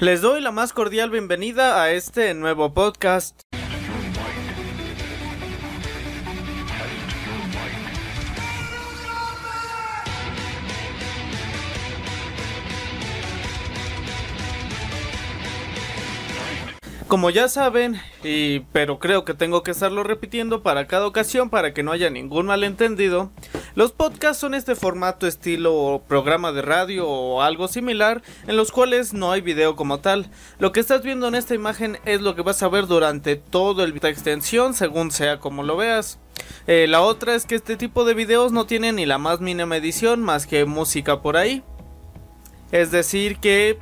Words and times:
Les 0.00 0.20
doy 0.20 0.40
la 0.40 0.50
más 0.50 0.72
cordial 0.72 1.10
bienvenida 1.10 1.82
a 1.82 1.90
este 1.92 2.34
nuevo 2.34 2.74
podcast. 2.74 3.51
Como 17.12 17.28
ya 17.28 17.46
saben, 17.48 18.00
pero 18.72 18.98
creo 18.98 19.26
que 19.26 19.34
tengo 19.34 19.62
que 19.62 19.72
estarlo 19.72 20.02
repitiendo 20.02 20.62
para 20.62 20.86
cada 20.86 21.06
ocasión 21.06 21.50
para 21.50 21.74
que 21.74 21.82
no 21.82 21.92
haya 21.92 22.08
ningún 22.08 22.46
malentendido, 22.46 23.30
los 23.74 23.92
podcasts 23.92 24.40
son 24.40 24.54
este 24.54 24.74
formato 24.76 25.26
estilo 25.26 26.02
programa 26.08 26.52
de 26.52 26.62
radio 26.62 27.06
o 27.06 27.42
algo 27.42 27.68
similar 27.68 28.22
en 28.46 28.56
los 28.56 28.72
cuales 28.72 29.12
no 29.12 29.30
hay 29.30 29.42
video 29.42 29.76
como 29.76 30.00
tal. 30.00 30.30
Lo 30.58 30.72
que 30.72 30.80
estás 30.80 31.02
viendo 31.02 31.28
en 31.28 31.34
esta 31.34 31.54
imagen 31.54 31.98
es 32.06 32.22
lo 32.22 32.34
que 32.34 32.40
vas 32.40 32.62
a 32.62 32.68
ver 32.68 32.86
durante 32.86 33.36
todo 33.36 33.84
el 33.84 33.94
extensión 33.94 34.72
según 34.72 35.10
sea 35.10 35.38
como 35.38 35.62
lo 35.64 35.76
veas. 35.76 36.18
Eh, 36.66 36.86
la 36.88 37.02
otra 37.02 37.34
es 37.34 37.44
que 37.44 37.56
este 37.56 37.76
tipo 37.76 38.06
de 38.06 38.14
videos 38.14 38.52
no 38.52 38.64
tienen 38.64 38.96
ni 38.96 39.04
la 39.04 39.18
más 39.18 39.38
mínima 39.42 39.76
edición 39.76 40.22
más 40.22 40.46
que 40.46 40.64
música 40.64 41.20
por 41.20 41.36
ahí. 41.36 41.62
Es 42.70 42.90
decir 42.90 43.36
que 43.36 43.78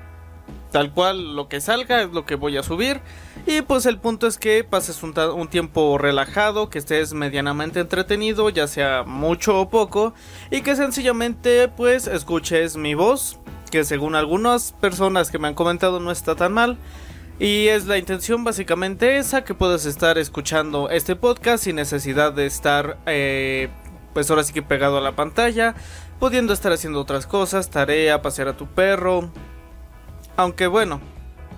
tal 0.71 0.93
cual 0.93 1.35
lo 1.37 1.49
que 1.49 1.61
salga 1.61 2.03
es 2.03 2.11
lo 2.11 2.25
que 2.25 2.35
voy 2.35 2.57
a 2.57 2.63
subir. 2.63 3.01
Y 3.47 3.63
pues 3.63 3.87
el 3.87 3.99
punto 3.99 4.27
es 4.27 4.39
que 4.39 4.65
pases 4.65 5.03
un, 5.03 5.49
tiempo 5.49 5.99
relajado, 5.99 6.71
que 6.71 6.79
estés 6.79 7.13
medianamente 7.15 7.81
entretenido, 7.81 8.51
ya 8.51 8.67
sea 8.67 9.05
mucho 9.05 9.61
o 9.61 9.71
poco, 9.71 10.15
y 10.51 10.63
que 10.63 10.77
sencillamente 10.77 11.69
pues 11.69 12.07
escuches 12.07 12.77
mi 12.77 12.95
voz, 12.95 13.39
que 13.71 13.85
según 13.85 14.15
algunas 14.15 14.73
personas 14.73 15.31
que 15.31 15.39
me 15.39 15.49
han 15.49 15.55
comentado 15.55 16.01
no 16.01 16.11
está 16.11 16.35
tan 16.35 16.53
mal. 16.53 16.79
Y 17.39 17.69
es 17.69 17.87
la 17.87 17.97
intención 17.97 18.45
básicamente 18.45 19.17
esa, 19.17 19.45
que 19.45 19.55
puedas 19.55 19.87
estar 19.87 20.19
escuchando 20.19 20.91
este 20.91 21.17
podcast 21.17 21.65
sin 21.65 21.77
necesidad 21.77 22.35
de 22.35 22.45
estar 22.45 22.99
eh, 23.07 23.71
pues 24.13 24.31
ahora 24.31 24.45
sí 24.45 24.53
que 24.53 24.63
pegado 24.63 24.99
a 24.99 25.01
la 25.01 25.17
pantalla, 25.17 25.75
pudiendo 26.19 26.53
estar 26.53 26.73
haciendo 26.73 27.01
otras 27.01 27.27
cosas, 27.27 27.71
tarea, 27.71 28.23
pasear 28.23 28.49
a 28.49 28.57
tu 28.57 28.67
perro, 28.67 29.31
aunque 30.41 30.67
bueno, 30.69 31.01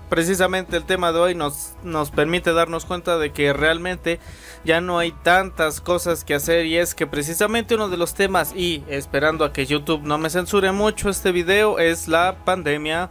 precisamente 0.08 0.77
el 0.77 0.84
tema 0.84 1.12
de 1.12 1.20
hoy 1.20 1.34
nos, 1.36 1.75
nos 1.84 2.11
permite 2.11 2.52
darnos 2.52 2.84
cuenta 2.84 3.16
de 3.16 3.33
que 3.33 3.52
realmente 3.52 4.19
ya 4.64 4.80
no 4.80 4.98
hay 4.98 5.12
tantas 5.12 5.80
cosas 5.80 6.24
que 6.24 6.34
hacer 6.34 6.66
y 6.66 6.78
es 6.78 6.97
que 6.97 7.06
precisamente 7.06 7.77
uno 7.77 7.89
de 7.89 7.97
los 7.97 8.14
temas 8.14 8.52
y 8.56 8.83
esperando 8.89 9.44
a 9.44 9.52
que 9.52 9.66
YouTube 9.66 10.02
no 10.02 10.19
me 10.19 10.30
censure 10.30 10.72
mucho 10.72 11.08
este 11.11 11.30
video 11.30 11.78
es 11.78 12.08
la 12.08 12.39
pandemia 12.44 13.08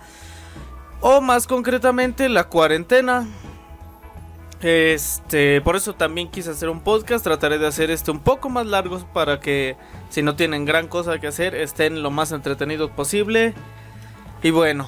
o 0.99 1.21
más 1.21 1.47
concretamente 1.47 2.27
la 2.27 2.49
cuarentena. 2.49 3.27
Este, 4.61 5.61
por 5.61 5.77
eso 5.77 5.95
también 5.95 6.29
quise 6.29 6.51
hacer 6.51 6.67
un 6.67 6.81
podcast, 6.81 7.23
trataré 7.23 7.57
de 7.59 7.65
hacer 7.65 7.91
este 7.91 8.11
un 8.11 8.19
poco 8.19 8.49
más 8.49 8.67
largo 8.67 8.99
para 9.13 9.39
que 9.39 9.77
si 10.09 10.21
no 10.21 10.35
tienen 10.35 10.65
gran 10.65 10.89
cosa 10.89 11.17
que 11.19 11.27
hacer 11.27 11.55
estén 11.55 12.03
lo 12.03 12.11
más 12.11 12.33
entretenidos 12.33 12.91
posible. 12.91 13.53
Y 14.43 14.51
bueno, 14.51 14.87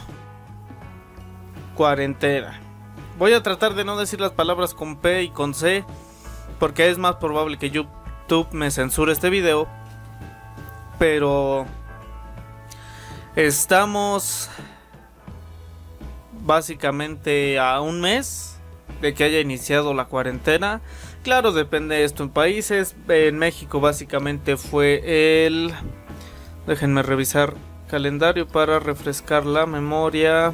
cuarentena. 1.76 2.60
Voy 3.18 3.34
a 3.34 3.44
tratar 3.44 3.76
de 3.76 3.86
no 3.86 3.98
decir 3.98 4.20
las 4.20 4.32
palabras 4.32 4.74
con 4.74 4.98
P 4.98 5.24
y 5.24 5.30
con 5.30 5.54
C, 5.54 5.86
porque 6.60 6.90
es 6.90 6.98
más 6.98 7.16
probable 7.16 7.58
que 7.58 7.70
YouTube 7.70 8.48
me 8.52 8.72
censure 8.72 9.12
este 9.12 9.30
video. 9.30 9.68
Pero 10.98 11.66
estamos 13.36 14.50
básicamente 16.46 17.60
a 17.60 17.82
un 17.82 18.02
mes 18.02 18.58
de 19.02 19.14
que 19.14 19.24
haya 19.24 19.40
iniciado 19.40 19.94
la 19.94 20.06
cuarentena. 20.06 20.82
Claro, 21.24 21.52
depende 21.52 21.96
de 21.96 22.04
esto 22.04 22.24
en 22.24 22.30
países. 22.30 22.96
En 23.08 23.38
México 23.38 23.80
básicamente 23.80 24.58
fue 24.58 25.46
el... 25.46 25.74
Déjenme 26.68 27.04
revisar 27.04 27.54
calendario 27.90 28.48
para 28.48 28.80
refrescar 28.80 29.46
la 29.46 29.66
memoria. 29.66 30.54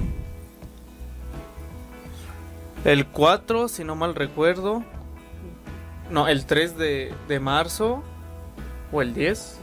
El 2.86 3.06
4, 3.08 3.68
si 3.68 3.84
no 3.84 3.96
mal 3.96 4.16
recuerdo. 4.16 4.84
No, 6.10 6.28
el 6.28 6.46
3 6.46 6.78
de, 6.78 7.14
de 7.28 7.40
marzo. 7.40 8.04
O 8.92 9.02
el 9.02 9.14
10. 9.14 9.60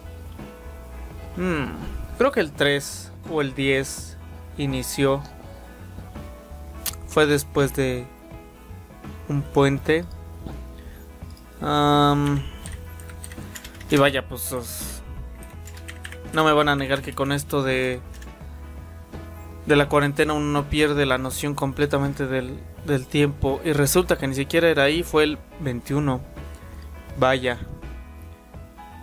Hmm, 1.36 1.66
creo 2.18 2.30
que 2.30 2.40
el 2.40 2.52
3 2.52 3.12
o 3.30 3.40
el 3.40 3.54
10 3.54 4.16
inició. 4.58 5.22
Fue 7.08 7.26
después 7.26 7.74
de 7.74 8.06
un 9.28 9.42
puente. 9.42 10.04
Y 13.90 13.96
vaya, 13.96 14.28
pues... 14.28 15.02
No 16.32 16.44
me 16.44 16.52
van 16.52 16.68
a 16.68 16.76
negar 16.76 17.02
que 17.02 17.14
con 17.14 17.32
esto 17.32 17.62
de... 17.62 18.00
De 19.64 19.74
la 19.74 19.88
cuarentena 19.88 20.32
uno 20.32 20.68
pierde 20.68 21.06
la 21.06 21.18
noción 21.18 21.54
completamente 21.54 22.26
del, 22.26 22.60
del 22.86 23.06
tiempo 23.06 23.60
y 23.64 23.72
resulta 23.72 24.16
que 24.16 24.26
ni 24.26 24.34
siquiera 24.34 24.68
era 24.68 24.84
ahí, 24.84 25.02
fue 25.02 25.24
el 25.24 25.38
21. 25.60 26.20
Vaya. 27.18 27.58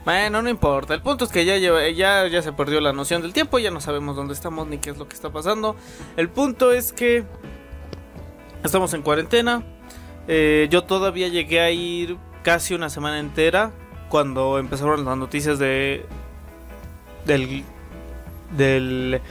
Bueno, 0.05 0.41
no 0.41 0.49
importa. 0.49 0.93
El 0.93 1.01
punto 1.01 1.25
es 1.25 1.31
que 1.31 1.45
ya, 1.45 1.57
ya, 1.57 2.27
ya 2.27 2.41
se 2.41 2.51
perdió 2.51 2.81
la 2.81 2.91
noción 2.91 3.21
del 3.21 3.33
tiempo, 3.33 3.59
ya 3.59 3.71
no 3.71 3.79
sabemos 3.79 4.15
dónde 4.15 4.33
estamos 4.33 4.67
ni 4.67 4.77
qué 4.77 4.89
es 4.89 4.97
lo 4.97 5.07
que 5.07 5.15
está 5.15 5.31
pasando. 5.31 5.75
El 6.17 6.29
punto 6.29 6.71
es 6.73 6.91
que 6.91 7.23
estamos 8.63 8.93
en 8.93 9.01
cuarentena. 9.01 9.63
Eh, 10.27 10.67
yo 10.69 10.83
todavía 10.83 11.27
llegué 11.27 11.61
a 11.61 11.71
ir 11.71 12.17
casi 12.43 12.73
una 12.73 12.89
semana 12.89 13.19
entera 13.19 13.71
cuando 14.09 14.59
empezaron 14.59 15.05
las 15.05 15.17
noticias 15.17 15.59
de 15.59 16.05
del 17.25 17.63
del 18.55 19.21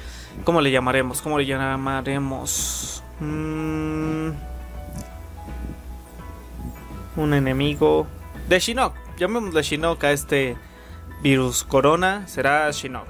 ¿cómo 0.45 0.61
le 0.61 0.71
llamaremos? 0.71 1.21
¿Cómo 1.23 1.39
le 1.39 1.47
llamaremos? 1.47 3.03
Mm, 3.23 4.33
un 7.17 7.35
enemigo 7.35 8.09
de 8.49 8.59
Shinnok. 8.59 8.95
Llamémosle 9.17 9.63
Shinnok 9.63 10.03
a 10.03 10.11
este 10.11 10.57
virus 11.23 11.63
corona. 11.63 12.27
Será 12.27 12.69
Shinnok. 12.73 13.07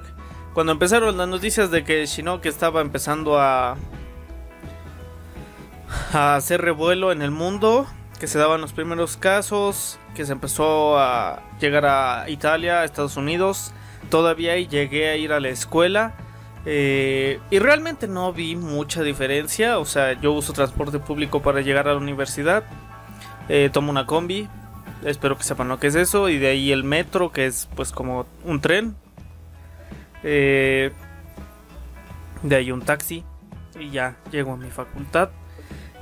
Cuando 0.53 0.71
empezaron 0.71 1.17
las 1.17 1.27
noticias 1.27 1.71
de 1.71 1.83
que 1.83 2.05
Shinnok 2.05 2.45
estaba 2.45 2.81
empezando 2.81 3.39
a, 3.39 3.75
a 6.13 6.35
hacer 6.35 6.61
revuelo 6.61 7.11
en 7.11 7.23
el 7.23 7.31
mundo, 7.31 7.87
que 8.19 8.27
se 8.27 8.37
daban 8.37 8.61
los 8.61 8.71
primeros 8.71 9.17
casos, 9.17 9.97
que 10.13 10.27
se 10.27 10.33
empezó 10.33 10.99
a 10.99 11.41
llegar 11.59 11.87
a 11.87 12.29
Italia, 12.29 12.81
a 12.81 12.83
Estados 12.83 13.17
Unidos, 13.17 13.71
todavía 14.11 14.55
llegué 14.59 15.09
a 15.09 15.15
ir 15.15 15.33
a 15.33 15.39
la 15.39 15.49
escuela 15.49 16.13
eh, 16.65 17.39
y 17.49 17.59
realmente 17.59 18.07
no 18.07 18.31
vi 18.33 18.55
mucha 18.55 19.03
diferencia. 19.03 19.79
O 19.79 19.85
sea, 19.85 20.19
yo 20.19 20.33
uso 20.33 20.53
transporte 20.53 20.99
público 20.99 21.41
para 21.41 21.61
llegar 21.61 21.87
a 21.87 21.93
la 21.93 21.97
universidad. 21.97 22.63
Eh, 23.49 23.69
tomo 23.71 23.91
una 23.91 24.05
combi. 24.05 24.47
Espero 25.03 25.37
que 25.37 25.43
sepan 25.43 25.67
lo 25.67 25.79
que 25.79 25.87
es 25.87 25.95
eso. 25.95 26.29
Y 26.29 26.37
de 26.37 26.47
ahí 26.47 26.71
el 26.71 26.83
metro, 26.83 27.31
que 27.31 27.45
es 27.45 27.67
pues 27.75 27.91
como 27.91 28.25
un 28.43 28.61
tren. 28.61 28.95
Eh, 30.23 30.91
de 32.41 32.55
ahí 32.55 32.71
un 32.71 32.81
taxi. 32.81 33.23
Y 33.79 33.89
ya 33.89 34.15
llego 34.31 34.53
a 34.53 34.57
mi 34.57 34.69
facultad. 34.69 35.29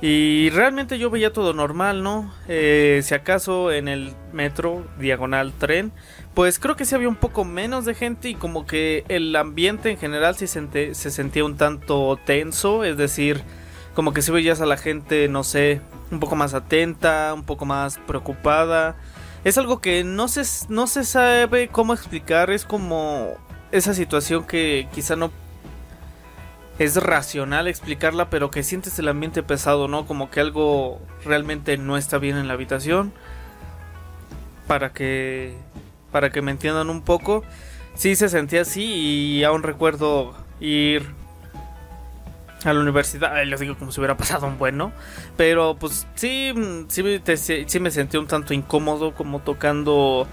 Y 0.00 0.50
realmente 0.50 0.98
yo 0.98 1.10
veía 1.10 1.32
todo 1.32 1.52
normal, 1.52 2.02
¿no? 2.02 2.34
si 2.48 3.14
acaso 3.14 3.70
en 3.70 3.86
el 3.86 4.12
metro, 4.32 4.84
diagonal 4.98 5.52
tren, 5.52 5.92
pues 6.34 6.58
creo 6.58 6.76
que 6.76 6.84
sí 6.84 6.94
había 6.94 7.08
un 7.08 7.16
poco 7.16 7.44
menos 7.44 7.84
de 7.84 7.94
gente 7.94 8.30
y 8.30 8.34
como 8.34 8.66
que 8.66 9.04
el 9.08 9.34
ambiente 9.36 9.90
en 9.90 9.98
general 9.98 10.34
se, 10.36 10.46
se 10.46 11.10
sentía 11.10 11.44
un 11.44 11.56
tanto 11.56 12.18
tenso, 12.24 12.84
es 12.84 12.96
decir, 12.96 13.42
como 13.94 14.12
que 14.12 14.22
si 14.22 14.32
veías 14.32 14.60
a 14.60 14.66
la 14.66 14.76
gente, 14.76 15.28
no 15.28 15.44
sé, 15.44 15.80
un 16.10 16.20
poco 16.20 16.36
más 16.36 16.54
atenta, 16.54 17.32
un 17.34 17.44
poco 17.44 17.66
más 17.66 17.98
preocupada. 17.98 18.96
Es 19.44 19.58
algo 19.58 19.80
que 19.80 20.04
no 20.04 20.28
se, 20.28 20.42
no 20.68 20.86
se 20.86 21.04
sabe 21.04 21.68
cómo 21.68 21.92
explicar, 21.92 22.50
es 22.50 22.64
como 22.64 23.34
esa 23.70 23.92
situación 23.92 24.44
que 24.44 24.88
quizá 24.94 25.16
no 25.16 25.30
es 26.78 26.96
racional 26.96 27.68
explicarla, 27.68 28.30
pero 28.30 28.50
que 28.50 28.62
sientes 28.62 28.98
el 28.98 29.08
ambiente 29.08 29.42
pesado, 29.42 29.88
¿no? 29.88 30.06
Como 30.06 30.30
que 30.30 30.40
algo 30.40 31.00
realmente 31.24 31.76
no 31.76 31.96
está 31.96 32.18
bien 32.18 32.36
en 32.36 32.48
la 32.48 32.54
habitación. 32.54 33.12
Para 34.66 34.92
que 34.92 35.56
para 36.12 36.30
que 36.30 36.42
me 36.42 36.50
entiendan 36.50 36.90
un 36.90 37.02
poco, 37.02 37.42
sí 37.94 38.14
se 38.14 38.28
sentía 38.28 38.62
así 38.62 38.84
y 38.84 39.44
aún 39.44 39.62
recuerdo 39.62 40.34
ir 40.60 41.02
a 42.64 42.72
la 42.72 42.80
universidad, 42.80 43.44
les 43.44 43.58
digo 43.58 43.76
como 43.76 43.90
si 43.90 44.00
hubiera 44.00 44.16
pasado 44.16 44.46
un 44.46 44.58
bueno, 44.58 44.92
pero 45.36 45.76
pues 45.78 46.06
sí, 46.14 46.54
sí, 46.88 47.80
me 47.80 47.90
sentí 47.90 48.16
un 48.16 48.26
tanto 48.26 48.54
incómodo 48.54 49.14
como 49.14 49.40
tocando 49.40 50.28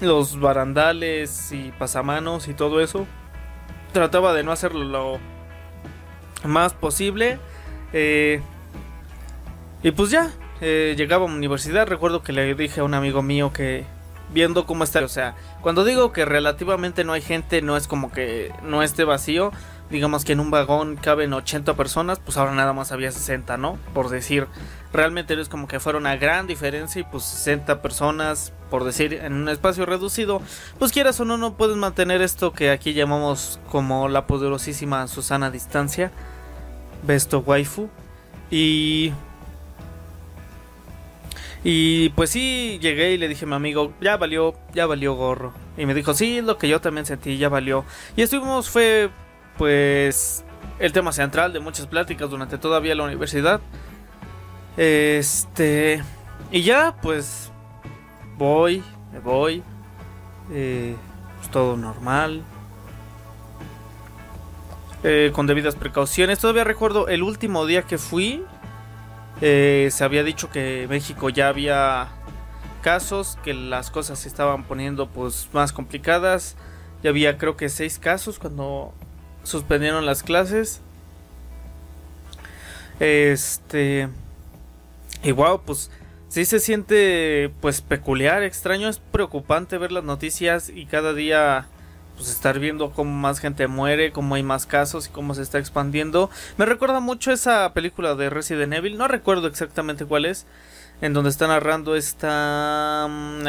los 0.00 0.40
barandales 0.40 1.52
y 1.52 1.72
pasamanos 1.78 2.48
y 2.48 2.54
todo 2.54 2.80
eso. 2.80 3.06
Trataba 3.92 4.32
de 4.32 4.42
no 4.42 4.50
hacerlo 4.50 4.84
lo, 4.84 5.20
más 6.48 6.74
posible. 6.74 7.38
Eh, 7.92 8.40
y 9.82 9.90
pues 9.92 10.10
ya, 10.10 10.30
eh, 10.60 10.94
llegaba 10.96 11.26
a 11.26 11.28
la 11.28 11.34
universidad. 11.34 11.86
Recuerdo 11.86 12.22
que 12.22 12.32
le 12.32 12.54
dije 12.54 12.80
a 12.80 12.84
un 12.84 12.94
amigo 12.94 13.22
mío 13.22 13.52
que 13.52 13.84
viendo 14.34 14.66
cómo 14.66 14.84
está, 14.84 15.02
o 15.02 15.08
sea, 15.08 15.36
cuando 15.62 15.84
digo 15.84 16.12
que 16.12 16.26
relativamente 16.26 17.04
no 17.04 17.14
hay 17.14 17.22
gente, 17.22 17.62
no 17.62 17.76
es 17.76 17.86
como 17.86 18.12
que 18.12 18.52
no 18.62 18.82
esté 18.82 19.04
vacío. 19.04 19.52
Digamos 19.90 20.24
que 20.24 20.32
en 20.32 20.40
un 20.40 20.50
vagón 20.50 20.96
caben 20.96 21.32
80 21.34 21.74
personas, 21.74 22.18
pues 22.18 22.36
ahora 22.36 22.52
nada 22.52 22.72
más 22.72 22.90
había 22.90 23.12
60, 23.12 23.58
¿no? 23.58 23.78
Por 23.92 24.08
decir, 24.08 24.48
realmente 24.92 25.38
es 25.38 25.48
como 25.48 25.68
que 25.68 25.78
fuera 25.78 25.98
una 25.98 26.16
gran 26.16 26.46
diferencia 26.46 27.00
y 27.00 27.04
pues 27.04 27.22
60 27.22 27.80
personas, 27.80 28.52
por 28.70 28.82
decir, 28.82 29.12
en 29.12 29.34
un 29.34 29.48
espacio 29.48 29.86
reducido, 29.86 30.42
pues 30.78 30.90
quieras 30.90 31.20
o 31.20 31.24
no, 31.24 31.36
no 31.36 31.54
puedes 31.54 31.76
mantener 31.76 32.22
esto 32.22 32.52
que 32.52 32.70
aquí 32.70 32.94
llamamos 32.94 33.60
como 33.70 34.08
la 34.08 34.26
poderosísima 34.26 35.06
Susana 35.06 35.50
Distancia, 35.50 36.10
Besto 37.06 37.40
Waifu. 37.40 37.88
Y 38.50 39.12
y 41.64 42.10
pues 42.10 42.30
sí, 42.30 42.78
llegué 42.80 43.12
y 43.12 43.18
le 43.18 43.26
dije 43.26 43.46
a 43.46 43.48
mi 43.48 43.54
amigo, 43.54 43.94
ya 44.00 44.18
valió, 44.18 44.54
ya 44.74 44.84
valió 44.84 45.14
gorro. 45.14 45.54
Y 45.78 45.86
me 45.86 45.94
dijo, 45.94 46.12
sí, 46.12 46.42
lo 46.42 46.58
que 46.58 46.68
yo 46.68 46.80
también 46.80 47.06
sentí, 47.06 47.38
ya 47.38 47.48
valió. 47.48 47.84
Y 48.16 48.22
estuvimos, 48.22 48.68
fue 48.68 49.10
pues 49.56 50.44
el 50.78 50.92
tema 50.92 51.12
central 51.12 51.52
de 51.54 51.60
muchas 51.60 51.86
pláticas 51.86 52.28
durante 52.28 52.58
todavía 52.58 52.94
la 52.94 53.04
universidad. 53.04 53.60
Este... 54.76 56.02
Y 56.50 56.62
ya, 56.62 56.94
pues 57.00 57.50
voy, 58.36 58.82
me 59.12 59.18
voy. 59.20 59.62
Eh, 60.52 60.94
pues 61.38 61.50
todo 61.50 61.76
normal. 61.76 62.42
Eh, 65.02 65.30
con 65.34 65.46
debidas 65.46 65.76
precauciones. 65.76 66.38
Todavía 66.38 66.64
recuerdo 66.64 67.08
el 67.08 67.22
último 67.22 67.66
día 67.66 67.82
que 67.82 67.98
fui. 67.98 68.44
Eh, 69.40 69.88
se 69.92 70.04
había 70.04 70.22
dicho 70.22 70.50
que 70.50 70.86
México 70.88 71.28
ya 71.28 71.48
había 71.48 72.08
casos, 72.82 73.38
que 73.42 73.54
las 73.54 73.90
cosas 73.90 74.18
se 74.20 74.28
estaban 74.28 74.64
poniendo 74.64 75.08
pues 75.08 75.48
más 75.52 75.72
complicadas. 75.72 76.56
Ya 77.02 77.10
había 77.10 77.38
creo 77.38 77.56
que 77.56 77.68
seis 77.68 77.98
casos 77.98 78.38
cuando 78.38 78.92
suspendieron 79.42 80.06
las 80.06 80.22
clases. 80.22 80.80
Este 83.00 84.08
y 85.22 85.32
wow, 85.32 85.62
pues 85.64 85.90
sí 86.28 86.44
se 86.44 86.60
siente 86.60 87.50
pues 87.60 87.80
peculiar, 87.80 88.42
extraño, 88.42 88.88
es 88.88 88.98
preocupante 88.98 89.78
ver 89.78 89.90
las 89.90 90.04
noticias 90.04 90.68
y 90.68 90.86
cada 90.86 91.14
día 91.14 91.66
pues 92.16 92.30
estar 92.30 92.58
viendo 92.58 92.90
cómo 92.90 93.12
más 93.12 93.40
gente 93.40 93.66
muere, 93.66 94.12
cómo 94.12 94.34
hay 94.34 94.42
más 94.42 94.66
casos 94.66 95.06
y 95.06 95.10
cómo 95.10 95.34
se 95.34 95.42
está 95.42 95.58
expandiendo. 95.58 96.30
Me 96.56 96.66
recuerda 96.66 97.00
mucho 97.00 97.32
esa 97.32 97.72
película 97.72 98.14
de 98.14 98.30
Resident 98.30 98.72
Evil, 98.72 98.96
no 98.96 99.08
recuerdo 99.08 99.46
exactamente 99.48 100.04
cuál 100.04 100.24
es, 100.24 100.46
en 101.00 101.12
donde 101.12 101.30
está 101.30 101.46
narrando 101.46 101.96
esta... 101.96 103.06
Mm, 103.08 103.46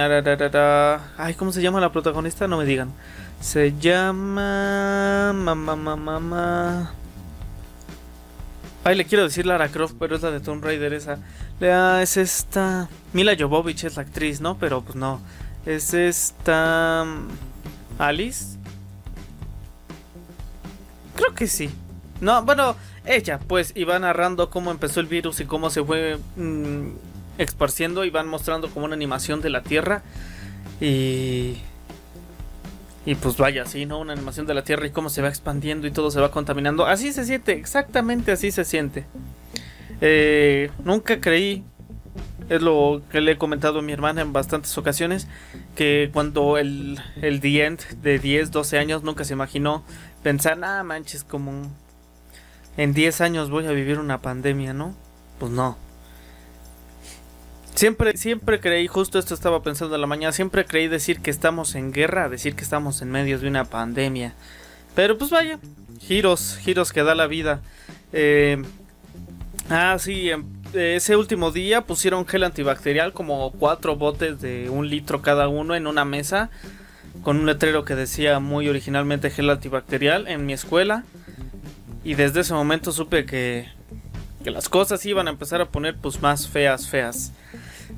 ay, 1.17 1.33
¿cómo 1.35 1.51
se 1.51 1.61
llama 1.61 1.79
la 1.79 1.91
protagonista? 1.91 2.47
No 2.47 2.57
me 2.57 2.65
digan. 2.65 2.91
Se 3.39 3.73
llama... 3.79 5.31
Mamá, 5.33 5.75
mamá, 5.75 5.95
mamá. 5.95 6.91
Ay, 8.83 8.95
le 8.95 9.05
quiero 9.05 9.23
decir 9.23 9.45
Lara 9.45 9.69
Croft, 9.69 9.95
pero 9.99 10.15
es 10.15 10.21
la 10.21 10.31
de 10.31 10.39
Tomb 10.39 10.63
Raider 10.63 10.93
esa. 10.93 11.19
es 12.01 12.17
esta... 12.17 12.87
Mila 13.13 13.35
Jovovich 13.37 13.83
es 13.83 13.95
la 13.95 14.03
actriz, 14.03 14.41
¿no? 14.41 14.57
Pero 14.57 14.81
pues 14.81 14.95
no. 14.95 15.21
Es 15.65 15.93
esta... 15.93 17.05
Mm, 17.05 18.01
Alice. 18.01 18.54
Creo 21.15 21.33
que 21.33 21.47
sí. 21.47 21.69
No, 22.21 22.43
bueno, 22.43 22.75
ella 23.05 23.39
pues 23.39 23.71
iba 23.75 23.97
narrando 23.99 24.49
cómo 24.49 24.71
empezó 24.71 24.99
el 24.99 25.07
virus 25.07 25.39
y 25.39 25.45
cómo 25.45 25.69
se 25.69 25.83
fue 25.83 26.17
mm, 26.37 26.89
esparciendo 27.37 28.05
y 28.05 28.09
van 28.09 28.27
mostrando 28.27 28.69
como 28.69 28.85
una 28.85 28.95
animación 28.95 29.41
de 29.41 29.49
la 29.49 29.63
Tierra 29.63 30.03
y 30.79 31.57
y 33.05 33.13
pues 33.15 33.37
vaya, 33.37 33.65
sí, 33.65 33.85
¿no? 33.85 33.99
Una 33.99 34.13
animación 34.13 34.47
de 34.47 34.55
la 34.55 34.63
Tierra 34.63 34.87
y 34.87 34.89
cómo 34.89 35.09
se 35.09 35.21
va 35.21 35.29
expandiendo 35.29 35.85
y 35.85 35.91
todo 35.91 36.09
se 36.09 36.19
va 36.19 36.31
contaminando. 36.31 36.87
Así 36.87 37.13
se 37.13 37.23
siente, 37.23 37.53
exactamente 37.53 38.31
así 38.31 38.49
se 38.49 38.65
siente. 38.65 39.05
Eh, 40.01 40.71
nunca 40.83 41.21
creí, 41.21 41.63
es 42.49 42.63
lo 42.63 43.03
que 43.11 43.21
le 43.21 43.33
he 43.33 43.37
comentado 43.37 43.79
a 43.79 43.81
mi 43.83 43.93
hermana 43.93 44.21
en 44.21 44.33
bastantes 44.33 44.75
ocasiones, 44.79 45.27
que 45.75 46.09
cuando 46.13 46.57
el, 46.57 46.99
el 47.21 47.41
The 47.41 47.65
End 47.65 48.01
de 48.01 48.17
10, 48.17 48.49
12 48.49 48.79
años 48.79 49.03
nunca 49.03 49.23
se 49.23 49.33
imaginó 49.33 49.83
pensar, 50.25 50.57
ah, 50.63 50.81
manches, 50.83 51.23
como 51.23 51.69
en 52.77 52.93
10 52.95 53.21
años 53.21 53.51
voy 53.51 53.67
a 53.67 53.71
vivir 53.73 53.99
una 53.99 54.23
pandemia, 54.23 54.73
¿no? 54.73 54.95
Pues 55.37 55.51
no. 55.51 55.77
Siempre, 57.75 58.17
siempre 58.17 58.59
creí, 58.59 58.87
justo 58.87 59.19
esto 59.19 59.35
estaba 59.35 59.61
pensando 59.61 59.93
en 59.93 60.01
la 60.01 60.07
mañana, 60.07 60.31
siempre 60.31 60.65
creí 60.65 60.87
decir 60.87 61.19
que 61.19 61.29
estamos 61.29 61.75
en 61.75 61.93
guerra, 61.93 62.27
decir 62.27 62.55
que 62.55 62.63
estamos 62.63 63.03
en 63.03 63.11
medio 63.11 63.37
de 63.37 63.47
una 63.47 63.65
pandemia. 63.65 64.33
Pero 64.95 65.15
pues 65.15 65.29
vaya, 65.29 65.59
giros, 65.99 66.57
giros 66.59 66.91
que 66.91 67.03
da 67.03 67.13
la 67.13 67.27
vida. 67.27 67.61
Eh, 68.11 68.63
ah, 69.69 69.95
sí, 69.99 70.31
em, 70.31 70.43
ese 70.73 71.17
último 71.17 71.51
día 71.51 71.81
pusieron 71.81 72.25
gel 72.25 72.45
antibacterial, 72.45 73.13
como 73.13 73.51
cuatro 73.51 73.95
botes 73.95 74.41
de 74.41 74.71
un 74.71 74.89
litro 74.89 75.21
cada 75.21 75.49
uno 75.49 75.75
en 75.75 75.85
una 75.85 76.03
mesa 76.03 76.49
con 77.25 77.37
un 77.37 77.47
letrero 77.47 77.85
que 77.85 77.95
decía 77.95 78.39
muy 78.39 78.69
originalmente 78.69 79.31
gel 79.31 79.49
antibacterial 79.49 80.27
en 80.27 80.45
mi 80.45 80.53
escuela. 80.53 81.03
Y 82.03 82.13
desde 82.13 82.41
ese 82.41 82.53
momento 82.53 82.91
supe 82.91 83.25
que, 83.25 83.67
que 84.43 84.51
las 84.51 84.69
cosas 84.69 85.03
iban 85.07 85.27
a 85.27 85.31
empezar 85.31 85.59
a 85.59 85.65
poner 85.65 85.95
pues 85.97 86.21
más 86.21 86.47
feas, 86.47 86.87
feas. 86.87 87.33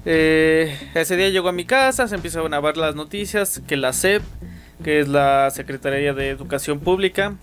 Eh, 0.06 0.80
ese 0.96 1.18
día 1.18 1.28
llegó 1.28 1.50
a 1.50 1.52
mi 1.52 1.66
casa, 1.66 2.08
se 2.08 2.16
empezaron 2.16 2.54
a 2.54 2.62
ver 2.62 2.78
las 2.78 2.96
noticias 2.96 3.62
que 3.68 3.76
la 3.76 3.92
SEP, 3.92 4.24
que 4.82 5.02
es 5.02 5.10
la 5.10 5.52
Secretaría 5.52 6.14
de 6.14 6.30
Educación 6.30 6.80
Pública, 6.80 7.36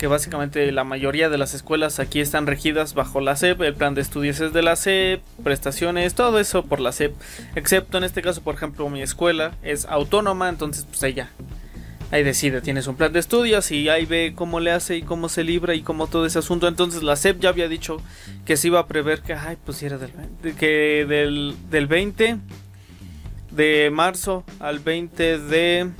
que 0.00 0.06
básicamente 0.06 0.72
la 0.72 0.82
mayoría 0.82 1.28
de 1.28 1.36
las 1.36 1.52
escuelas 1.52 2.00
aquí 2.00 2.20
están 2.20 2.46
regidas 2.46 2.94
bajo 2.94 3.20
la 3.20 3.36
SEP, 3.36 3.60
el 3.60 3.74
plan 3.74 3.94
de 3.94 4.00
estudios 4.00 4.40
es 4.40 4.54
de 4.54 4.62
la 4.62 4.74
SEP, 4.74 5.20
prestaciones, 5.44 6.14
todo 6.14 6.40
eso 6.40 6.64
por 6.64 6.80
la 6.80 6.90
SEP, 6.90 7.12
excepto 7.54 7.98
en 7.98 8.04
este 8.04 8.22
caso, 8.22 8.40
por 8.40 8.54
ejemplo, 8.54 8.88
mi 8.88 9.02
escuela 9.02 9.52
es 9.62 9.84
autónoma, 9.84 10.48
entonces 10.48 10.86
pues 10.88 11.02
ella 11.02 11.28
ahí 12.10 12.22
decide, 12.22 12.62
tienes 12.62 12.86
un 12.86 12.96
plan 12.96 13.12
de 13.12 13.18
estudios 13.18 13.70
y 13.72 13.90
ahí 13.90 14.06
ve 14.06 14.32
cómo 14.34 14.58
le 14.58 14.70
hace 14.70 14.96
y 14.96 15.02
cómo 15.02 15.28
se 15.28 15.44
libra 15.44 15.74
y 15.74 15.82
cómo 15.82 16.06
todo 16.06 16.24
ese 16.24 16.38
asunto. 16.38 16.66
Entonces 16.66 17.02
la 17.02 17.14
SEP 17.14 17.38
ya 17.38 17.50
había 17.50 17.68
dicho 17.68 17.98
que 18.46 18.56
se 18.56 18.68
iba 18.68 18.80
a 18.80 18.86
prever 18.86 19.20
que, 19.20 19.34
ay, 19.34 19.58
pues 19.66 19.82
era 19.82 19.98
del, 19.98 20.12
que 20.58 21.04
del, 21.06 21.54
del 21.68 21.86
20 21.86 22.38
de 23.50 23.90
marzo 23.92 24.44
al 24.60 24.78
20 24.78 25.38
de 25.40 25.90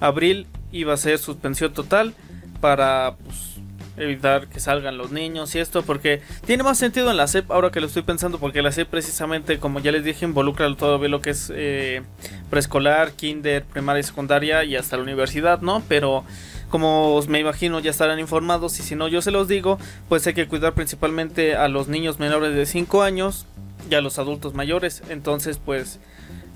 abril 0.00 0.48
iba 0.72 0.94
a 0.94 0.96
ser 0.96 1.20
suspensión 1.20 1.72
total 1.72 2.12
para 2.60 3.16
pues, 3.24 3.56
evitar 3.96 4.48
que 4.48 4.60
salgan 4.60 4.96
los 4.96 5.12
niños 5.12 5.54
y 5.54 5.58
esto, 5.58 5.82
porque 5.82 6.22
tiene 6.46 6.62
más 6.62 6.78
sentido 6.78 7.10
en 7.10 7.16
la 7.16 7.26
SEP 7.26 7.50
ahora 7.50 7.70
que 7.70 7.80
lo 7.80 7.86
estoy 7.86 8.02
pensando, 8.02 8.38
porque 8.38 8.62
la 8.62 8.72
SEP 8.72 8.88
precisamente, 8.88 9.58
como 9.58 9.80
ya 9.80 9.92
les 9.92 10.04
dije, 10.04 10.24
involucra 10.24 10.74
todo 10.76 11.06
lo 11.06 11.20
que 11.20 11.30
es 11.30 11.52
eh, 11.54 12.02
preescolar, 12.48 13.12
kinder, 13.12 13.64
primaria 13.64 14.00
y 14.00 14.04
secundaria 14.04 14.64
y 14.64 14.76
hasta 14.76 14.96
la 14.96 15.02
universidad, 15.02 15.60
¿no? 15.60 15.82
Pero 15.88 16.24
como 16.70 17.20
me 17.28 17.40
imagino 17.40 17.80
ya 17.80 17.90
estarán 17.90 18.18
informados 18.18 18.78
y 18.78 18.82
si 18.82 18.94
no 18.94 19.08
yo 19.08 19.22
se 19.22 19.30
los 19.30 19.48
digo, 19.48 19.78
pues 20.08 20.26
hay 20.26 20.34
que 20.34 20.46
cuidar 20.46 20.72
principalmente 20.72 21.56
a 21.56 21.68
los 21.68 21.88
niños 21.88 22.18
menores 22.18 22.54
de 22.54 22.64
5 22.64 23.02
años 23.02 23.46
y 23.90 23.94
a 23.94 24.00
los 24.00 24.18
adultos 24.18 24.54
mayores, 24.54 25.02
entonces 25.08 25.58
pues 25.58 25.98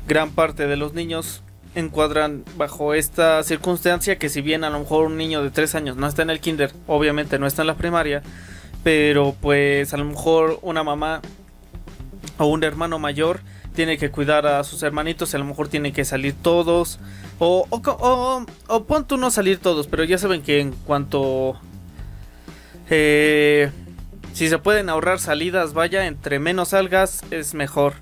gran 0.06 0.30
parte 0.30 0.66
de 0.66 0.76
los 0.76 0.94
niños 0.94 1.42
encuadran 1.74 2.44
bajo 2.56 2.94
esta 2.94 3.42
circunstancia 3.42 4.18
que 4.18 4.28
si 4.28 4.40
bien 4.40 4.64
a 4.64 4.70
lo 4.70 4.80
mejor 4.80 5.06
un 5.06 5.16
niño 5.16 5.42
de 5.42 5.50
3 5.50 5.74
años 5.74 5.96
no 5.96 6.06
está 6.06 6.22
en 6.22 6.30
el 6.30 6.40
kinder, 6.40 6.72
obviamente 6.86 7.38
no 7.38 7.46
está 7.46 7.62
en 7.62 7.68
la 7.68 7.76
primaria, 7.76 8.22
pero 8.82 9.34
pues 9.40 9.92
a 9.92 9.96
lo 9.96 10.04
mejor 10.04 10.58
una 10.62 10.82
mamá 10.82 11.20
o 12.38 12.46
un 12.46 12.64
hermano 12.64 12.98
mayor 12.98 13.40
tiene 13.74 13.98
que 13.98 14.10
cuidar 14.10 14.46
a 14.46 14.62
sus 14.62 14.82
hermanitos, 14.82 15.34
a 15.34 15.38
lo 15.38 15.44
mejor 15.44 15.68
tiene 15.68 15.92
que 15.92 16.04
salir 16.04 16.34
todos, 16.40 17.00
o, 17.38 17.66
o, 17.68 17.82
o, 17.84 18.46
o 18.68 18.84
pon 18.84 19.06
no 19.18 19.30
salir 19.30 19.58
todos, 19.58 19.88
pero 19.88 20.04
ya 20.04 20.18
saben 20.18 20.42
que 20.42 20.60
en 20.60 20.72
cuanto... 20.72 21.58
Eh, 22.90 23.70
si 24.34 24.48
se 24.48 24.58
pueden 24.58 24.88
ahorrar 24.88 25.20
salidas, 25.20 25.74
vaya, 25.74 26.06
entre 26.06 26.40
menos 26.40 26.70
salgas 26.70 27.22
es 27.30 27.54
mejor. 27.54 27.94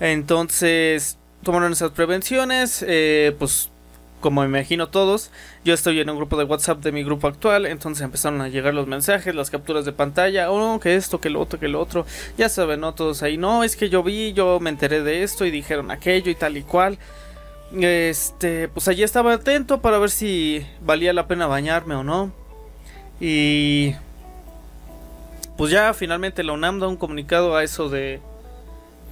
Entonces, 0.00 1.17
tomaron 1.42 1.72
esas 1.72 1.90
prevenciones, 1.92 2.84
eh, 2.86 3.34
pues 3.38 3.70
como 4.20 4.40
me 4.42 4.48
imagino 4.48 4.88
todos, 4.88 5.30
yo 5.64 5.74
estoy 5.74 6.00
en 6.00 6.10
un 6.10 6.16
grupo 6.16 6.36
de 6.36 6.44
WhatsApp 6.44 6.82
de 6.82 6.90
mi 6.90 7.04
grupo 7.04 7.28
actual, 7.28 7.66
entonces 7.66 8.02
empezaron 8.02 8.40
a 8.40 8.48
llegar 8.48 8.74
los 8.74 8.88
mensajes, 8.88 9.34
las 9.34 9.50
capturas 9.50 9.84
de 9.84 9.92
pantalla, 9.92 10.50
oh, 10.50 10.80
que 10.80 10.96
esto, 10.96 11.20
que 11.20 11.30
lo 11.30 11.40
otro, 11.40 11.60
que 11.60 11.68
lo 11.68 11.80
otro, 11.80 12.04
ya 12.36 12.48
saben, 12.48 12.80
¿no? 12.80 12.94
Todos 12.94 13.22
ahí, 13.22 13.38
no, 13.38 13.62
es 13.62 13.76
que 13.76 13.88
yo 13.88 14.02
vi, 14.02 14.32
yo 14.32 14.58
me 14.60 14.70
enteré 14.70 15.02
de 15.02 15.22
esto 15.22 15.46
y 15.46 15.50
dijeron 15.50 15.90
aquello 15.90 16.30
y 16.30 16.34
tal 16.34 16.56
y 16.56 16.62
cual. 16.62 16.98
Este, 17.72 18.68
pues 18.68 18.88
allí 18.88 19.02
estaba 19.02 19.34
atento 19.34 19.80
para 19.80 19.98
ver 19.98 20.10
si 20.10 20.66
valía 20.80 21.12
la 21.12 21.28
pena 21.28 21.46
bañarme 21.46 21.94
o 21.94 22.02
no. 22.02 22.32
Y... 23.20 23.94
pues 25.56 25.70
ya 25.70 25.92
finalmente 25.92 26.42
la 26.42 26.52
UNAM 26.52 26.80
da 26.80 26.88
un 26.88 26.96
comunicado 26.96 27.56
a 27.56 27.62
eso 27.62 27.88
de 27.88 28.20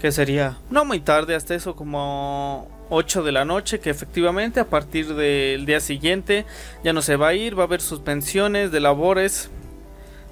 que 0.00 0.12
sería 0.12 0.58
no 0.70 0.84
muy 0.84 1.00
tarde 1.00 1.34
hasta 1.34 1.54
eso 1.54 1.74
como 1.74 2.68
8 2.90 3.22
de 3.22 3.32
la 3.32 3.44
noche 3.44 3.80
que 3.80 3.90
efectivamente 3.90 4.60
a 4.60 4.68
partir 4.68 5.14
del 5.14 5.66
día 5.66 5.80
siguiente 5.80 6.44
ya 6.84 6.92
no 6.92 7.02
se 7.02 7.16
va 7.16 7.28
a 7.28 7.34
ir, 7.34 7.58
va 7.58 7.62
a 7.64 7.66
haber 7.66 7.80
suspensiones 7.80 8.70
de 8.70 8.80
labores. 8.80 9.50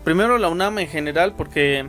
Primero 0.05 0.39
la 0.39 0.49
UNAM 0.49 0.79
en 0.79 0.89
general 0.89 1.35
porque 1.37 1.87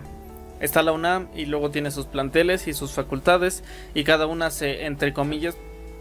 está 0.60 0.82
la 0.84 0.94
UNAM 0.94 1.28
y 1.36 1.46
luego 1.46 1.70
tiene 1.70 1.92
sus 1.92 2.06
planteles 2.06 2.68
y 2.68 2.74
sus 2.74 2.92
facultades 2.92 3.64
y 3.94 4.04
cada 4.04 4.26
una 4.26 4.50
se 4.52 4.86
entre 4.86 5.14
comillas 5.14 5.56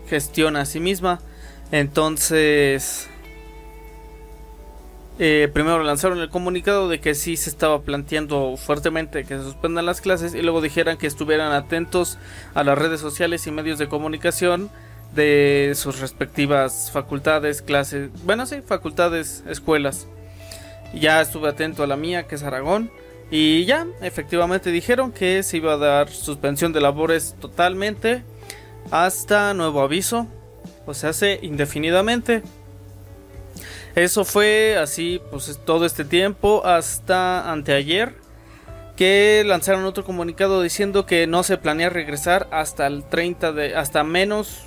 gestiona 0.09 0.62
a 0.62 0.66
sí 0.66 0.81
misma. 0.81 1.21
Entonces 1.73 3.09
eh, 5.18 5.49
primero 5.52 5.83
lanzaron 5.83 6.18
el 6.18 6.28
comunicado 6.28 6.88
de 6.88 7.00
que 7.00 7.14
sí 7.14 7.37
se 7.37 7.49
estaba 7.50 7.83
planteando 7.83 8.56
fuertemente 8.56 9.25
que 9.25 9.37
se 9.37 9.44
suspendan 9.44 9.87
las 9.87 10.00
clases 10.00 10.35
y 10.35 10.42
luego 10.42 10.61
dijeran 10.61 10.97
que 10.97 11.06
estuvieran 11.06 11.52
atentos 11.52 12.18
a 12.54 12.64
las 12.64 12.76
redes 12.76 13.00
sociales 13.00 13.47
y 13.47 13.52
medios 13.52 13.78
de 13.78 13.88
comunicación 13.88 14.71
de 15.14 15.73
sus 15.76 16.00
respectivas 16.00 16.90
facultades, 16.90 17.62
clases, 17.62 18.11
bueno 18.25 18.47
sí, 18.47 18.61
facultades, 18.61 19.44
escuelas. 19.49 20.09
Ya 20.92 21.21
estuve 21.21 21.49
atento 21.49 21.83
a 21.83 21.87
la 21.87 21.97
mía, 21.97 22.26
que 22.26 22.35
es 22.35 22.42
Aragón, 22.42 22.90
y 23.30 23.64
ya, 23.64 23.87
efectivamente 24.00 24.71
dijeron 24.71 25.12
que 25.12 25.42
se 25.42 25.56
iba 25.56 25.75
a 25.75 25.76
dar 25.76 26.09
suspensión 26.09 26.73
de 26.73 26.80
labores 26.80 27.37
totalmente 27.40 28.23
hasta 28.90 29.54
nuevo 29.54 29.80
aviso, 29.80 30.26
o 30.87 30.94
sea, 30.94 31.11
hace 31.11 31.38
indefinidamente. 31.42 32.42
Eso 33.94 34.24
fue 34.24 34.76
así, 34.76 35.20
pues 35.30 35.60
todo 35.64 35.86
este 35.86 36.04
tiempo 36.04 36.62
hasta 36.64 37.50
anteayer 37.50 38.14
que 38.96 39.42
lanzaron 39.46 39.84
otro 39.84 40.04
comunicado 40.04 40.62
diciendo 40.62 41.06
que 41.06 41.26
no 41.26 41.42
se 41.42 41.58
planea 41.58 41.90
regresar 41.90 42.46
hasta 42.50 42.86
el 42.86 43.04
30 43.04 43.52
de 43.52 43.76
hasta 43.76 44.04
menos 44.04 44.64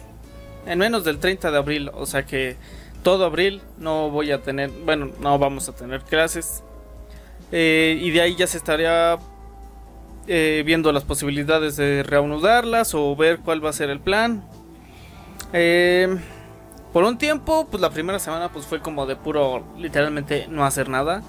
en 0.66 0.80
menos 0.80 1.04
del 1.04 1.20
30 1.20 1.52
de 1.52 1.58
abril, 1.58 1.92
o 1.94 2.06
sea 2.06 2.26
que 2.26 2.58
todo 3.04 3.26
abril 3.26 3.62
no 3.78 4.10
voy 4.10 4.32
a 4.32 4.42
tener, 4.42 4.70
bueno, 4.70 5.12
no 5.22 5.40
vamos 5.40 5.70
a 5.70 5.76
tener 5.76 6.02
clases. 6.02 6.64
Eh, 7.52 7.98
y 8.02 8.12
de 8.12 8.22
ahí 8.22 8.36
ya 8.36 8.48
se 8.48 8.58
estaría 8.58 9.18
eh, 10.28 10.64
viendo 10.66 10.92
las 10.92 11.06
posibilidades 11.06 11.78
de 11.78 12.04
reanudarlas 12.04 12.94
o 12.94 13.16
ver 13.16 13.40
cuál 13.40 13.64
va 13.64 13.70
a 13.70 13.74
ser 13.74 13.90
el 13.90 14.02
plan. 14.02 14.44
Eh, 15.54 16.18
por 16.98 17.04
un 17.04 17.20
tiempo, 17.20 17.68
pues 17.70 17.80
la 17.80 17.92
primera 17.92 18.18
semana 18.18 18.52
pues 18.52 18.66
fue 18.66 18.80
como 18.80 19.06
de 19.06 19.16
puro, 19.16 19.64
literalmente 19.78 20.48
no 20.50 20.66
hacer 20.66 20.90
nada. 20.90 21.22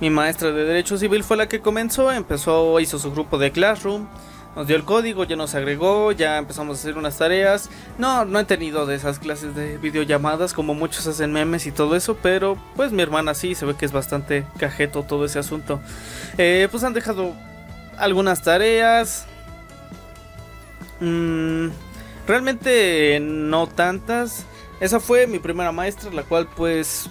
Mi 0.00 0.10
maestra 0.10 0.52
de 0.52 0.62
Derecho 0.62 0.96
Civil 0.96 1.24
fue 1.24 1.36
la 1.36 1.48
que 1.48 1.58
comenzó, 1.58 2.12
empezó, 2.12 2.78
hizo 2.78 3.00
su 3.00 3.10
grupo 3.10 3.36
de 3.36 3.50
Classroom, 3.50 4.06
nos 4.54 4.68
dio 4.68 4.76
el 4.76 4.84
código, 4.84 5.24
ya 5.24 5.34
nos 5.34 5.56
agregó, 5.56 6.12
ya 6.12 6.38
empezamos 6.38 6.78
a 6.78 6.80
hacer 6.82 6.96
unas 6.96 7.18
tareas. 7.18 7.68
No, 7.98 8.26
no 8.26 8.38
he 8.38 8.44
tenido 8.44 8.86
de 8.86 8.94
esas 8.94 9.18
clases 9.18 9.56
de 9.56 9.76
videollamadas 9.78 10.54
como 10.54 10.72
muchos 10.72 11.04
hacen 11.08 11.32
memes 11.32 11.66
y 11.66 11.72
todo 11.72 11.96
eso, 11.96 12.16
pero 12.22 12.56
pues 12.76 12.92
mi 12.92 13.02
hermana 13.02 13.34
sí, 13.34 13.56
se 13.56 13.66
ve 13.66 13.74
que 13.74 13.86
es 13.86 13.92
bastante 13.92 14.46
cajeto 14.56 15.02
todo 15.02 15.24
ese 15.24 15.40
asunto. 15.40 15.80
Eh, 16.36 16.68
pues 16.70 16.84
han 16.84 16.94
dejado 16.94 17.32
algunas 17.96 18.42
tareas. 18.42 19.26
Mm, 21.00 21.70
realmente 22.24 23.18
no 23.20 23.66
tantas. 23.66 24.46
Esa 24.80 25.00
fue 25.00 25.26
mi 25.26 25.38
primera 25.38 25.72
maestra, 25.72 26.10
la 26.12 26.22
cual 26.22 26.48
pues 26.56 27.08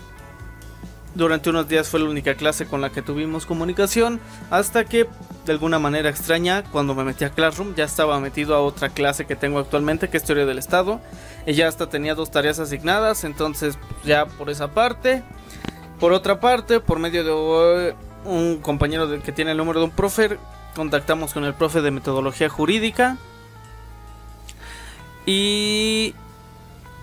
durante 1.16 1.50
unos 1.50 1.68
días 1.68 1.90
fue 1.90 2.00
la 2.00 2.10
única 2.10 2.36
clase 2.36 2.68
con 2.68 2.80
la 2.80 2.92
que 2.92 3.02
tuvimos 3.02 3.46
comunicación, 3.46 4.20
hasta 4.52 4.86
que 4.86 5.08
de 5.46 5.52
alguna 5.52 5.80
manera 5.80 6.10
extraña, 6.10 6.64
cuando 6.64 6.94
me 6.94 7.04
metí 7.04 7.26
a 7.26 7.32
Classroom, 7.32 7.74
ya 7.74 7.86
estaba 7.86 8.20
metido 8.20 8.56
a 8.56 8.62
otra 8.62 8.90
clase 8.90 9.26
que 9.26 9.36
tengo 9.36 9.60
actualmente, 9.60 10.10
que 10.10 10.18
es 10.18 10.24
Teoría 10.24 10.46
del 10.46 10.60
Estado, 10.60 11.02
y 11.46 11.54
ya 11.54 11.68
hasta 11.68 11.90
tenía 11.90 12.14
dos 12.16 12.30
tareas 12.30 12.60
asignadas, 12.60 13.24
entonces 13.24 13.80
ya 14.06 14.26
por 14.28 14.50
esa 14.50 14.70
parte. 14.70 15.24
Por 16.00 16.14
otra 16.14 16.40
parte, 16.40 16.80
por 16.80 17.00
medio 17.00 17.24
de 17.24 17.96
un 18.24 18.60
compañero 18.62 19.10
que 19.24 19.32
tiene 19.32 19.52
el 19.52 19.58
número 19.58 19.80
de 19.80 19.86
un 19.86 19.92
profe, 19.92 20.38
contactamos 20.76 21.34
con 21.34 21.44
el 21.44 21.56
profe 21.56 21.82
de 21.82 21.90
metodología 21.90 22.50
jurídica. 22.50 23.18
Y 25.26 26.14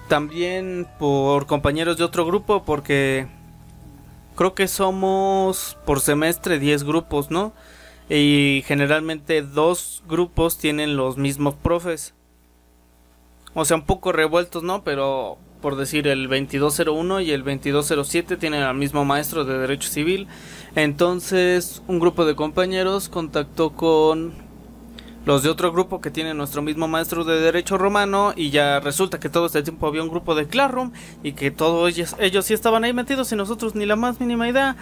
también 0.08 0.86
por 0.98 1.46
compañeros 1.46 1.96
de 1.96 2.04
otro 2.04 2.26
grupo, 2.26 2.64
porque 2.64 3.26
creo 4.36 4.54
que 4.54 4.68
somos 4.68 5.76
por 5.84 6.00
semestre 6.00 6.58
10 6.58 6.84
grupos, 6.84 7.30
¿no? 7.30 7.52
Y 8.08 8.62
generalmente 8.66 9.42
dos 9.42 10.02
grupos 10.08 10.58
tienen 10.58 10.96
los 10.96 11.16
mismos 11.16 11.54
profes. 11.54 12.14
O 13.54 13.64
sea, 13.64 13.76
un 13.76 13.84
poco 13.86 14.12
revueltos, 14.12 14.62
¿no? 14.62 14.82
Pero 14.84 15.38
por 15.62 15.76
decir 15.76 16.06
el 16.08 16.28
2201 16.28 17.22
y 17.22 17.30
el 17.30 17.42
2207 17.42 18.36
tienen 18.36 18.62
al 18.62 18.74
mismo 18.74 19.06
maestro 19.06 19.46
de 19.46 19.56
Derecho 19.56 19.88
Civil. 19.88 20.28
Entonces, 20.74 21.82
un 21.86 22.00
grupo 22.00 22.26
de 22.26 22.36
compañeros 22.36 23.08
contactó 23.08 23.70
con 23.70 24.34
los 25.26 25.42
de 25.42 25.48
otro 25.48 25.72
grupo 25.72 26.00
que 26.00 26.10
tiene 26.10 26.34
nuestro 26.34 26.62
mismo 26.62 26.88
maestro 26.88 27.24
de 27.24 27.40
derecho 27.40 27.78
romano 27.78 28.32
y 28.36 28.50
ya 28.50 28.80
resulta 28.80 29.18
que 29.18 29.28
todo 29.28 29.46
este 29.46 29.62
tiempo 29.62 29.86
había 29.86 30.02
un 30.02 30.08
grupo 30.08 30.34
de 30.34 30.46
Classroom 30.46 30.92
y 31.22 31.32
que 31.32 31.50
todos 31.50 31.88
ellos, 31.88 32.14
ellos 32.18 32.44
sí 32.44 32.54
estaban 32.54 32.84
ahí 32.84 32.92
metidos 32.92 33.32
y 33.32 33.36
nosotros 33.36 33.74
ni 33.74 33.86
la 33.86 33.96
más 33.96 34.20
mínima 34.20 34.48
idea. 34.48 34.76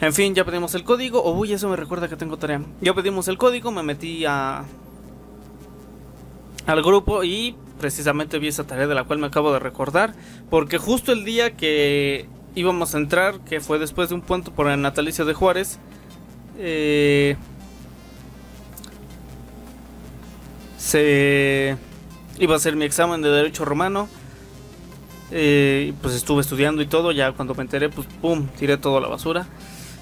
En 0.00 0.12
fin, 0.12 0.34
ya 0.34 0.44
pedimos 0.44 0.74
el 0.74 0.84
código. 0.84 1.22
Oh, 1.22 1.32
uy, 1.32 1.52
eso 1.52 1.68
me 1.68 1.76
recuerda 1.76 2.08
que 2.08 2.16
tengo 2.16 2.36
tarea. 2.36 2.60
Ya 2.80 2.92
pedimos 2.92 3.28
el 3.28 3.38
código, 3.38 3.70
me 3.70 3.82
metí 3.82 4.24
a 4.24 4.64
al 6.66 6.82
grupo 6.82 7.24
y 7.24 7.56
precisamente 7.80 8.38
vi 8.38 8.48
esa 8.48 8.64
tarea 8.64 8.86
de 8.86 8.94
la 8.94 9.04
cual 9.04 9.18
me 9.18 9.26
acabo 9.26 9.52
de 9.52 9.58
recordar 9.58 10.14
porque 10.48 10.78
justo 10.78 11.10
el 11.10 11.24
día 11.24 11.56
que 11.56 12.28
íbamos 12.54 12.94
a 12.94 12.98
entrar, 12.98 13.40
que 13.40 13.60
fue 13.60 13.78
después 13.78 14.10
de 14.10 14.14
un 14.14 14.20
puente 14.20 14.50
por 14.50 14.68
el 14.68 14.80
natalicio 14.80 15.24
de 15.24 15.34
Juárez, 15.34 15.78
eh, 16.58 17.36
se 20.82 21.76
iba 22.38 22.54
a 22.54 22.56
hacer 22.56 22.74
mi 22.74 22.84
examen 22.84 23.22
de 23.22 23.30
derecho 23.30 23.64
romano. 23.64 24.08
Eh, 25.30 25.94
pues 26.02 26.14
estuve 26.14 26.42
estudiando 26.42 26.82
y 26.82 26.86
todo, 26.86 27.12
ya 27.12 27.32
cuando 27.32 27.54
me 27.54 27.62
enteré, 27.62 27.88
pues 27.88 28.06
pum, 28.20 28.48
tiré 28.58 28.76
todo 28.76 28.98
a 28.98 29.00
la 29.00 29.08
basura. 29.08 29.46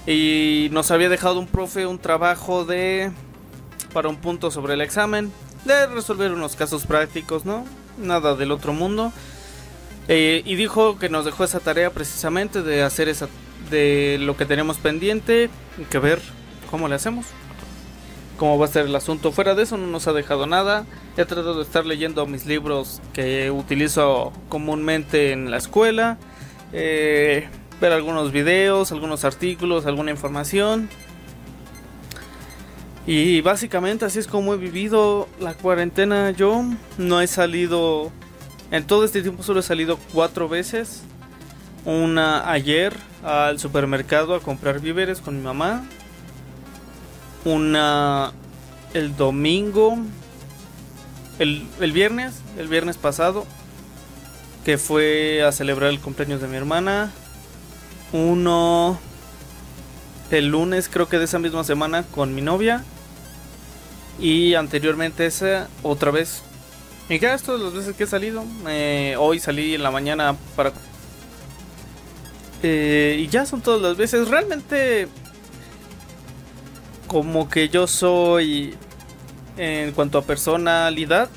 Y 0.07 0.69
nos 0.71 0.89
había 0.91 1.07
dejado 1.07 1.39
un 1.39 1.47
profe 1.47 1.85
un 1.85 1.99
trabajo 1.99 2.65
de 2.65 3.11
para 3.93 4.09
un 4.09 4.15
punto 4.15 4.51
sobre 4.51 4.73
el 4.73 4.81
examen, 4.81 5.31
de 5.65 5.85
resolver 5.87 6.31
unos 6.31 6.55
casos 6.55 6.85
prácticos, 6.85 7.45
¿no? 7.45 7.65
Nada 7.97 8.35
del 8.35 8.51
otro 8.51 8.73
mundo. 8.73 9.13
Eh, 10.07 10.41
y 10.45 10.55
dijo 10.55 10.97
que 10.97 11.09
nos 11.09 11.25
dejó 11.25 11.43
esa 11.43 11.59
tarea 11.59 11.91
precisamente 11.91 12.63
de 12.63 12.81
hacer 12.81 13.07
esa 13.07 13.27
de 13.69 14.17
lo 14.19 14.35
que 14.35 14.45
tenemos 14.45 14.77
pendiente, 14.77 15.49
que 15.89 15.99
ver 15.99 16.19
cómo 16.69 16.87
le 16.87 16.95
hacemos 16.95 17.27
cómo 18.41 18.57
va 18.57 18.65
a 18.65 18.69
ser 18.69 18.87
el 18.87 18.95
asunto. 18.95 19.31
Fuera 19.31 19.53
de 19.53 19.61
eso 19.61 19.77
no 19.77 19.85
nos 19.85 20.07
ha 20.07 20.13
dejado 20.13 20.47
nada. 20.47 20.87
He 21.15 21.25
tratado 21.25 21.57
de 21.57 21.61
estar 21.61 21.85
leyendo 21.85 22.25
mis 22.25 22.47
libros 22.47 22.99
que 23.13 23.51
utilizo 23.51 24.33
comúnmente 24.49 25.31
en 25.31 25.51
la 25.51 25.57
escuela. 25.57 26.17
Eh, 26.73 27.47
ver 27.79 27.91
algunos 27.91 28.31
videos, 28.31 28.91
algunos 28.91 29.25
artículos, 29.25 29.85
alguna 29.85 30.09
información. 30.09 30.89
Y 33.05 33.41
básicamente 33.41 34.05
así 34.05 34.17
es 34.17 34.25
como 34.25 34.55
he 34.55 34.57
vivido 34.57 35.29
la 35.39 35.53
cuarentena 35.53 36.31
yo. 36.31 36.63
No 36.97 37.21
he 37.21 37.27
salido... 37.27 38.11
En 38.71 38.87
todo 38.87 39.05
este 39.05 39.21
tiempo 39.21 39.43
solo 39.43 39.59
he 39.59 39.63
salido 39.63 39.99
cuatro 40.13 40.49
veces. 40.49 41.03
Una 41.85 42.49
ayer 42.49 42.95
al 43.23 43.59
supermercado 43.59 44.33
a 44.33 44.39
comprar 44.39 44.79
víveres 44.79 45.21
con 45.21 45.37
mi 45.37 45.43
mamá 45.43 45.83
una 47.45 48.33
el 48.93 49.15
domingo, 49.15 49.97
el, 51.39 51.67
el 51.79 51.91
viernes, 51.91 52.41
el 52.57 52.67
viernes 52.67 52.97
pasado, 52.97 53.45
que 54.65 54.77
fue 54.77 55.43
a 55.43 55.51
celebrar 55.51 55.89
el 55.89 55.99
cumpleaños 55.99 56.41
de 56.41 56.47
mi 56.47 56.57
hermana. 56.57 57.11
Uno 58.13 58.99
el 60.31 60.47
lunes, 60.47 60.89
creo 60.89 61.09
que 61.09 61.17
de 61.17 61.25
esa 61.25 61.39
misma 61.39 61.63
semana, 61.63 62.03
con 62.03 62.33
mi 62.33 62.41
novia. 62.41 62.83
Y 64.19 64.53
anteriormente 64.53 65.25
esa, 65.25 65.67
otra 65.83 66.11
vez. 66.11 66.43
Y 67.09 67.19
ya 67.19 67.37
todas 67.37 67.61
las 67.61 67.73
veces 67.73 67.95
que 67.95 68.05
he 68.05 68.07
salido. 68.07 68.43
Hoy 69.17 69.39
salí 69.39 69.75
en 69.75 69.83
la 69.83 69.91
mañana 69.91 70.35
para... 70.55 70.71
Eh, 72.63 73.17
y 73.19 73.27
ya 73.27 73.45
son 73.45 73.61
todas 73.61 73.81
las 73.81 73.97
veces. 73.97 74.27
Realmente 74.27 75.07
como 77.11 77.49
que 77.49 77.67
yo 77.67 77.87
soy 77.87 78.73
en 79.57 79.91
cuanto 79.91 80.17
a 80.17 80.21
personalidad, 80.21 81.29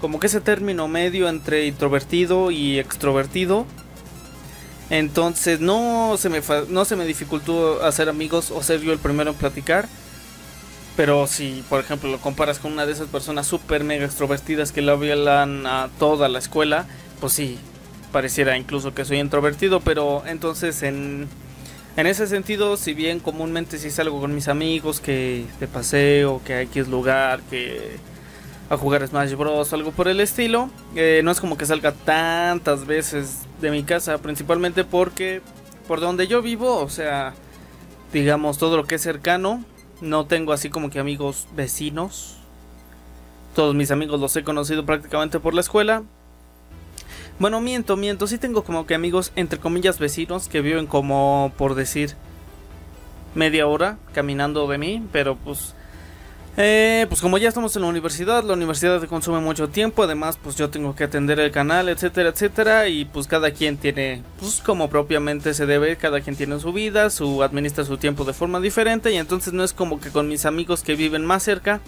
como 0.00 0.18
que 0.18 0.26
ese 0.26 0.40
término 0.40 0.88
medio 0.88 1.28
entre 1.28 1.66
introvertido 1.66 2.50
y 2.50 2.80
extrovertido. 2.80 3.64
Entonces 4.90 5.60
no 5.60 6.16
se 6.18 6.30
me 6.30 6.42
no 6.68 6.84
se 6.84 6.96
me 6.96 7.06
dificultó 7.06 7.84
hacer 7.84 8.08
amigos 8.08 8.50
o 8.50 8.60
ser 8.64 8.80
yo 8.80 8.92
el 8.92 8.98
primero 8.98 9.30
en 9.30 9.36
platicar. 9.36 9.88
Pero 10.96 11.28
si, 11.28 11.62
por 11.68 11.78
ejemplo, 11.78 12.10
lo 12.10 12.18
comparas 12.18 12.58
con 12.58 12.72
una 12.72 12.84
de 12.84 12.92
esas 12.92 13.06
personas 13.06 13.46
súper 13.46 13.84
mega 13.84 14.06
extrovertidas 14.06 14.72
que 14.72 14.82
la 14.82 14.94
hablan 14.94 15.64
a 15.64 15.90
toda 16.00 16.28
la 16.28 16.40
escuela, 16.40 16.86
pues 17.20 17.34
sí, 17.34 17.56
pareciera 18.10 18.56
incluso 18.56 18.94
que 18.94 19.04
soy 19.04 19.20
introvertido, 19.20 19.78
pero 19.78 20.24
entonces 20.26 20.82
en, 20.82 21.28
en 21.96 22.06
ese 22.06 22.26
sentido, 22.26 22.76
si 22.76 22.92
bien 22.92 23.20
comúnmente 23.20 23.78
si 23.78 23.90
salgo 23.90 24.20
con 24.20 24.34
mis 24.34 24.48
amigos 24.48 25.00
que 25.00 25.44
de 25.60 25.68
paseo, 25.68 26.40
que 26.44 26.54
hay 26.54 26.66
que 26.66 26.80
es 26.80 26.88
lugar, 26.88 27.40
que 27.42 27.96
a 28.70 28.76
jugar 28.76 29.06
Smash 29.06 29.34
Bros. 29.34 29.72
algo 29.72 29.92
por 29.92 30.08
el 30.08 30.20
estilo, 30.20 30.70
eh, 30.96 31.20
no 31.22 31.30
es 31.30 31.40
como 31.40 31.56
que 31.56 31.66
salga 31.66 31.92
tantas 31.92 32.86
veces 32.86 33.42
de 33.60 33.70
mi 33.70 33.84
casa, 33.84 34.18
principalmente 34.18 34.84
porque 34.84 35.42
por 35.86 36.00
donde 36.00 36.26
yo 36.26 36.42
vivo, 36.42 36.80
o 36.80 36.88
sea, 36.88 37.34
digamos 38.12 38.58
todo 38.58 38.76
lo 38.76 38.84
que 38.84 38.96
es 38.96 39.02
cercano, 39.02 39.64
no 40.00 40.26
tengo 40.26 40.52
así 40.52 40.70
como 40.70 40.90
que 40.90 40.98
amigos 40.98 41.46
vecinos. 41.54 42.36
Todos 43.54 43.74
mis 43.74 43.90
amigos 43.90 44.18
los 44.18 44.34
he 44.34 44.42
conocido 44.42 44.84
prácticamente 44.84 45.38
por 45.38 45.54
la 45.54 45.60
escuela. 45.60 46.02
Bueno, 47.38 47.60
miento, 47.60 47.96
miento. 47.96 48.26
Sí 48.26 48.38
tengo 48.38 48.62
como 48.62 48.86
que 48.86 48.94
amigos, 48.94 49.32
entre 49.34 49.58
comillas, 49.58 49.98
vecinos 49.98 50.48
que 50.48 50.60
viven 50.60 50.86
como, 50.86 51.52
por 51.56 51.74
decir, 51.74 52.14
media 53.34 53.66
hora 53.66 53.98
caminando 54.12 54.68
de 54.68 54.78
mí. 54.78 55.04
Pero 55.10 55.34
pues, 55.36 55.74
eh, 56.56 57.06
pues 57.08 57.20
como 57.20 57.36
ya 57.38 57.48
estamos 57.48 57.74
en 57.74 57.82
la 57.82 57.88
universidad, 57.88 58.44
la 58.44 58.52
universidad 58.52 59.02
consume 59.08 59.40
mucho 59.40 59.68
tiempo. 59.68 60.04
Además, 60.04 60.38
pues 60.40 60.54
yo 60.54 60.70
tengo 60.70 60.94
que 60.94 61.02
atender 61.02 61.40
el 61.40 61.50
canal, 61.50 61.88
etcétera, 61.88 62.28
etcétera. 62.28 62.86
Y 62.86 63.04
pues 63.04 63.26
cada 63.26 63.50
quien 63.50 63.78
tiene, 63.78 64.22
pues 64.38 64.60
como 64.60 64.88
propiamente 64.88 65.54
se 65.54 65.66
debe, 65.66 65.96
cada 65.96 66.20
quien 66.20 66.36
tiene 66.36 66.60
su 66.60 66.72
vida, 66.72 67.10
su 67.10 67.42
administra 67.42 67.84
su 67.84 67.96
tiempo 67.96 68.24
de 68.24 68.32
forma 68.32 68.60
diferente. 68.60 69.12
Y 69.12 69.16
entonces 69.16 69.52
no 69.52 69.64
es 69.64 69.72
como 69.72 70.00
que 70.00 70.10
con 70.10 70.28
mis 70.28 70.46
amigos 70.46 70.84
que 70.84 70.94
viven 70.94 71.26
más 71.26 71.42
cerca, 71.42 71.80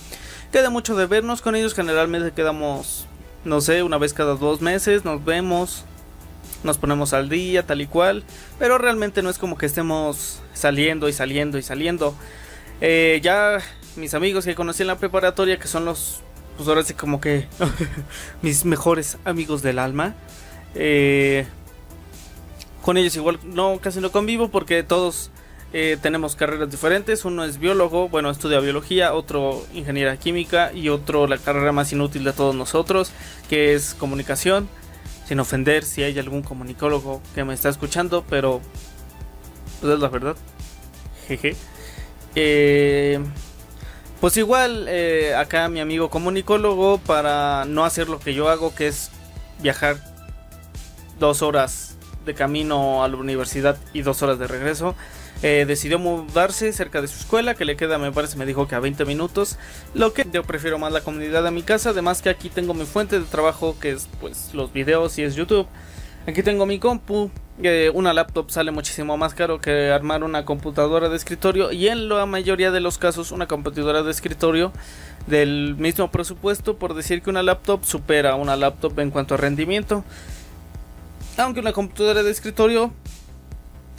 queda 0.50 0.70
mucho 0.70 0.96
de 0.96 1.06
vernos. 1.06 1.40
Con 1.40 1.54
ellos 1.54 1.72
generalmente 1.72 2.32
quedamos 2.32 3.06
no 3.46 3.60
sé, 3.60 3.82
una 3.82 3.96
vez 3.96 4.12
cada 4.12 4.34
dos 4.34 4.60
meses 4.60 5.04
nos 5.04 5.24
vemos, 5.24 5.84
nos 6.64 6.78
ponemos 6.78 7.12
al 7.12 7.28
día, 7.28 7.64
tal 7.64 7.80
y 7.80 7.86
cual, 7.86 8.24
pero 8.58 8.76
realmente 8.76 9.22
no 9.22 9.30
es 9.30 9.38
como 9.38 9.56
que 9.56 9.66
estemos 9.66 10.40
saliendo 10.52 11.08
y 11.08 11.12
saliendo 11.12 11.56
y 11.56 11.62
saliendo. 11.62 12.14
Eh, 12.80 13.20
ya 13.22 13.58
mis 13.96 14.14
amigos 14.14 14.44
que 14.44 14.54
conocí 14.54 14.82
en 14.82 14.88
la 14.88 14.98
preparatoria, 14.98 15.58
que 15.58 15.68
son 15.68 15.84
los, 15.84 16.20
pues 16.56 16.68
ahora 16.68 16.82
sí 16.82 16.94
como 16.94 17.20
que 17.20 17.46
mis 18.42 18.64
mejores 18.64 19.16
amigos 19.24 19.62
del 19.62 19.78
alma, 19.78 20.14
eh, 20.74 21.46
con 22.82 22.96
ellos 22.96 23.16
igual 23.16 23.38
no 23.44 23.78
casi 23.80 24.00
no 24.00 24.12
convivo 24.12 24.48
porque 24.48 24.82
todos 24.82 25.30
eh, 25.73 25.99
tenemos 26.00 26.37
carreras 26.37 26.70
diferentes. 26.70 27.25
Uno 27.25 27.44
es 27.44 27.58
biólogo, 27.58 28.08
bueno, 28.08 28.30
estudia 28.30 28.61
biología, 28.61 29.14
otro 29.14 29.64
ingeniería 29.75 30.16
química 30.16 30.73
y 30.73 30.88
otro 30.88 31.26
la 31.26 31.38
carrera 31.38 31.73
más 31.73 31.92
inútil 31.92 32.25
de 32.25 32.32
todos 32.32 32.54
nosotros, 32.54 33.11
que 33.49 33.75
es 33.75 33.94
comunicación. 33.94 34.68
Sin 35.26 35.40
ofender 35.40 35.82
si 35.82 36.04
hay 36.04 36.16
algún 36.18 36.42
comunicólogo 36.42 37.20
que 37.35 37.42
me 37.42 37.52
está 37.52 37.68
escuchando, 37.68 38.25
pero 38.30 38.61
pues 39.80 39.94
es 39.94 40.00
la 40.00 40.08
verdad. 40.08 40.37
Jeje. 41.26 41.56
Eh, 42.37 43.18
pues 44.20 44.37
igual, 44.37 44.87
eh, 44.88 45.35
acá 45.35 45.68
mi 45.68 45.80
amigo 45.80 46.11
comunicólogo, 46.11 46.99
para 46.99 47.64
no 47.64 47.85
hacer 47.85 48.08
lo 48.08 48.20
que 48.20 48.35
yo 48.35 48.49
hago, 48.49 48.75
que 48.75 48.87
es 48.87 49.11
viajar 49.61 49.96
dos 51.18 51.42
horas 51.42 51.96
de 52.25 52.35
camino 52.35 53.02
a 53.04 53.08
la 53.08 53.16
universidad 53.16 53.76
y 53.92 54.02
dos 54.02 54.23
horas 54.23 54.38
de 54.38 54.46
regreso, 54.46 54.94
eh, 55.42 55.64
decidió 55.66 55.98
mudarse 55.98 56.72
cerca 56.72 57.00
de 57.00 57.08
su 57.08 57.18
escuela, 57.18 57.54
que 57.54 57.64
le 57.64 57.76
queda, 57.76 57.98
me 57.98 58.12
parece, 58.12 58.36
me 58.36 58.46
dijo 58.46 58.66
que 58.66 58.74
a 58.74 58.80
20 58.80 59.04
minutos. 59.04 59.58
Lo 59.94 60.12
que 60.12 60.26
yo 60.32 60.42
prefiero 60.42 60.78
más 60.78 60.92
la 60.92 61.02
comunidad 61.02 61.46
a 61.46 61.50
mi 61.50 61.62
casa, 61.62 61.90
además 61.90 62.22
que 62.22 62.30
aquí 62.30 62.49
tengo 62.49 62.75
mi 62.75 62.84
fuente 62.84 63.18
de 63.20 63.26
trabajo, 63.26 63.76
que 63.78 63.92
es 63.92 64.08
pues 64.20 64.54
los 64.54 64.72
videos 64.72 65.18
y 65.18 65.22
es 65.22 65.34
YouTube. 65.34 65.66
Aquí 66.26 66.42
tengo 66.42 66.66
mi 66.66 66.78
compu, 66.80 67.30
una 67.94 68.12
laptop 68.12 68.50
sale 68.50 68.70
muchísimo 68.70 69.16
más 69.16 69.32
caro 69.32 69.60
que 69.60 69.90
armar 69.90 70.25
una 70.25 70.44
computadora 70.44 71.08
de 71.08 71.16
escritorio 71.16 71.72
y 71.72 71.88
en 71.88 72.08
la 72.08 72.26
mayoría 72.26 72.70
de 72.70 72.80
los 72.80 72.99
casos 72.99 73.32
una 73.32 73.46
computadora 73.46 74.02
de 74.02 74.10
escritorio 74.10 74.72
del 75.26 75.75
mismo 75.78 76.10
presupuesto 76.10 76.76
por 76.76 76.94
decir 76.94 77.22
que 77.22 77.30
una 77.30 77.42
laptop 77.42 77.84
supera 77.84 78.34
una 78.34 78.56
laptop 78.56 78.99
en 78.99 79.10
cuanto 79.10 79.34
a 79.34 79.36
rendimiento. 79.36 80.04
Aunque 81.38 81.60
una 81.60 81.72
computadora 81.72 82.22
de 82.22 82.30
escritorio 82.30 82.92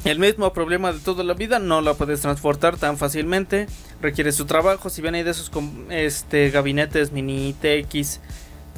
el 0.09 0.19
mismo 0.19 0.53
problema 0.53 0.93
de 0.93 0.99
toda 0.99 1.23
la 1.23 1.33
vida, 1.33 1.59
no 1.59 1.81
la 1.81 1.93
puedes 1.93 2.21
transportar 2.21 2.77
tan 2.77 2.97
fácilmente, 2.97 3.67
requiere 4.01 4.31
su 4.31 4.45
trabajo, 4.45 4.89
si 4.89 5.01
bien 5.01 5.15
hay 5.15 5.23
de 5.23 5.31
esos 5.31 5.51
este, 5.89 6.49
gabinetes 6.49 7.11
mini 7.11 7.53
TX, 7.53 8.19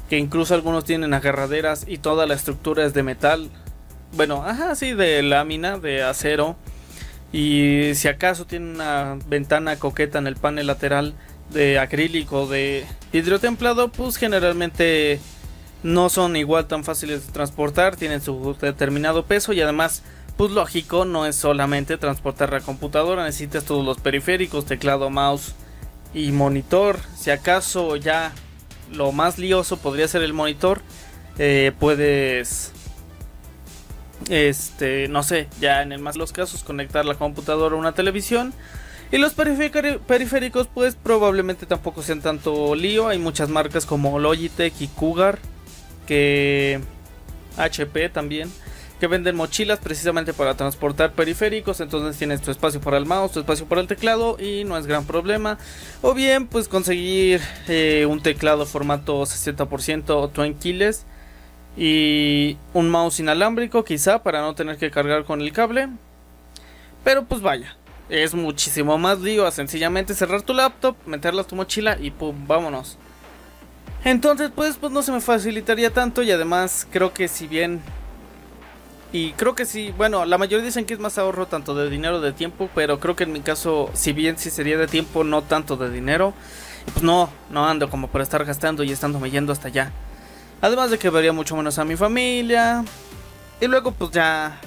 que 0.09 0.17
incluso 0.17 0.55
algunos 0.55 0.85
tienen 0.85 1.13
agarraderas 1.13 1.85
y 1.87 1.99
toda 1.99 2.25
la 2.25 2.33
estructura 2.33 2.85
es 2.85 2.93
de 2.93 3.03
metal, 3.03 3.49
bueno, 4.13 4.43
ajá, 4.43 4.75
sí, 4.75 4.93
de 4.93 5.21
lámina, 5.21 5.77
de 5.77 6.03
acero, 6.03 6.55
y 7.31 7.91
si 7.93 8.07
acaso 8.07 8.45
tiene 8.45 8.71
una 8.71 9.17
ventana 9.27 9.77
coqueta 9.77 10.17
en 10.17 10.25
el 10.25 10.35
panel 10.35 10.65
lateral 10.67 11.13
de 11.51 11.77
acrílico, 11.77 12.47
de 12.47 12.85
vidrio 13.13 13.39
templado, 13.39 13.89
pues 13.89 14.17
generalmente 14.17 15.19
no 15.83 16.09
son 16.09 16.35
igual 16.35 16.67
tan 16.67 16.83
fáciles 16.83 17.27
de 17.27 17.33
transportar, 17.33 17.95
tienen 17.95 18.21
su 18.21 18.55
determinado 18.59 19.25
peso 19.25 19.53
y 19.53 19.61
además 19.61 20.03
pues 20.39 20.51
lógico, 20.51 21.03
no 21.03 21.25
es 21.25 21.35
solamente 21.35 21.97
transportar 21.97 22.53
la 22.53 22.61
computadora, 22.61 23.25
necesitas 23.25 23.65
todos 23.65 23.83
los 23.85 23.99
periféricos, 23.99 24.63
teclado, 24.63 25.09
mouse 25.09 25.53
y 26.13 26.31
monitor. 26.31 26.97
Si 27.17 27.29
acaso 27.29 27.97
ya 27.97 28.31
lo 28.89 29.11
más 29.11 29.37
lioso 29.37 29.75
podría 29.75 30.07
ser 30.07 30.21
el 30.21 30.31
monitor, 30.31 30.81
eh, 31.39 31.73
puedes, 31.77 32.71
este, 34.29 35.09
no 35.09 35.23
sé, 35.23 35.49
ya 35.59 35.81
en 35.81 35.91
el 35.91 35.99
más 35.99 36.15
los 36.15 36.31
casos 36.31 36.63
conectar 36.63 37.03
la 37.03 37.15
computadora 37.15 37.75
a 37.75 37.77
una 37.77 37.91
televisión. 37.91 38.53
Y 39.11 39.17
los 39.17 39.33
periféricos 39.33 40.69
pues 40.73 40.95
probablemente 40.95 41.65
tampoco 41.65 42.01
sean 42.01 42.21
tanto 42.21 42.75
lío. 42.75 43.09
Hay 43.09 43.19
muchas 43.19 43.49
marcas 43.49 43.85
como 43.85 44.19
Logitech 44.19 44.79
y 44.79 44.87
Cougar 44.87 45.37
que 46.07 46.79
HP 47.57 48.07
también 48.07 48.49
que 48.99 49.07
venden 49.07 49.35
mochilas 49.35 49.79
precisamente 49.79 50.33
para 50.33 50.55
transportar 50.55 51.13
periféricos. 51.13 51.79
Entonces 51.79 52.17
tienes 52.17 52.41
tu 52.41 52.51
espacio 52.51 52.81
para 52.81 52.97
el 52.97 53.05
mouse, 53.05 53.31
tu 53.31 53.39
espacio 53.39 53.65
para 53.65 53.81
el 53.81 53.87
teclado 53.87 54.37
y 54.39 54.63
no 54.65 54.77
es 54.77 54.85
gran 54.85 55.05
problema. 55.05 55.57
O 56.01 56.13
bien, 56.13 56.47
pues 56.47 56.67
conseguir 56.67 57.41
eh, 57.67 58.05
un 58.09 58.21
teclado 58.21 58.65
formato 58.65 59.21
60% 59.21 60.09
o 60.09 60.29
20 60.29 60.59
keyless 60.59 61.05
y 61.77 62.57
un 62.73 62.89
mouse 62.89 63.19
inalámbrico, 63.19 63.83
quizá 63.83 64.21
para 64.21 64.41
no 64.41 64.53
tener 64.53 64.77
que 64.77 64.91
cargar 64.91 65.23
con 65.23 65.41
el 65.41 65.53
cable. 65.53 65.89
Pero 67.03 67.25
pues 67.25 67.41
vaya, 67.41 67.77
es 68.09 68.33
muchísimo 68.33 68.97
más 68.97 69.19
lío 69.19 69.49
sencillamente 69.51 70.13
cerrar 70.13 70.41
tu 70.41 70.53
laptop, 70.53 70.95
meterla 71.05 71.43
a 71.43 71.47
tu 71.47 71.55
mochila 71.55 71.97
y 71.99 72.11
pum, 72.11 72.35
vámonos. 72.47 72.97
Entonces, 74.03 74.49
pues, 74.53 74.77
pues 74.77 74.93
no 74.93 75.01
se 75.01 75.11
me 75.11 75.19
facilitaría 75.19 75.91
tanto 75.91 76.23
y 76.23 76.31
además 76.31 76.87
creo 76.89 77.13
que 77.13 77.27
si 77.27 77.47
bien 77.47 77.81
y 79.11 79.31
creo 79.33 79.55
que 79.55 79.65
sí, 79.65 79.93
bueno, 79.97 80.25
la 80.25 80.37
mayoría 80.37 80.65
dicen 80.65 80.85
que 80.85 80.93
es 80.93 80.99
más 80.99 81.17
ahorro 81.17 81.47
tanto 81.47 81.73
de 81.73 81.89
dinero 81.89 82.21
de 82.21 82.31
tiempo, 82.31 82.69
pero 82.75 82.99
creo 82.99 83.15
que 83.15 83.23
en 83.23 83.31
mi 83.31 83.41
caso, 83.41 83.89
si 83.93 84.13
bien 84.13 84.37
sí 84.37 84.49
sería 84.51 84.77
de 84.77 84.87
tiempo, 84.87 85.23
no 85.23 85.41
tanto 85.41 85.77
de 85.77 85.89
dinero. 85.89 86.33
pues 86.93 87.03
no, 87.03 87.29
no 87.49 87.67
ando 87.67 87.89
como 87.89 88.07
para 88.07 88.23
estar 88.23 88.45
gastando 88.45 88.83
y 88.83 88.91
estándome 88.91 89.31
yendo 89.31 89.51
hasta 89.51 89.69
allá. 89.69 89.91
Además 90.61 90.91
de 90.91 90.99
que 90.99 91.09
vería 91.09 91.33
mucho 91.33 91.55
menos 91.55 91.79
a 91.79 91.85
mi 91.85 91.95
familia. 91.95 92.83
Y 93.61 93.67
luego 93.67 93.91
pues 93.91 94.11
ya 94.11 94.59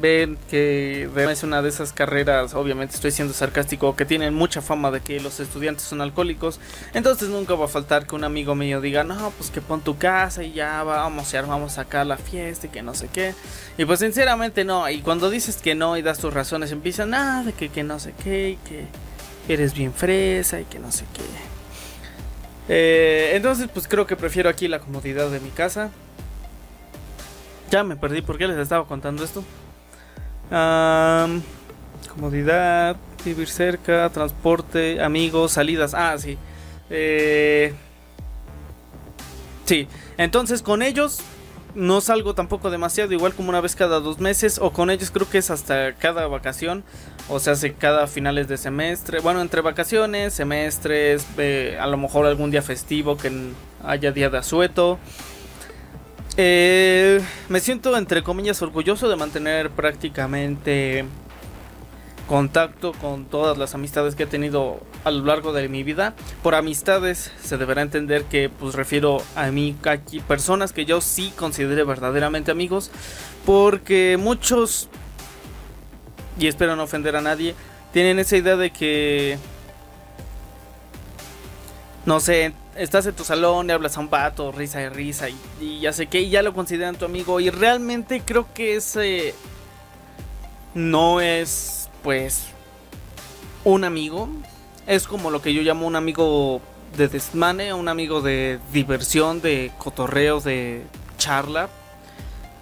ven 0.00 0.38
que 0.48 1.08
es 1.16 1.42
una 1.42 1.62
de 1.62 1.68
esas 1.68 1.92
carreras, 1.92 2.54
obviamente 2.54 2.94
estoy 2.94 3.10
siendo 3.10 3.34
sarcástico, 3.34 3.94
que 3.94 4.04
tienen 4.04 4.34
mucha 4.34 4.62
fama 4.62 4.90
de 4.90 5.00
que 5.00 5.20
los 5.20 5.40
estudiantes 5.40 5.84
son 5.84 6.00
alcohólicos. 6.00 6.60
Entonces 6.94 7.28
nunca 7.28 7.54
va 7.54 7.66
a 7.66 7.68
faltar 7.68 8.06
que 8.06 8.14
un 8.14 8.24
amigo 8.24 8.54
mío 8.54 8.80
diga, 8.80 9.04
no, 9.04 9.32
pues 9.36 9.50
que 9.50 9.60
pon 9.60 9.80
tu 9.80 9.98
casa 9.98 10.42
y 10.42 10.52
ya 10.52 10.82
vamos 10.82 11.32
y 11.32 11.36
armamos 11.36 11.78
acá 11.78 12.04
la 12.04 12.16
fiesta 12.16 12.66
y 12.66 12.70
que 12.70 12.82
no 12.82 12.94
sé 12.94 13.08
qué. 13.12 13.34
Y 13.78 13.84
pues 13.84 14.00
sinceramente 14.00 14.64
no, 14.64 14.88
y 14.88 15.00
cuando 15.00 15.30
dices 15.30 15.58
que 15.58 15.74
no 15.74 15.96
y 15.96 16.02
das 16.02 16.18
tus 16.18 16.32
razones, 16.32 16.72
empiezan, 16.72 17.14
ah, 17.14 17.42
de 17.44 17.52
que, 17.52 17.68
que 17.68 17.82
no 17.82 17.98
sé 17.98 18.14
qué, 18.24 18.50
y 18.50 18.56
que 18.56 18.86
eres 19.52 19.74
bien 19.74 19.92
fresa 19.92 20.60
y 20.60 20.64
que 20.64 20.78
no 20.78 20.90
sé 20.90 21.04
qué. 21.14 21.22
Eh, 22.72 23.32
entonces 23.34 23.68
pues 23.72 23.88
creo 23.88 24.06
que 24.06 24.14
prefiero 24.14 24.48
aquí 24.48 24.68
la 24.68 24.78
comodidad 24.78 25.28
de 25.30 25.40
mi 25.40 25.50
casa. 25.50 25.90
Ya 27.70 27.84
me 27.84 27.96
perdí, 27.96 28.22
¿por 28.22 28.38
qué 28.38 28.48
les 28.48 28.58
estaba 28.58 28.86
contando 28.86 29.24
esto? 29.24 29.44
Comodidad, 32.12 32.96
vivir 33.24 33.48
cerca, 33.48 34.10
transporte, 34.10 35.00
amigos, 35.02 35.52
salidas. 35.52 35.94
Ah, 35.94 36.16
sí. 36.18 36.36
Eh, 36.90 37.72
sí, 39.64 39.86
entonces 40.16 40.62
con 40.62 40.82
ellos 40.82 41.20
no 41.74 42.00
salgo 42.00 42.34
tampoco 42.34 42.70
demasiado, 42.70 43.12
igual 43.12 43.34
como 43.34 43.50
una 43.50 43.60
vez 43.60 43.76
cada 43.76 44.00
dos 44.00 44.18
meses, 44.18 44.58
o 44.60 44.72
con 44.72 44.90
ellos 44.90 45.10
creo 45.10 45.28
que 45.28 45.38
es 45.38 45.50
hasta 45.50 45.94
cada 45.94 46.26
vacación, 46.26 46.84
O 47.28 47.38
sea, 47.38 47.52
hace 47.52 47.74
cada 47.74 48.08
finales 48.08 48.48
de 48.48 48.56
semestre, 48.56 49.20
bueno, 49.20 49.40
entre 49.40 49.60
vacaciones, 49.60 50.34
semestres, 50.34 51.24
a 51.78 51.86
lo 51.86 51.96
mejor 51.96 52.26
algún 52.26 52.50
día 52.50 52.62
festivo 52.62 53.16
que 53.16 53.30
haya 53.84 54.10
día 54.10 54.30
de 54.30 54.38
asueto. 54.38 54.98
Eh, 56.42 57.20
me 57.50 57.60
siento, 57.60 57.94
entre 57.98 58.22
comillas, 58.22 58.62
orgulloso 58.62 59.10
de 59.10 59.16
mantener 59.16 59.68
prácticamente 59.68 61.04
contacto 62.26 62.92
con 62.94 63.26
todas 63.26 63.58
las 63.58 63.74
amistades 63.74 64.14
que 64.14 64.22
he 64.22 64.26
tenido 64.26 64.80
a 65.04 65.10
lo 65.10 65.26
largo 65.26 65.52
de 65.52 65.68
mi 65.68 65.82
vida. 65.82 66.14
Por 66.42 66.54
amistades 66.54 67.30
se 67.42 67.58
deberá 67.58 67.82
entender 67.82 68.24
que 68.24 68.48
pues 68.48 68.74
refiero 68.74 69.22
a 69.36 69.50
mí 69.50 69.76
personas 70.26 70.72
que 70.72 70.86
yo 70.86 71.02
sí 71.02 71.30
considere 71.36 71.84
verdaderamente 71.84 72.50
amigos, 72.50 72.90
porque 73.44 74.16
muchos 74.18 74.88
y 76.38 76.46
espero 76.46 76.74
no 76.74 76.84
ofender 76.84 77.16
a 77.16 77.20
nadie, 77.20 77.54
tienen 77.92 78.18
esa 78.18 78.38
idea 78.38 78.56
de 78.56 78.70
que 78.70 79.36
no 82.06 82.18
sé, 82.18 82.54
estás 82.80 83.06
en 83.06 83.14
tu 83.14 83.24
salón 83.24 83.68
y 83.68 83.72
hablas 83.72 83.96
a 83.96 84.00
un 84.00 84.08
pato, 84.08 84.52
risa 84.52 84.80
y 84.80 84.88
risa 84.88 85.28
y, 85.28 85.36
y 85.60 85.80
ya 85.80 85.92
sé 85.92 86.06
que 86.06 86.20
y 86.20 86.30
ya 86.30 86.42
lo 86.42 86.54
consideran 86.54 86.96
tu 86.96 87.04
amigo 87.04 87.38
y 87.38 87.50
realmente 87.50 88.22
creo 88.24 88.46
que 88.54 88.76
ese 88.76 89.34
no 90.74 91.20
es 91.20 91.90
pues 92.02 92.46
un 93.64 93.84
amigo. 93.84 94.28
Es 94.86 95.06
como 95.06 95.30
lo 95.30 95.42
que 95.42 95.52
yo 95.52 95.62
llamo 95.62 95.86
un 95.86 95.94
amigo 95.94 96.60
de 96.96 97.08
desmane, 97.08 97.74
un 97.74 97.88
amigo 97.88 98.22
de 98.22 98.58
diversión, 98.72 99.40
de 99.40 99.70
cotorreo, 99.78 100.40
de 100.40 100.84
charla, 101.18 101.68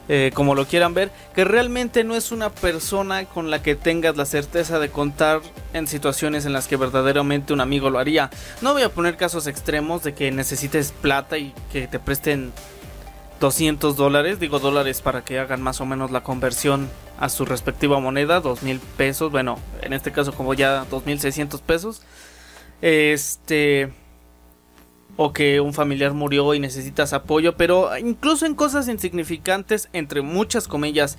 eh, 0.08 0.30
como 0.34 0.54
lo 0.54 0.66
quieran 0.66 0.94
ver, 0.94 1.10
que 1.34 1.44
realmente 1.44 2.02
no 2.02 2.14
es 2.16 2.32
una 2.32 2.50
persona 2.50 3.26
con 3.26 3.50
la 3.50 3.62
que 3.62 3.74
tengas 3.74 4.16
la 4.16 4.24
certeza 4.24 4.78
de 4.78 4.90
contar 4.90 5.40
en 5.74 5.86
situaciones 5.86 6.46
en 6.46 6.52
las 6.52 6.66
que 6.66 6.76
verdaderamente 6.76 7.52
un 7.52 7.60
amigo 7.60 7.90
lo 7.90 7.98
haría. 7.98 8.30
No 8.62 8.72
voy 8.72 8.82
a 8.82 8.88
poner 8.88 9.16
casos 9.16 9.46
extremos 9.46 10.02
de 10.02 10.14
que 10.14 10.30
necesites 10.30 10.92
plata 10.92 11.36
y 11.36 11.52
que 11.72 11.86
te 11.86 11.98
presten 11.98 12.52
200 13.40 13.96
dólares, 13.96 14.40
digo 14.40 14.58
dólares 14.58 15.00
para 15.00 15.24
que 15.24 15.38
hagan 15.38 15.62
más 15.62 15.80
o 15.80 15.86
menos 15.86 16.10
la 16.10 16.22
conversión 16.22 16.88
a 17.18 17.28
su 17.28 17.44
respectiva 17.44 18.00
moneda, 18.00 18.40
2000 18.40 18.80
pesos, 18.96 19.30
bueno, 19.30 19.58
en 19.82 19.92
este 19.92 20.12
caso 20.12 20.32
como 20.32 20.54
ya 20.54 20.84
2600 20.90 21.60
pesos. 21.60 22.02
Este 22.80 23.92
o 25.20 25.32
que 25.32 25.60
un 25.60 25.74
familiar 25.74 26.14
murió 26.14 26.54
y 26.54 26.60
necesitas 26.60 27.12
apoyo, 27.12 27.56
pero 27.56 27.90
incluso 27.98 28.46
en 28.46 28.54
cosas 28.54 28.88
insignificantes, 28.88 29.88
entre 29.92 30.22
muchas 30.22 30.68
comillas, 30.68 31.18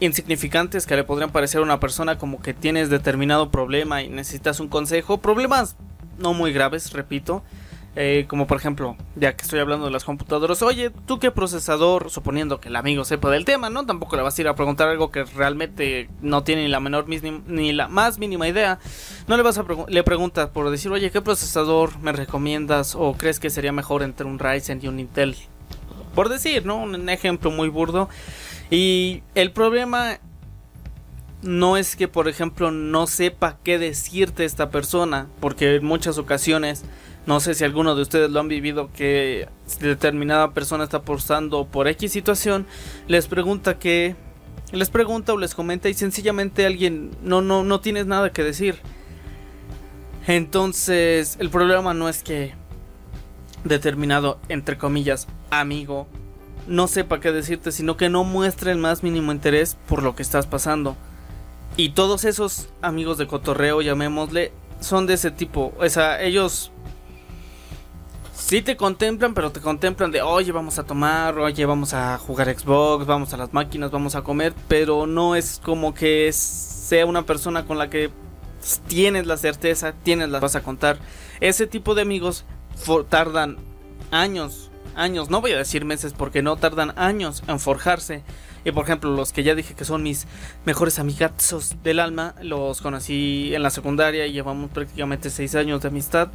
insignificantes 0.00 0.84
que 0.84 0.96
le 0.96 1.04
podrían 1.04 1.30
parecer 1.30 1.60
a 1.60 1.62
una 1.62 1.78
persona 1.78 2.18
como 2.18 2.42
que 2.42 2.54
tienes 2.54 2.90
determinado 2.90 3.52
problema 3.52 4.02
y 4.02 4.08
necesitas 4.08 4.58
un 4.58 4.66
consejo, 4.66 5.18
problemas 5.18 5.76
no 6.18 6.34
muy 6.34 6.52
graves, 6.52 6.92
repito, 6.92 7.44
eh, 7.98 8.26
como 8.28 8.46
por 8.46 8.58
ejemplo, 8.58 8.94
ya 9.14 9.34
que 9.34 9.42
estoy 9.42 9.58
hablando 9.58 9.86
de 9.86 9.90
las 9.90 10.04
computadoras, 10.04 10.60
oye, 10.60 10.90
¿tú 11.06 11.18
qué 11.18 11.30
procesador? 11.30 12.10
Suponiendo 12.10 12.60
que 12.60 12.68
el 12.68 12.76
amigo 12.76 13.06
sepa 13.06 13.30
del 13.30 13.46
tema, 13.46 13.70
¿no? 13.70 13.86
Tampoco 13.86 14.16
le 14.16 14.22
vas 14.22 14.36
a 14.36 14.42
ir 14.42 14.48
a 14.48 14.54
preguntar 14.54 14.88
algo 14.88 15.10
que 15.10 15.24
realmente 15.24 16.10
no 16.20 16.44
tiene 16.44 16.64
ni 16.64 16.68
la 16.68 16.78
menor 16.78 17.06
ni 17.08 17.72
la 17.72 17.88
más 17.88 18.18
mínima 18.18 18.46
idea. 18.46 18.78
No 19.28 19.38
le 19.38 19.42
vas 19.42 19.56
a 19.56 19.64
le 19.88 20.02
preguntas 20.02 20.50
por 20.50 20.68
decir, 20.68 20.92
oye, 20.92 21.10
¿qué 21.10 21.22
procesador 21.22 21.98
me 22.00 22.12
recomiendas? 22.12 22.94
¿O 22.94 23.14
crees 23.14 23.40
que 23.40 23.48
sería 23.48 23.72
mejor 23.72 24.02
entre 24.02 24.26
un 24.26 24.38
Ryzen 24.38 24.80
y 24.82 24.88
un 24.88 25.00
Intel? 25.00 25.34
Por 26.14 26.28
decir, 26.28 26.66
¿no? 26.66 26.76
Un 26.76 27.08
ejemplo 27.08 27.50
muy 27.50 27.70
burdo. 27.70 28.10
Y 28.70 29.22
el 29.34 29.52
problema 29.52 30.18
no 31.40 31.78
es 31.78 31.96
que, 31.96 32.08
por 32.08 32.28
ejemplo, 32.28 32.70
no 32.70 33.06
sepa 33.06 33.56
qué 33.64 33.78
decirte 33.78 34.44
esta 34.44 34.70
persona, 34.70 35.28
porque 35.40 35.76
en 35.76 35.84
muchas 35.86 36.18
ocasiones 36.18 36.84
no 37.26 37.40
sé 37.40 37.54
si 37.54 37.64
alguno 37.64 37.94
de 37.94 38.02
ustedes 38.02 38.30
lo 38.30 38.40
han 38.40 38.48
vivido 38.48 38.90
que 38.92 39.48
determinada 39.80 40.52
persona 40.52 40.84
está 40.84 41.02
posando 41.02 41.66
por 41.66 41.88
X 41.88 42.12
situación, 42.12 42.66
les 43.08 43.26
pregunta 43.26 43.78
que 43.78 44.14
les 44.72 44.90
pregunta 44.90 45.32
o 45.32 45.38
les 45.38 45.54
comenta 45.54 45.88
y 45.88 45.94
sencillamente 45.94 46.66
alguien 46.66 47.10
no 47.22 47.40
no 47.40 47.64
no 47.64 47.80
tienes 47.80 48.06
nada 48.06 48.32
que 48.32 48.42
decir. 48.42 48.76
Entonces, 50.28 51.36
el 51.38 51.50
problema 51.50 51.94
no 51.94 52.08
es 52.08 52.22
que 52.22 52.54
determinado 53.64 54.40
entre 54.48 54.76
comillas 54.76 55.28
amigo 55.50 56.08
no 56.66 56.88
sepa 56.88 57.20
qué 57.20 57.32
decirte, 57.32 57.72
sino 57.72 57.96
que 57.96 58.08
no 58.08 58.24
muestre 58.24 58.72
el 58.72 58.78
más 58.78 59.02
mínimo 59.02 59.32
interés 59.32 59.76
por 59.88 60.02
lo 60.02 60.16
que 60.16 60.22
estás 60.22 60.46
pasando. 60.46 60.96
Y 61.76 61.90
todos 61.90 62.24
esos 62.24 62.68
amigos 62.82 63.18
de 63.18 63.26
cotorreo, 63.26 63.82
llamémosle, 63.82 64.52
son 64.80 65.06
de 65.06 65.14
ese 65.14 65.30
tipo. 65.30 65.74
O 65.78 65.88
sea, 65.88 66.22
ellos 66.22 66.72
sí 68.46 68.62
te 68.62 68.76
contemplan, 68.76 69.34
pero 69.34 69.50
te 69.50 69.60
contemplan 69.60 70.12
de, 70.12 70.22
oye, 70.22 70.52
vamos 70.52 70.78
a 70.78 70.84
tomar, 70.84 71.36
oye, 71.36 71.66
vamos 71.66 71.94
a 71.94 72.16
jugar 72.16 72.56
Xbox, 72.56 73.04
vamos 73.04 73.34
a 73.34 73.36
las 73.36 73.52
máquinas, 73.52 73.90
vamos 73.90 74.14
a 74.14 74.22
comer, 74.22 74.54
pero 74.68 75.08
no 75.08 75.34
es 75.34 75.60
como 75.64 75.94
que 75.94 76.32
sea 76.32 77.06
una 77.06 77.22
persona 77.22 77.66
con 77.66 77.76
la 77.76 77.90
que 77.90 78.08
tienes 78.86 79.26
la 79.26 79.36
certeza, 79.36 79.94
tienes 80.04 80.28
la 80.28 80.38
vas 80.38 80.54
a 80.54 80.62
contar. 80.62 80.98
Ese 81.40 81.66
tipo 81.66 81.96
de 81.96 82.02
amigos 82.02 82.44
tardan 83.08 83.56
años, 84.12 84.70
años, 84.94 85.28
no 85.28 85.40
voy 85.40 85.50
a 85.50 85.58
decir 85.58 85.84
meses 85.84 86.12
porque 86.12 86.40
no 86.40 86.54
tardan 86.56 86.96
años 86.96 87.42
en 87.48 87.58
forjarse. 87.58 88.22
Y 88.64 88.70
por 88.70 88.84
ejemplo, 88.84 89.10
los 89.10 89.32
que 89.32 89.42
ya 89.42 89.56
dije 89.56 89.74
que 89.74 89.84
son 89.84 90.04
mis 90.04 90.28
mejores 90.64 91.00
amigazos 91.00 91.74
del 91.82 91.98
alma, 91.98 92.36
los 92.42 92.80
conocí 92.80 93.52
en 93.56 93.64
la 93.64 93.70
secundaria 93.70 94.24
y 94.24 94.32
llevamos 94.32 94.70
prácticamente 94.70 95.30
seis 95.30 95.56
años 95.56 95.82
de 95.82 95.88
amistad. 95.88 96.28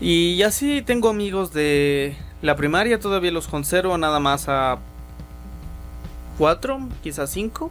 Y 0.00 0.42
así 0.42 0.80
tengo 0.80 1.10
amigos 1.10 1.52
de 1.52 2.16
la 2.40 2.56
primaria, 2.56 2.98
todavía 2.98 3.30
los 3.30 3.48
conservo 3.48 3.98
nada 3.98 4.18
más 4.18 4.48
a 4.48 4.78
cuatro, 6.38 6.88
quizás 7.02 7.30
cinco. 7.30 7.70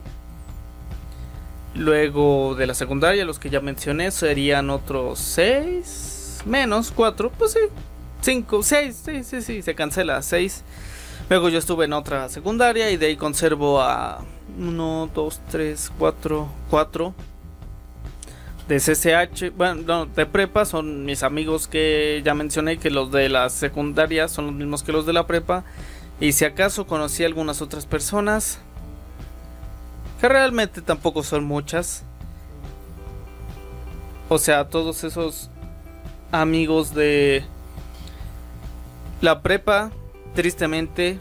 Luego 1.74 2.54
de 2.56 2.68
la 2.68 2.76
secundaria, 2.76 3.26
los 3.26 3.40
que 3.40 3.50
ya 3.50 3.62
mencioné 3.62 4.12
serían 4.12 4.70
otros 4.70 5.18
seis, 5.18 6.42
menos 6.46 6.92
cuatro, 6.92 7.32
pues 7.36 7.54
sí, 7.54 7.60
cinco, 8.22 8.62
seis, 8.62 9.02
sí, 9.04 9.24
sí, 9.24 9.42
sí, 9.42 9.62
se 9.64 9.74
cancela, 9.74 10.22
seis. 10.22 10.64
Luego 11.30 11.50
yo 11.50 11.58
estuve 11.58 11.86
en 11.86 11.94
otra 11.94 12.30
secundaria 12.30 12.92
y 12.92 12.98
de 12.98 13.08
ahí 13.08 13.16
conservo 13.16 13.82
a 13.82 14.24
uno, 14.60 15.10
dos, 15.16 15.42
tres, 15.50 15.92
cuatro, 15.98 16.48
cuatro 16.70 17.16
de 18.70 18.78
CCH, 18.78 19.52
bueno, 19.58 20.06
de 20.06 20.26
prepa 20.28 20.64
son 20.64 21.04
mis 21.04 21.24
amigos 21.24 21.68
que 21.68 22.22
ya 22.24 22.36
mencioné, 22.36 22.78
que 22.78 22.92
los 22.92 23.12
de 23.12 23.28
la 23.28 23.50
secundaria 23.50 24.28
son 24.28 24.46
los 24.46 24.54
mismos 24.54 24.84
que 24.84 24.92
los 24.92 25.08
de 25.08 25.14
la 25.14 25.26
prepa. 25.26 25.64
Y 26.20 26.34
si 26.34 26.46
acaso 26.46 26.86
conocí 26.86 27.24
a 27.24 27.26
algunas 27.26 27.64
otras 27.64 27.88
personas, 27.88 28.60
que 30.22 30.30
realmente 30.30 30.84
tampoco 30.84 31.24
son 31.24 31.46
muchas. 31.46 32.04
O 34.30 34.38
sea, 34.38 34.70
todos 34.70 35.04
esos 35.04 35.50
amigos 36.32 36.94
de 36.94 37.44
la 39.20 39.42
prepa, 39.42 39.90
tristemente, 40.36 41.18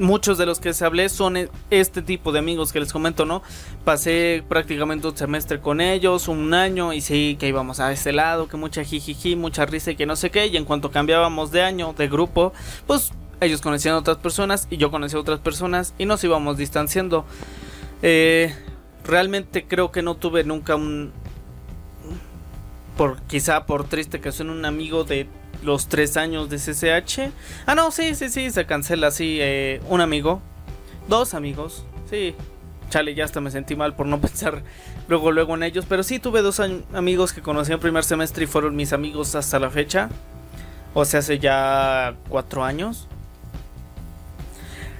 muchos 0.00 0.38
de 0.38 0.46
los 0.46 0.58
que 0.58 0.72
se 0.72 0.84
hablé 0.84 1.08
son 1.08 1.36
e, 1.36 1.48
este 1.70 2.02
tipo 2.02 2.32
de 2.32 2.40
amigos 2.40 2.72
que 2.72 2.80
les 2.80 2.92
comento, 2.92 3.24
¿no? 3.24 3.42
Pasé 3.84 4.42
prácticamente 4.48 5.06
un 5.06 5.16
semestre 5.16 5.60
con 5.60 5.80
ellos, 5.80 6.28
un 6.28 6.52
año, 6.54 6.92
y 6.92 7.00
sí, 7.00 7.36
que 7.38 7.48
íbamos 7.48 7.78
a 7.80 7.92
este 7.92 8.12
lado, 8.12 8.48
que 8.48 8.56
mucha 8.56 8.82
jijiji, 8.82 9.36
mucha 9.36 9.66
risa 9.66 9.92
y 9.92 9.96
que 9.96 10.06
no 10.06 10.16
sé 10.16 10.30
qué, 10.30 10.46
y 10.46 10.56
en 10.56 10.64
cuanto 10.64 10.90
cambiábamos 10.90 11.52
de 11.52 11.62
año, 11.62 11.94
de 11.96 12.08
grupo, 12.08 12.52
pues 12.86 13.12
ellos 13.40 13.60
conocían 13.60 13.94
a 13.94 13.98
otras 13.98 14.18
personas 14.18 14.66
y 14.70 14.76
yo 14.76 14.90
conocía 14.90 15.18
a 15.18 15.22
otras 15.22 15.40
personas 15.40 15.94
y 15.98 16.06
nos 16.06 16.22
íbamos 16.24 16.56
distanciando. 16.56 17.24
Eh, 18.02 18.54
realmente 19.04 19.66
creo 19.66 19.90
que 19.90 20.02
no 20.02 20.14
tuve 20.14 20.44
nunca 20.44 20.76
un... 20.76 21.12
Por, 22.96 23.20
quizá 23.22 23.64
por 23.64 23.84
triste 23.84 24.20
que 24.20 24.30
son 24.30 24.50
un 24.50 24.64
amigo 24.66 25.04
de 25.04 25.26
los 25.62 25.88
tres 25.88 26.16
años 26.16 26.48
de 26.48 26.56
CCH. 26.56 27.32
Ah, 27.66 27.74
no, 27.74 27.90
sí, 27.90 28.14
sí, 28.14 28.28
sí, 28.28 28.50
se 28.50 28.66
cancela 28.66 29.08
así. 29.08 29.38
Eh, 29.40 29.80
un 29.88 30.00
amigo, 30.00 30.40
dos 31.08 31.34
amigos, 31.34 31.84
sí. 32.08 32.34
Chale, 32.88 33.14
ya 33.14 33.24
hasta 33.24 33.40
me 33.40 33.50
sentí 33.50 33.76
mal 33.76 33.94
por 33.94 34.06
no 34.06 34.20
pensar 34.20 34.62
luego, 35.08 35.32
luego 35.32 35.54
en 35.54 35.62
ellos. 35.62 35.86
Pero 35.88 36.02
sí 36.02 36.18
tuve 36.18 36.42
dos 36.42 36.60
amigos 36.92 37.32
que 37.32 37.42
conocí 37.42 37.72
en 37.72 37.80
primer 37.80 38.04
semestre 38.04 38.44
y 38.44 38.46
fueron 38.46 38.76
mis 38.76 38.92
amigos 38.92 39.34
hasta 39.34 39.58
la 39.58 39.70
fecha. 39.70 40.08
O 40.94 41.04
sea, 41.04 41.20
hace 41.20 41.38
ya 41.38 42.14
cuatro 42.28 42.64
años. 42.64 43.06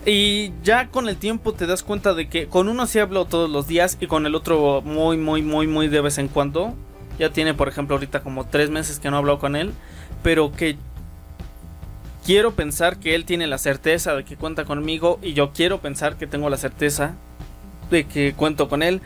Y 0.07 0.53
ya 0.63 0.89
con 0.89 1.09
el 1.09 1.17
tiempo 1.17 1.53
te 1.53 1.67
das 1.67 1.83
cuenta 1.83 2.15
de 2.15 2.29
que 2.29 2.47
con 2.47 2.69
uno 2.69 2.87
sí 2.87 2.99
hablo 2.99 3.27
todos 3.27 3.51
los 3.51 3.67
días 3.67 3.99
y 4.01 4.07
con 4.07 4.25
el 4.25 4.35
otro 4.35 4.81
muy, 4.83 5.19
muy, 5.19 5.43
muy, 5.43 5.67
muy 5.67 5.89
de 5.89 6.01
vez 6.01 6.19
en 6.19 6.29
cuando. 6.29 6.75
Ya 7.19 7.31
tiene, 7.31 7.53
por 7.53 7.69
ejemplo, 7.69 7.97
ahorita 7.97 8.23
como 8.23 8.47
tres 8.47 8.71
meses 8.71 8.99
que 8.99 9.11
no 9.11 9.19
hablo 9.19 9.39
con 9.39 9.57
él 9.57 9.75
pero 10.23 10.53
que 10.53 10.77
quiero 12.25 12.53
pensar 12.53 12.99
que 12.99 13.15
él 13.15 13.25
tiene 13.25 13.47
la 13.47 13.59
certeza 13.59 14.15
de 14.15 14.25
que 14.25 14.37
cuenta 14.37 14.65
conmigo 14.65 15.19
y 15.23 15.33
yo 15.33 15.53
quiero 15.53 15.81
pensar 15.81 16.17
que 16.17 16.27
tengo 16.27 16.51
la 16.51 16.57
certeza 16.57 17.15
de 17.91 18.05
que 18.07 18.35
cuento 18.35 18.69
con 18.69 18.83
él. 18.83 19.01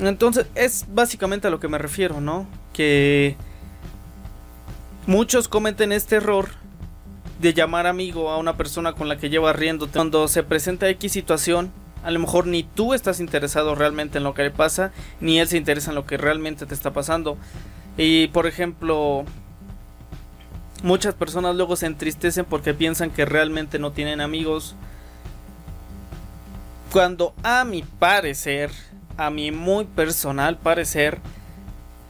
Entonces 0.00 0.46
es 0.54 0.86
básicamente 0.88 1.48
a 1.48 1.50
lo 1.50 1.60
que 1.60 1.68
me 1.68 1.78
refiero, 1.78 2.20
¿no? 2.20 2.46
Que 2.72 3.36
muchos 5.06 5.48
cometen 5.48 5.92
este 5.92 6.16
error 6.16 6.48
de 7.40 7.52
llamar 7.52 7.86
amigo 7.86 8.30
a 8.30 8.38
una 8.38 8.56
persona 8.56 8.92
con 8.92 9.08
la 9.08 9.18
que 9.18 9.28
lleva 9.28 9.52
riendo 9.52 9.88
cuando 9.88 10.28
se 10.28 10.42
presenta 10.42 10.88
X 10.88 11.12
situación. 11.12 11.72
A 12.04 12.10
lo 12.10 12.18
mejor 12.18 12.46
ni 12.46 12.62
tú 12.62 12.94
estás 12.94 13.20
interesado 13.20 13.74
realmente 13.74 14.18
en 14.18 14.24
lo 14.24 14.34
que 14.34 14.42
le 14.42 14.50
pasa, 14.50 14.92
ni 15.20 15.38
él 15.38 15.48
se 15.48 15.56
interesa 15.56 15.90
en 15.90 15.96
lo 15.96 16.06
que 16.06 16.16
realmente 16.16 16.66
te 16.66 16.74
está 16.74 16.92
pasando. 16.92 17.36
Y 17.96 18.28
por 18.28 18.46
ejemplo, 18.46 19.24
muchas 20.82 21.14
personas 21.14 21.56
luego 21.56 21.76
se 21.76 21.86
entristecen 21.86 22.44
porque 22.44 22.74
piensan 22.74 23.10
que 23.10 23.24
realmente 23.24 23.78
no 23.78 23.92
tienen 23.92 24.20
amigos. 24.20 24.74
Cuando 26.92 27.34
a 27.42 27.64
mi 27.64 27.82
parecer, 27.82 28.70
a 29.16 29.30
mi 29.30 29.50
muy 29.50 29.84
personal 29.84 30.58
parecer, 30.58 31.20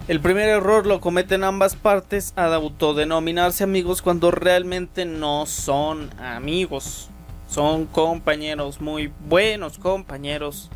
el 0.09 0.21
primer 0.21 0.49
error 0.49 0.87
lo 0.87 1.01
cometen 1.01 1.45
ambas 1.45 1.77
partes 1.77 2.33
a 2.35 2.53
autodenominarse 2.53 3.63
amigos 3.63 4.03
cuando 4.03 4.33
realmente 4.33 5.05
no 5.05 5.47
son 5.47 6.11
amigos. 6.19 7.09
Son 7.49 7.87
compañeros, 7.87 8.81
muy 8.81 9.13
buenos 9.29 9.79
compañeros. 9.79 10.71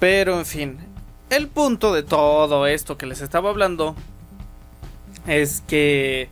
Pero 0.00 0.38
en 0.38 0.46
fin, 0.46 0.78
el 1.28 1.46
punto 1.46 1.92
de 1.92 2.02
todo 2.02 2.66
esto 2.66 2.98
que 2.98 3.06
les 3.06 3.20
estaba 3.20 3.50
hablando 3.50 3.94
es 5.30 5.62
que 5.66 6.28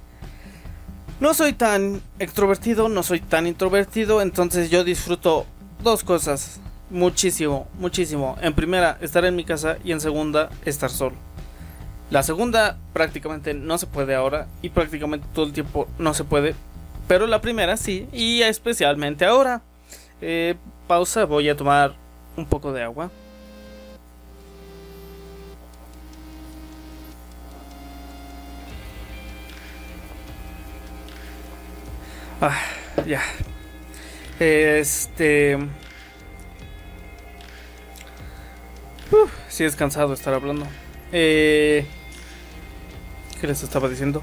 no 1.21 1.35
soy 1.35 1.53
tan 1.53 2.03
extrovertido, 2.19 2.89
no 2.89 3.03
soy 3.03 3.21
tan 3.21 3.47
introvertido, 3.47 4.21
entonces 4.23 4.71
yo 4.71 4.85
disfruto 4.85 5.47
dos 5.83 6.03
cosas 6.03 6.61
muchísimo, 6.91 7.69
muchísimo. 7.79 8.37
En 8.41 8.55
primera, 8.55 8.99
estar 9.01 9.25
en 9.25 9.37
mi 9.37 9.45
casa 9.45 9.79
y 9.85 9.93
en 9.93 10.01
segunda, 10.01 10.51
estar 10.65 10.91
solo. 10.91 11.17
La 12.11 12.23
segunda 12.23 12.77
prácticamente 12.93 13.55
no 13.55 13.79
se 13.79 13.87
puede 13.87 14.15
ahora 14.15 14.47
y 14.63 14.71
prácticamente 14.71 15.27
todo 15.35 15.47
el 15.47 15.53
tiempo 15.53 15.89
no 15.99 16.15
se 16.15 16.25
puede. 16.25 16.55
Pero 17.07 17.27
la 17.27 17.41
primera 17.41 17.77
sí 17.77 18.09
y 18.13 18.43
especialmente 18.43 19.25
ahora. 19.25 19.63
Eh, 20.21 20.57
pausa, 20.89 21.25
voy 21.25 21.49
a 21.49 21.57
tomar 21.57 21.95
un 22.37 22.47
poco 22.47 22.73
de 22.73 22.83
agua. 22.83 23.11
Ah, 32.41 32.59
ya. 33.07 33.23
Este... 34.39 35.57
Uf, 39.11 39.31
sí 39.49 39.65
es 39.65 39.75
cansado 39.75 40.13
estar 40.13 40.35
hablando. 40.35 40.67
Eh... 41.13 41.87
¿Qué 43.41 43.47
les 43.47 43.63
estaba 43.63 43.89
diciendo? 43.89 44.23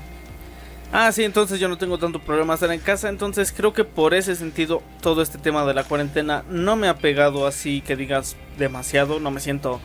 Ah, 0.92 1.12
sí, 1.12 1.24
entonces 1.24 1.60
yo 1.60 1.68
no 1.68 1.78
tengo 1.78 1.98
tanto 1.98 2.20
problema 2.20 2.54
estar 2.54 2.72
en 2.72 2.80
casa. 2.80 3.10
Entonces 3.10 3.52
creo 3.52 3.74
que 3.74 3.84
por 3.84 4.14
ese 4.14 4.36
sentido 4.36 4.82
todo 5.02 5.22
este 5.22 5.38
tema 5.38 5.66
de 5.66 5.74
la 5.74 5.84
cuarentena 5.84 6.44
no 6.50 6.76
me 6.76 6.88
ha 6.88 6.98
pegado 6.98 7.48
así 7.48 7.82
que 7.82 7.96
digas 7.96 8.38
demasiado. 8.58 9.20
No 9.20 9.32
me 9.32 9.42
siento 9.42 9.82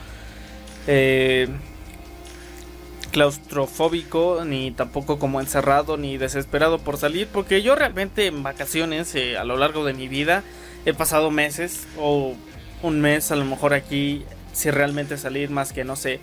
eh, 0.86 1.48
claustrofóbico, 3.10 4.44
ni 4.44 4.70
tampoco 4.70 5.18
como 5.18 5.40
encerrado, 5.40 5.96
ni 5.96 6.16
desesperado 6.16 6.78
por 6.78 6.96
salir. 6.96 7.28
Porque 7.28 7.62
yo 7.62 7.74
realmente 7.74 8.26
en 8.26 8.42
vacaciones 8.42 9.14
eh, 9.14 9.36
a 9.36 9.44
lo 9.44 9.56
largo 9.56 9.84
de 9.84 9.94
mi 9.94 10.08
vida 10.08 10.42
he 10.86 10.94
pasado 10.94 11.30
meses 11.30 11.86
o 11.98 12.34
un 12.82 13.00
mes 13.00 13.30
a 13.30 13.36
lo 13.36 13.44
mejor 13.44 13.74
aquí 13.74 14.24
si 14.52 14.70
realmente 14.70 15.18
salir 15.18 15.50
más 15.50 15.72
que 15.72 15.84
no 15.84 15.94
sé 15.96 16.20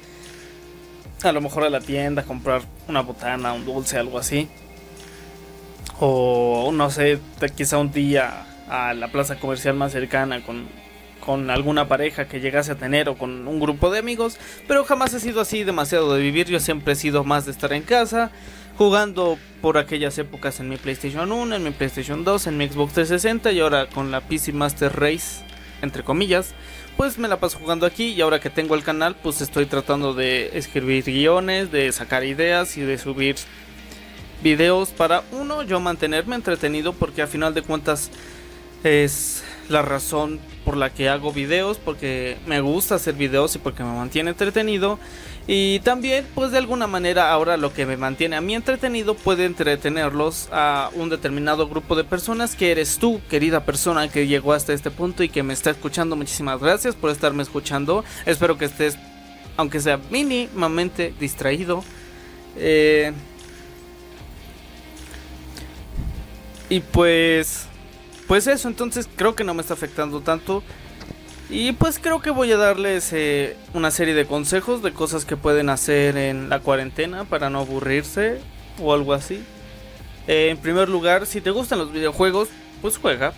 a 1.23 1.31
lo 1.31 1.41
mejor 1.41 1.63
a 1.63 1.69
la 1.69 1.79
tienda, 1.79 2.23
comprar 2.23 2.61
una 2.87 3.01
botana, 3.01 3.53
un 3.53 3.65
dulce, 3.65 3.97
algo 3.97 4.19
así. 4.19 4.47
O 5.99 6.71
no 6.73 6.89
sé, 6.91 7.19
quizá 7.55 7.77
un 7.79 7.91
día 7.91 8.45
a 8.69 8.93
la 8.93 9.11
plaza 9.11 9.39
comercial 9.39 9.75
más 9.75 9.93
cercana 9.93 10.43
con, 10.43 10.67
con 11.27 11.49
alguna 11.49 11.89
pareja 11.89 12.29
que 12.29 12.39
llegase 12.39 12.71
a 12.71 12.75
tener 12.75 13.09
o 13.09 13.17
con 13.17 13.49
un 13.49 13.59
grupo 13.59 13.91
de 13.91 13.99
amigos. 13.99 14.37
Pero 14.65 14.85
jamás 14.85 15.13
he 15.13 15.19
sido 15.19 15.41
así 15.41 15.65
demasiado 15.65 16.15
de 16.15 16.21
vivir. 16.21 16.47
Yo 16.47 16.61
siempre 16.61 16.93
he 16.93 16.95
sido 16.95 17.25
más 17.25 17.45
de 17.45 17.51
estar 17.51 17.73
en 17.73 17.83
casa. 17.83 18.31
Jugando 18.77 19.37
por 19.61 19.77
aquellas 19.77 20.17
épocas 20.19 20.61
en 20.61 20.69
mi 20.69 20.77
PlayStation 20.77 21.29
1, 21.29 21.55
en 21.57 21.63
mi 21.63 21.71
PlayStation 21.71 22.23
2, 22.23 22.47
en 22.47 22.57
mi 22.57 22.69
Xbox 22.69 22.93
360 22.93 23.51
y 23.51 23.59
ahora 23.59 23.87
con 23.89 24.09
la 24.09 24.21
PC 24.21 24.53
Master 24.53 24.97
Race, 24.97 25.43
entre 25.81 26.03
comillas 26.03 26.53
pues 26.95 27.19
me 27.19 27.27
la 27.27 27.39
paso 27.39 27.59
jugando 27.59 27.85
aquí 27.85 28.13
y 28.13 28.21
ahora 28.21 28.39
que 28.39 28.49
tengo 28.49 28.73
el 28.73 28.83
canal 28.83 29.15
pues 29.21 29.41
estoy 29.41 29.67
tratando 29.67 30.15
de 30.15 30.57
escribir 30.57 31.03
guiones, 31.05 31.71
de 31.71 31.91
sacar 31.91 32.23
ideas 32.23 32.75
y 32.77 32.81
de 32.81 32.97
subir 32.97 33.35
videos 34.41 34.89
para 34.89 35.23
uno 35.31 35.61
yo 35.61 35.79
mantenerme 35.79 36.35
entretenido 36.35 36.93
porque 36.93 37.21
a 37.21 37.27
final 37.27 37.53
de 37.53 37.61
cuentas 37.61 38.09
es 38.83 39.43
la 39.69 39.81
razón 39.81 40.39
por 40.65 40.77
la 40.77 40.93
que 40.93 41.09
hago 41.09 41.31
videos 41.31 41.77
porque 41.77 42.37
me 42.45 42.61
gusta 42.61 42.95
hacer 42.95 43.15
videos 43.15 43.55
y 43.55 43.59
porque 43.59 43.83
me 43.83 43.93
mantiene 43.93 44.31
entretenido 44.31 44.99
y 45.49 45.79
también, 45.79 46.25
pues 46.35 46.51
de 46.51 46.57
alguna 46.57 46.87
manera, 46.87 47.31
ahora 47.31 47.55
lo 47.55 47.71
que 47.73 47.85
me 47.85 47.95
mantiene 47.95 48.35
a 48.35 48.41
mí 48.41 48.53
entretenido 48.53 49.15
puede 49.15 49.45
entretenerlos 49.45 50.49
a 50.51 50.89
un 50.93 51.07
determinado 51.07 51.69
grupo 51.69 51.95
de 51.95 52.03
personas 52.03 52.53
que 52.53 52.69
eres 52.69 52.97
tú, 52.97 53.21
querida 53.29 53.63
persona 53.63 54.09
que 54.09 54.27
llegó 54.27 54.51
hasta 54.51 54.73
este 54.73 54.91
punto 54.91 55.23
y 55.23 55.29
que 55.29 55.43
me 55.43 55.53
está 55.53 55.69
escuchando. 55.69 56.17
Muchísimas 56.17 56.59
gracias 56.59 56.95
por 56.95 57.11
estarme 57.11 57.43
escuchando. 57.43 58.03
Espero 58.25 58.57
que 58.57 58.65
estés, 58.65 58.97
aunque 59.55 59.79
sea 59.79 60.01
mínimamente 60.11 61.13
distraído. 61.17 61.81
Eh, 62.57 63.13
y 66.69 66.81
pues, 66.81 67.67
pues 68.27 68.47
eso, 68.47 68.67
entonces 68.67 69.07
creo 69.15 69.35
que 69.35 69.43
no 69.43 69.53
me 69.53 69.61
está 69.61 69.73
afectando 69.73 70.21
tanto. 70.21 70.63
Y 71.49 71.71
pues 71.71 71.97
creo 71.97 72.21
que 72.21 72.29
voy 72.29 72.51
a 72.51 72.57
darles 72.57 73.13
eh, 73.13 73.55
una 73.73 73.89
serie 73.89 74.13
de 74.13 74.25
consejos 74.25 74.83
de 74.83 74.91
cosas 74.91 75.23
que 75.23 75.37
pueden 75.37 75.69
hacer 75.69 76.17
en 76.17 76.49
la 76.49 76.59
cuarentena 76.59 77.23
para 77.23 77.49
no 77.49 77.59
aburrirse 77.59 78.39
o 78.81 78.93
algo 78.93 79.13
así. 79.13 79.41
Eh, 80.27 80.49
en 80.49 80.57
primer 80.57 80.89
lugar, 80.89 81.25
si 81.25 81.39
te 81.39 81.51
gustan 81.51 81.79
los 81.79 81.93
videojuegos, 81.93 82.49
pues 82.81 82.97
juega. 82.97 83.33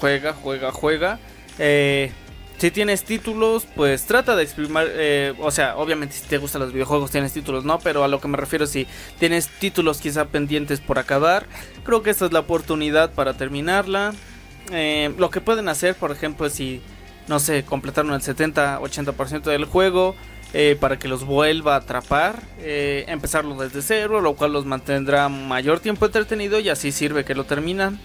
Juega, 0.00 0.32
juega, 0.32 0.72
juega. 0.72 1.20
Eh, 1.58 2.10
si 2.58 2.70
tienes 2.70 3.04
títulos, 3.04 3.66
pues 3.74 4.06
trata 4.06 4.36
de 4.36 4.42
exprimir. 4.42 5.34
o 5.40 5.50
sea, 5.50 5.76
obviamente 5.76 6.14
si 6.16 6.26
te 6.26 6.38
gustan 6.38 6.62
los 6.62 6.72
videojuegos 6.72 7.10
tienes 7.10 7.32
títulos, 7.32 7.64
¿no? 7.64 7.78
Pero 7.78 8.04
a 8.04 8.08
lo 8.08 8.20
que 8.20 8.28
me 8.28 8.36
refiero, 8.36 8.66
si 8.66 8.86
tienes 9.18 9.48
títulos 9.48 10.00
quizá 10.00 10.26
pendientes 10.26 10.80
por 10.80 10.98
acabar, 10.98 11.46
creo 11.84 12.02
que 12.02 12.10
esta 12.10 12.26
es 12.26 12.32
la 12.32 12.40
oportunidad 12.40 13.12
para 13.12 13.34
terminarla. 13.34 14.14
lo 15.18 15.30
que 15.30 15.40
pueden 15.40 15.68
hacer, 15.68 15.94
por 15.94 16.10
ejemplo, 16.12 16.48
si 16.50 16.80
no 17.28 17.40
sé, 17.40 17.64
completaron 17.64 18.12
el 18.12 18.20
70-80% 18.20 19.42
del 19.42 19.64
juego 19.64 20.14
eh, 20.52 20.76
para 20.78 20.98
que 20.98 21.08
los 21.08 21.24
vuelva 21.24 21.74
a 21.74 21.78
atrapar, 21.78 22.40
eh, 22.60 23.04
empezarlo 23.08 23.56
desde 23.56 23.82
cero, 23.82 24.20
lo 24.20 24.34
cual 24.36 24.52
los 24.52 24.64
mantendrá 24.64 25.28
mayor 25.28 25.80
tiempo 25.80 26.06
entretenido 26.06 26.60
y 26.60 26.68
así 26.68 26.92
sirve 26.92 27.24
que 27.24 27.34
lo 27.34 27.44
terminan. 27.44 27.98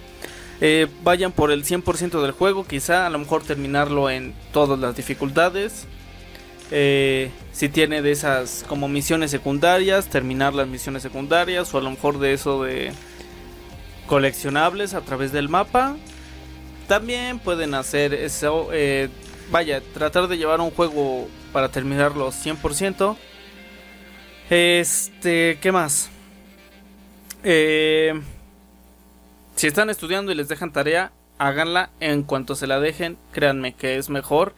Eh, 0.62 0.88
vayan 1.04 1.32
por 1.32 1.52
el 1.52 1.66
100% 1.66 2.22
del 2.22 2.32
juego, 2.32 2.66
quizá 2.66 3.08
a 3.08 3.10
lo 3.10 3.20
mejor 3.20 3.44
terminarlo 3.44 4.10
en 4.10 4.34
todas 4.54 4.80
las 4.80 4.96
dificultades. 4.96 5.88
si 6.70 7.68
tiene 7.68 8.02
de 8.02 8.12
esas 8.12 8.64
como 8.70 8.88
misiones 8.88 9.30
secundarias, 9.32 10.08
terminar 10.08 10.54
las 10.54 10.68
misiones 10.68 11.04
secundarias 11.04 11.74
o 11.74 11.78
a 11.78 11.82
lo 11.82 11.92
mejor 11.92 12.20
de 12.20 12.34
eso 12.34 12.64
de 12.64 12.94
coleccionables 14.08 14.94
a 14.94 15.02
través 15.02 15.34
del 15.34 15.50
mapa 15.50 15.98
también 16.92 17.40
pueden 17.40 17.74
hacer 17.74 18.14
eso. 18.14 18.68
Eh, 18.74 19.08
vaya, 19.50 19.82
tratar 19.94 20.28
de 20.28 20.38
llevar 20.38 20.60
un 20.60 20.72
juego 20.72 21.30
para 21.54 21.70
terminarlo 21.70 22.34
100%. 22.34 23.16
Este, 24.50 25.58
¿qué 25.62 25.72
más? 25.72 26.10
Eh, 27.46 28.22
si 29.62 29.68
están 29.68 29.92
estudiando 29.92 30.32
y 30.32 30.36
les 30.36 30.48
dejan 30.48 30.72
tarea, 30.72 31.12
háganla 31.38 31.92
en 32.00 32.24
cuanto 32.24 32.56
se 32.56 32.66
la 32.66 32.80
dejen. 32.80 33.20
Créanme 33.32 33.76
que 33.76 33.98
es 33.98 34.10
mejor. 34.10 34.56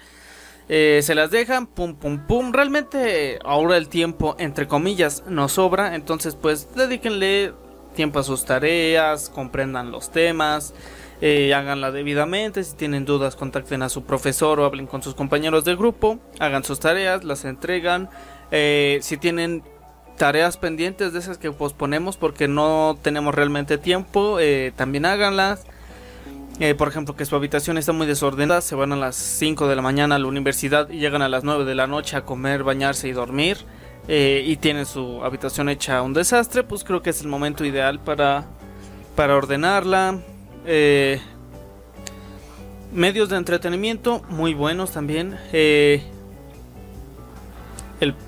Eh, 0.69 1.01
se 1.03 1.13
las 1.13 1.29
dejan, 1.29 1.67
pum, 1.67 1.95
pum, 1.95 2.25
pum. 2.25 2.53
Realmente 2.53 3.37
ahora 3.43 3.75
el 3.75 3.89
tiempo, 3.89 4.37
entre 4.39 4.65
comillas, 4.65 5.25
nos 5.27 5.51
sobra. 5.51 5.95
Entonces, 5.95 6.35
pues, 6.35 6.73
dedíquenle 6.73 7.51
tiempo 7.95 8.19
a 8.19 8.23
sus 8.23 8.45
tareas, 8.45 9.27
comprendan 9.27 9.91
los 9.91 10.09
temas 10.09 10.73
eh, 11.25 11.53
háganla 11.53 11.91
debidamente. 11.91 12.65
Si 12.65 12.75
tienen 12.75 13.05
dudas, 13.05 13.37
contacten 13.37 13.81
a 13.81 13.87
su 13.87 14.03
profesor 14.03 14.59
o 14.59 14.65
hablen 14.65 14.87
con 14.87 15.01
sus 15.01 15.15
compañeros 15.15 15.63
de 15.63 15.73
grupo. 15.73 16.19
Hagan 16.39 16.65
sus 16.65 16.81
tareas, 16.81 17.23
las 17.23 17.45
entregan. 17.45 18.09
Eh, 18.51 18.99
si 19.01 19.15
tienen 19.15 19.63
tareas 20.17 20.57
pendientes 20.57 21.13
de 21.13 21.19
esas 21.19 21.37
que 21.37 21.51
posponemos 21.51 22.17
porque 22.17 22.47
no 22.47 22.97
tenemos 23.01 23.33
realmente 23.33 23.77
tiempo, 23.77 24.39
eh, 24.39 24.71
también 24.75 25.05
háganlas. 25.05 25.65
Eh, 26.59 26.75
por 26.75 26.87
ejemplo, 26.87 27.15
que 27.15 27.25
su 27.25 27.35
habitación 27.35 27.79
está 27.79 27.93
muy 27.93 28.05
desordenada, 28.05 28.61
se 28.61 28.75
van 28.75 28.93
a 28.93 28.95
las 28.95 29.15
5 29.15 29.67
de 29.67 29.75
la 29.75 29.81
mañana 29.81 30.15
a 30.15 30.19
la 30.19 30.27
universidad 30.27 30.87
y 30.89 30.99
llegan 30.99 31.23
a 31.23 31.29
las 31.29 31.43
9 31.43 31.65
de 31.65 31.73
la 31.73 31.87
noche 31.87 32.15
a 32.15 32.25
comer, 32.25 32.63
bañarse 32.63 33.07
y 33.07 33.11
dormir. 33.11 33.57
Eh, 34.07 34.43
y 34.45 34.57
tienen 34.57 34.85
su 34.85 35.23
habitación 35.23 35.69
hecha 35.69 36.01
un 36.01 36.13
desastre, 36.13 36.63
pues 36.63 36.83
creo 36.83 37.01
que 37.01 37.09
es 37.09 37.21
el 37.21 37.27
momento 37.27 37.63
ideal 37.65 37.99
para, 37.99 38.45
para 39.15 39.35
ordenarla. 39.35 40.19
Medios 42.93 43.29
de 43.29 43.37
entretenimiento 43.37 44.21
muy 44.29 44.53
buenos 44.53 44.91
también. 44.91 45.37
el 45.51 46.03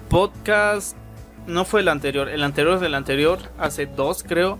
podcast 0.09 0.97
no 1.47 1.65
fue 1.65 1.81
el 1.81 1.87
anterior, 1.87 2.29
el 2.29 2.43
anterior 2.43 2.79
del 2.79 2.95
anterior, 2.95 3.39
hace 3.57 3.85
dos 3.85 4.23
creo. 4.23 4.59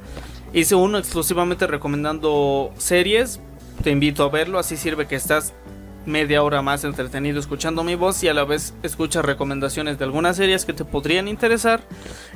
Hice 0.54 0.76
uno 0.76 0.98
exclusivamente 0.98 1.68
recomendando 1.68 2.72
series, 2.78 3.42
te 3.84 3.92
invito 3.92 4.24
a 4.24 4.30
verlo, 4.30 4.58
así 4.58 4.78
sirve 4.78 5.08
que 5.08 5.16
estás 5.16 5.54
media 6.06 6.44
hora 6.44 6.62
más 6.62 6.84
entretenido 6.84 7.40
escuchando 7.40 7.84
mi 7.84 7.96
voz 7.96 8.24
y 8.24 8.28
a 8.28 8.34
la 8.34 8.46
vez 8.46 8.74
escuchas 8.84 9.26
recomendaciones 9.26 9.98
de 9.98 10.06
algunas 10.06 10.38
series 10.38 10.66
que 10.66 10.74
te 10.74 10.86
podrían 10.86 11.28
interesar. 11.28 11.82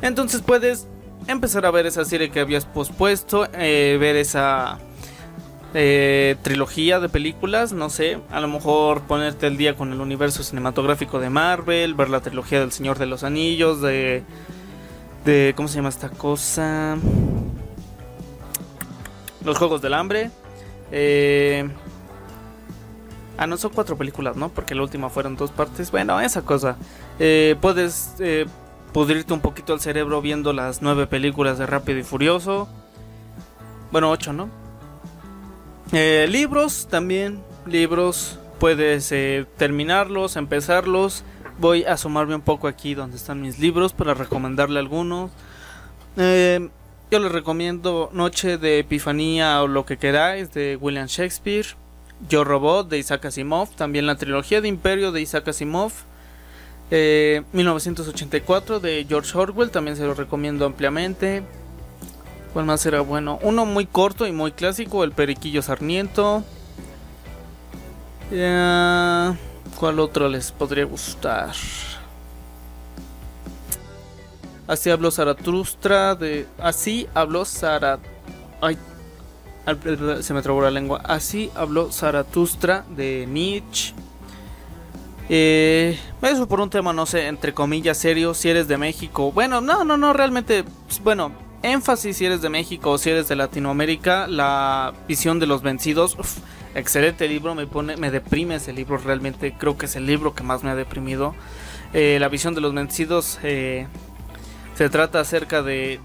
Entonces 0.01 0.41
puedes 0.41 0.87
empezar 1.27 1.65
a 1.65 1.71
ver 1.71 1.85
esa 1.85 2.03
serie 2.05 2.31
que 2.31 2.39
habías 2.39 2.65
pospuesto, 2.65 3.47
eh, 3.53 3.97
ver 3.99 4.15
esa 4.15 4.79
eh, 5.73 6.35
trilogía 6.41 6.99
de 6.99 7.09
películas, 7.09 7.73
no 7.73 7.89
sé, 7.89 8.19
a 8.31 8.39
lo 8.39 8.47
mejor 8.47 9.01
ponerte 9.01 9.47
el 9.47 9.57
día 9.57 9.75
con 9.75 9.91
el 9.93 10.01
universo 10.01 10.43
cinematográfico 10.43 11.19
de 11.19 11.29
Marvel, 11.29 11.93
ver 11.93 12.09
la 12.09 12.21
trilogía 12.21 12.59
del 12.59 12.71
Señor 12.71 12.97
de 12.97 13.05
los 13.05 13.23
Anillos, 13.23 13.81
de... 13.81 14.23
de 15.25 15.53
¿Cómo 15.55 15.67
se 15.67 15.75
llama 15.75 15.89
esta 15.89 16.09
cosa? 16.09 16.97
Los 19.43 19.57
Juegos 19.57 19.81
del 19.81 19.93
Hambre. 19.93 20.31
Eh... 20.91 21.69
Ah, 23.37 23.47
no, 23.47 23.55
son 23.55 23.71
cuatro 23.73 23.95
películas, 23.97 24.35
¿no? 24.35 24.49
Porque 24.49 24.75
la 24.75 24.81
última 24.81 25.09
fueron 25.09 25.37
dos 25.37 25.51
partes. 25.51 25.91
Bueno, 25.91 26.19
esa 26.19 26.41
cosa. 26.41 26.75
Eh, 27.19 27.55
puedes 27.61 28.15
eh, 28.19 28.45
pudrirte 28.91 29.31
un 29.31 29.39
poquito 29.39 29.73
el 29.73 29.79
cerebro 29.79 30.21
viendo 30.21 30.51
las 30.51 30.81
nueve 30.81 31.07
películas 31.07 31.57
de 31.57 31.65
Rápido 31.65 31.99
y 31.99 32.03
Furioso. 32.03 32.67
Bueno, 33.93 34.11
ocho, 34.11 34.33
¿no? 34.33 34.58
Eh, 35.91 36.27
libros 36.29 36.87
también. 36.89 37.41
Libros. 37.65 38.39
Puedes 38.59 39.11
eh, 39.11 39.45
terminarlos, 39.57 40.35
empezarlos. 40.35 41.23
Voy 41.59 41.83
a 41.85 41.93
asomarme 41.93 42.35
un 42.35 42.41
poco 42.41 42.67
aquí 42.67 42.93
donde 42.93 43.17
están 43.17 43.41
mis 43.41 43.59
libros 43.59 43.93
para 43.93 44.13
recomendarle 44.13 44.79
algunos. 44.79 45.31
Eh, 46.17 46.69
yo 47.11 47.19
les 47.19 47.31
recomiendo 47.31 48.09
Noche 48.13 48.57
de 48.57 48.79
Epifanía 48.79 49.63
o 49.63 49.67
lo 49.67 49.85
que 49.85 49.97
queráis 49.97 50.53
de 50.53 50.77
William 50.79 51.07
Shakespeare. 51.07 51.65
Yo 52.27 52.43
Robot 52.43 52.89
de 52.89 52.97
Isaac 52.99 53.25
Asimov. 53.25 53.69
También 53.75 54.05
la 54.05 54.15
trilogía 54.15 54.61
de 54.61 54.67
Imperio 54.67 55.11
de 55.11 55.21
Isaac 55.21 55.47
Asimov. 55.47 55.93
1984 56.91 58.75
eh, 58.75 58.79
de 58.79 59.05
George 59.07 59.37
Orwell. 59.37 59.71
También 59.71 59.95
se 59.95 60.03
lo 60.03 60.13
recomiendo 60.13 60.65
ampliamente. 60.65 61.43
¿Cuál 62.53 62.65
más 62.65 62.85
era 62.85 63.01
bueno? 63.01 63.39
Uno 63.43 63.65
muy 63.65 63.85
corto 63.85 64.25
y 64.25 64.31
muy 64.31 64.51
clásico. 64.51 65.03
El 65.03 65.11
Periquillo 65.11 65.61
Sarniento. 65.61 66.43
¿Cuál 68.29 69.99
otro 69.99 70.27
les 70.29 70.51
podría 70.51 70.85
gustar? 70.85 71.53
Así 74.67 74.89
habló 74.89 75.09
Zaratustra 75.09 76.15
de. 76.15 76.47
Así 76.59 77.07
habló 77.13 77.45
Zarat. 77.45 77.99
Ay. 78.61 78.77
Se 80.21 80.33
me 80.33 80.41
trabó 80.41 80.61
la 80.61 80.71
lengua. 80.71 81.01
Así 81.03 81.51
habló 81.55 81.91
Zaratustra 81.91 82.85
de 82.89 83.27
Nietzsche. 83.27 83.93
Eh, 85.27 85.99
eso 86.23 86.47
por 86.47 86.59
un 86.59 86.71
tema, 86.71 86.91
no 86.91 87.05
sé, 87.05 87.27
entre 87.27 87.53
comillas, 87.53 87.97
serio. 87.97 88.33
Si 88.33 88.49
eres 88.49 88.67
de 88.67 88.77
México. 88.77 89.31
Bueno, 89.31 89.61
no, 89.61 89.83
no, 89.83 89.97
no, 89.97 90.13
realmente. 90.13 90.63
Pues, 90.63 91.03
bueno, 91.03 91.31
énfasis 91.63 92.17
si 92.17 92.25
eres 92.25 92.41
de 92.41 92.49
México 92.49 92.91
o 92.91 92.97
si 92.97 93.09
eres 93.09 93.27
de 93.27 93.35
Latinoamérica. 93.35 94.27
La 94.27 94.93
visión 95.07 95.39
de 95.39 95.47
los 95.47 95.61
vencidos. 95.61 96.17
excelente 96.75 97.27
libro. 97.27 97.55
Me 97.55 97.67
pone, 97.67 97.97
me 97.97 98.11
deprime 98.11 98.55
ese 98.55 98.73
libro. 98.73 98.97
Realmente 98.97 99.53
creo 99.57 99.77
que 99.77 99.85
es 99.85 99.95
el 99.95 100.05
libro 100.05 100.33
que 100.33 100.43
más 100.43 100.63
me 100.63 100.69
ha 100.69 100.75
deprimido. 100.75 101.35
Eh, 101.93 102.17
la 102.19 102.29
visión 102.29 102.55
de 102.55 102.61
los 102.61 102.73
vencidos. 102.73 103.39
Eh, 103.43 103.87
se 104.75 104.89
trata 104.89 105.19
acerca 105.19 105.61
de 105.61 105.99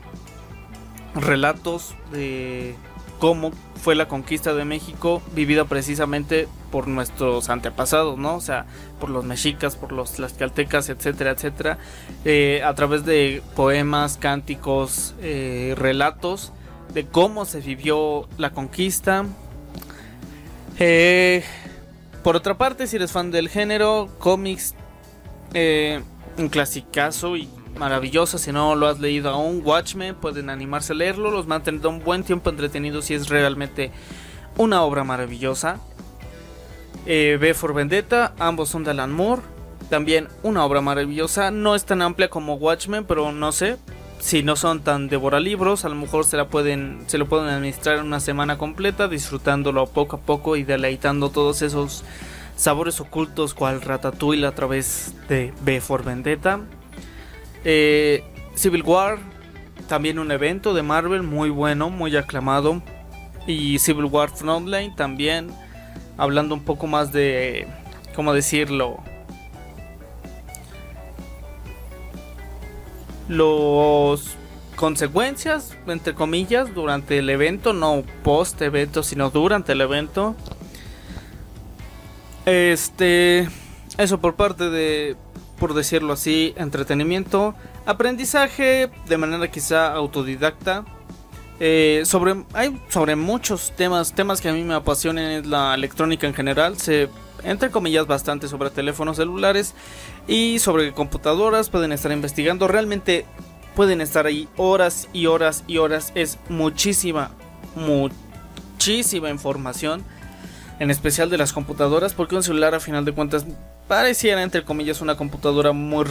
relatos 1.14 1.94
de 2.10 2.74
cómo 3.18 3.52
fue 3.84 3.94
la 3.94 4.08
conquista 4.08 4.54
de 4.54 4.64
México 4.64 5.22
vivida 5.34 5.66
precisamente 5.66 6.48
por 6.70 6.88
nuestros 6.88 7.50
antepasados, 7.50 8.18
¿no? 8.18 8.36
O 8.36 8.40
sea, 8.40 8.66
por 8.98 9.10
los 9.10 9.24
mexicas, 9.24 9.76
por 9.76 9.92
los 9.92 10.12
tlaxcaltecas, 10.12 10.88
etcétera, 10.88 11.32
etcétera, 11.32 11.78
eh, 12.24 12.62
a 12.64 12.74
través 12.74 13.04
de 13.04 13.42
poemas, 13.54 14.16
cánticos, 14.16 15.14
eh, 15.20 15.74
relatos 15.76 16.52
de 16.94 17.06
cómo 17.06 17.44
se 17.44 17.60
vivió 17.60 18.28
la 18.38 18.50
conquista. 18.50 19.26
Eh, 20.78 21.44
por 22.22 22.36
otra 22.36 22.56
parte, 22.56 22.86
si 22.86 22.96
eres 22.96 23.12
fan 23.12 23.30
del 23.30 23.48
género, 23.48 24.08
cómics, 24.18 24.74
un 26.36 26.48
clasicazo 26.48 27.36
y 27.36 27.48
maravillosa. 27.78 28.38
Si 28.38 28.52
no 28.52 28.74
lo 28.74 28.88
has 28.88 29.00
leído 29.00 29.30
aún, 29.30 29.62
Watchmen, 29.64 30.14
pueden 30.14 30.50
animarse 30.50 30.92
a 30.92 30.96
leerlo. 30.96 31.30
Los 31.30 31.46
mantendrá 31.46 31.88
un 31.88 32.02
buen 32.02 32.22
tiempo 32.22 32.50
entretenidos 32.50 33.10
y 33.10 33.14
es 33.14 33.28
realmente 33.28 33.90
una 34.56 34.82
obra 34.82 35.04
maravillosa. 35.04 35.78
Eh, 37.06 37.38
B 37.40 37.54
Vendetta, 37.72 38.34
ambos 38.38 38.68
son 38.68 38.84
de 38.84 38.92
Alan 38.92 39.12
Moore. 39.12 39.42
También 39.90 40.28
una 40.42 40.64
obra 40.64 40.80
maravillosa. 40.80 41.50
No 41.50 41.74
es 41.74 41.84
tan 41.84 42.02
amplia 42.02 42.30
como 42.30 42.54
Watchmen, 42.54 43.04
pero 43.04 43.32
no 43.32 43.52
sé. 43.52 43.76
Si 44.20 44.42
no 44.42 44.56
son 44.56 44.80
tan 44.80 45.08
devoralibros, 45.08 45.84
a 45.84 45.90
lo 45.90 45.96
mejor 45.96 46.24
se 46.24 46.38
la 46.38 46.48
pueden, 46.48 47.04
se 47.08 47.18
lo 47.18 47.28
pueden 47.28 47.48
administrar 47.48 48.00
una 48.02 48.20
semana 48.20 48.56
completa, 48.56 49.06
disfrutándolo 49.06 49.86
poco 49.86 50.16
a 50.16 50.20
poco 50.20 50.56
y 50.56 50.62
deleitando 50.62 51.28
todos 51.28 51.60
esos 51.60 52.04
sabores 52.56 53.00
ocultos 53.00 53.52
cual 53.52 53.82
Ratatouille 53.82 54.46
a 54.46 54.54
través 54.54 55.12
de 55.28 55.52
B 55.62 55.82
Vendetta. 56.02 56.60
Eh, 57.64 58.22
Civil 58.54 58.82
War, 58.82 59.18
también 59.88 60.18
un 60.18 60.30
evento 60.30 60.74
de 60.74 60.82
Marvel 60.82 61.22
muy 61.22 61.50
bueno, 61.50 61.90
muy 61.90 62.16
aclamado. 62.16 62.82
Y 63.46 63.78
Civil 63.78 64.06
War 64.06 64.30
Frontline 64.30 64.94
también, 64.96 65.50
hablando 66.16 66.54
un 66.54 66.64
poco 66.64 66.86
más 66.86 67.12
de, 67.12 67.66
¿cómo 68.14 68.32
decirlo? 68.32 69.02
Los 73.28 74.36
consecuencias, 74.76 75.76
entre 75.86 76.14
comillas, 76.14 76.74
durante 76.74 77.18
el 77.18 77.28
evento, 77.30 77.72
no 77.72 78.02
post 78.22 78.60
evento, 78.62 79.02
sino 79.02 79.30
durante 79.30 79.72
el 79.72 79.80
evento. 79.80 80.34
Este, 82.46 83.48
eso 83.96 84.20
por 84.20 84.34
parte 84.34 84.68
de 84.68 85.16
por 85.58 85.74
decirlo 85.74 86.12
así, 86.12 86.54
entretenimiento, 86.56 87.54
aprendizaje 87.86 88.90
de 89.08 89.16
manera 89.16 89.50
quizá 89.50 89.92
autodidacta. 89.92 90.84
Eh, 91.60 92.02
sobre, 92.04 92.44
hay 92.52 92.80
sobre 92.88 93.14
muchos 93.14 93.72
temas, 93.76 94.12
temas 94.12 94.40
que 94.40 94.48
a 94.48 94.52
mí 94.52 94.64
me 94.64 94.74
apasionan 94.74 95.30
es 95.30 95.46
la 95.46 95.74
electrónica 95.74 96.26
en 96.26 96.34
general, 96.34 96.78
se 96.78 97.08
entre 97.44 97.70
comillas 97.70 98.06
bastante 98.06 98.48
sobre 98.48 98.70
teléfonos 98.70 99.16
celulares 99.16 99.74
y 100.26 100.58
sobre 100.58 100.92
computadoras, 100.92 101.68
pueden 101.68 101.92
estar 101.92 102.10
investigando, 102.10 102.68
realmente 102.68 103.26
pueden 103.76 104.00
estar 104.00 104.26
ahí 104.26 104.48
horas 104.56 105.08
y 105.12 105.26
horas 105.26 105.64
y 105.66 105.78
horas, 105.78 106.12
es 106.14 106.38
muchísima, 106.48 107.30
muchísima 107.76 109.30
información, 109.30 110.04
en 110.78 110.90
especial 110.90 111.30
de 111.30 111.38
las 111.38 111.52
computadoras, 111.52 112.14
porque 112.14 112.36
un 112.36 112.42
celular 112.42 112.74
a 112.74 112.80
final 112.80 113.04
de 113.04 113.12
cuentas 113.12 113.46
pareciera 113.88 114.42
entre 114.42 114.64
comillas 114.64 115.00
una 115.00 115.16
computadora 115.16 115.72
muy 115.72 116.04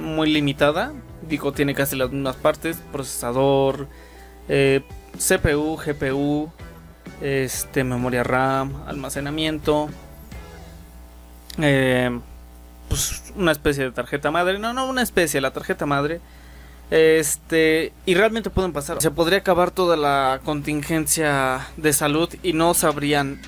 muy 0.00 0.32
limitada. 0.32 0.92
Digo 1.22 1.52
tiene 1.52 1.74
casi 1.74 1.96
las 1.96 2.10
mismas 2.10 2.36
partes 2.36 2.76
procesador 2.92 3.88
eh, 4.48 4.82
CPU 5.16 5.76
GPU 5.76 6.50
este 7.20 7.84
memoria 7.84 8.22
RAM 8.22 8.82
almacenamiento 8.86 9.88
eh, 11.58 12.18
pues 12.88 13.32
una 13.36 13.52
especie 13.52 13.84
de 13.84 13.90
tarjeta 13.92 14.30
madre. 14.30 14.58
No 14.58 14.72
no 14.72 14.86
una 14.86 15.02
especie 15.02 15.40
la 15.40 15.52
tarjeta 15.52 15.86
madre. 15.86 16.20
Este 16.90 17.92
y 18.04 18.14
realmente 18.14 18.50
pueden 18.50 18.72
pasar. 18.72 19.00
Se 19.00 19.10
podría 19.10 19.38
acabar 19.38 19.70
toda 19.70 19.96
la 19.96 20.40
contingencia 20.44 21.66
de 21.76 21.92
salud 21.92 22.28
y 22.42 22.52
no 22.52 22.74
sabrían 22.74 23.40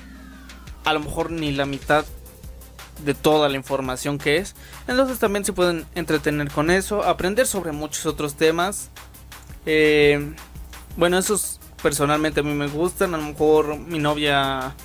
a 0.85 0.93
lo 0.93 1.01
mejor 1.01 1.31
ni 1.31 1.51
la 1.51 1.65
mitad 1.65 2.05
de 3.03 3.13
toda 3.13 3.49
la 3.49 3.55
información 3.55 4.17
que 4.17 4.37
es. 4.37 4.55
Entonces 4.87 5.19
también 5.19 5.45
se 5.45 5.53
pueden 5.53 5.85
entretener 5.95 6.49
con 6.51 6.71
eso, 6.71 7.03
aprender 7.03 7.47
sobre 7.47 7.71
muchos 7.71 8.05
otros 8.05 8.35
temas. 8.35 8.89
Eh, 9.65 10.33
bueno, 10.95 11.17
esos 11.17 11.59
personalmente 11.81 12.39
a 12.39 12.43
mí 12.43 12.53
me 12.53 12.67
gustan. 12.67 13.13
A 13.13 13.17
lo 13.17 13.23
mejor 13.23 13.77
mi 13.77 13.99
novia 13.99 14.75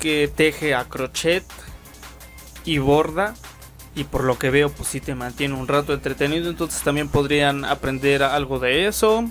que 0.00 0.30
teje 0.34 0.74
a 0.74 0.84
crochet 0.84 1.44
y 2.64 2.78
borda. 2.78 3.34
Y 3.94 4.04
por 4.04 4.22
lo 4.22 4.38
que 4.38 4.50
veo, 4.50 4.70
pues 4.70 4.90
sí 4.90 5.00
te 5.00 5.14
mantiene 5.14 5.54
un 5.54 5.66
rato 5.66 5.92
entretenido. 5.92 6.50
Entonces 6.50 6.82
también 6.82 7.08
podrían 7.08 7.64
aprender 7.64 8.22
algo 8.22 8.58
de 8.58 8.86
eso. 8.86 9.24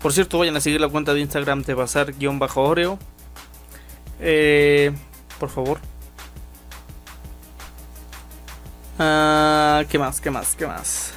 Por 0.00 0.12
cierto, 0.12 0.38
vayan 0.38 0.56
a 0.56 0.60
seguir 0.60 0.80
la 0.80 0.88
cuenta 0.88 1.14
de 1.14 1.20
Instagram 1.20 1.62
de 1.62 1.74
Bazar-Oreo. 1.74 2.98
Eh, 4.18 4.92
por 5.38 5.48
favor. 5.48 5.91
Ah, 8.98 9.84
¿Qué 9.88 9.98
más? 9.98 10.20
¿Qué 10.20 10.30
más? 10.30 10.54
¿Qué 10.54 10.66
más? 10.66 11.12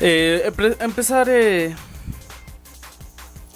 Eh, 0.00 0.52
empezar, 0.80 1.28
eh, 1.30 1.74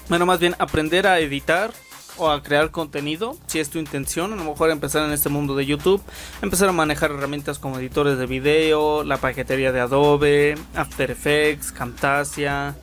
bueno, 0.09 0.25
más 0.25 0.39
bien 0.39 0.55
aprender 0.59 1.07
a 1.07 1.19
editar 1.19 1.73
o 2.17 2.31
a 2.31 2.43
crear 2.43 2.71
contenido, 2.71 3.37
si 3.47 3.61
es 3.61 3.71
tu 3.71 3.79
intención, 3.79 4.33
a 4.33 4.37
lo 4.37 4.45
mejor 4.45 4.71
empezar 4.71 5.05
en 5.05 5.13
este 5.13 5.29
mundo 5.29 5.55
de 5.55 5.67
YouTube, 5.67 6.03
empezar 6.43 6.69
a 6.69 6.73
manejar 6.73 7.11
herramientas 7.11 7.59
como 7.59 7.79
editores 7.79 8.19
de 8.19 8.27
video, 8.27 9.05
la 9.05 9.19
paquetería 9.19 9.73
de 9.73 9.81
Adobe, 9.81 10.57
After 10.75 11.11
Effects, 11.11 11.71
Camtasia, 11.71 12.77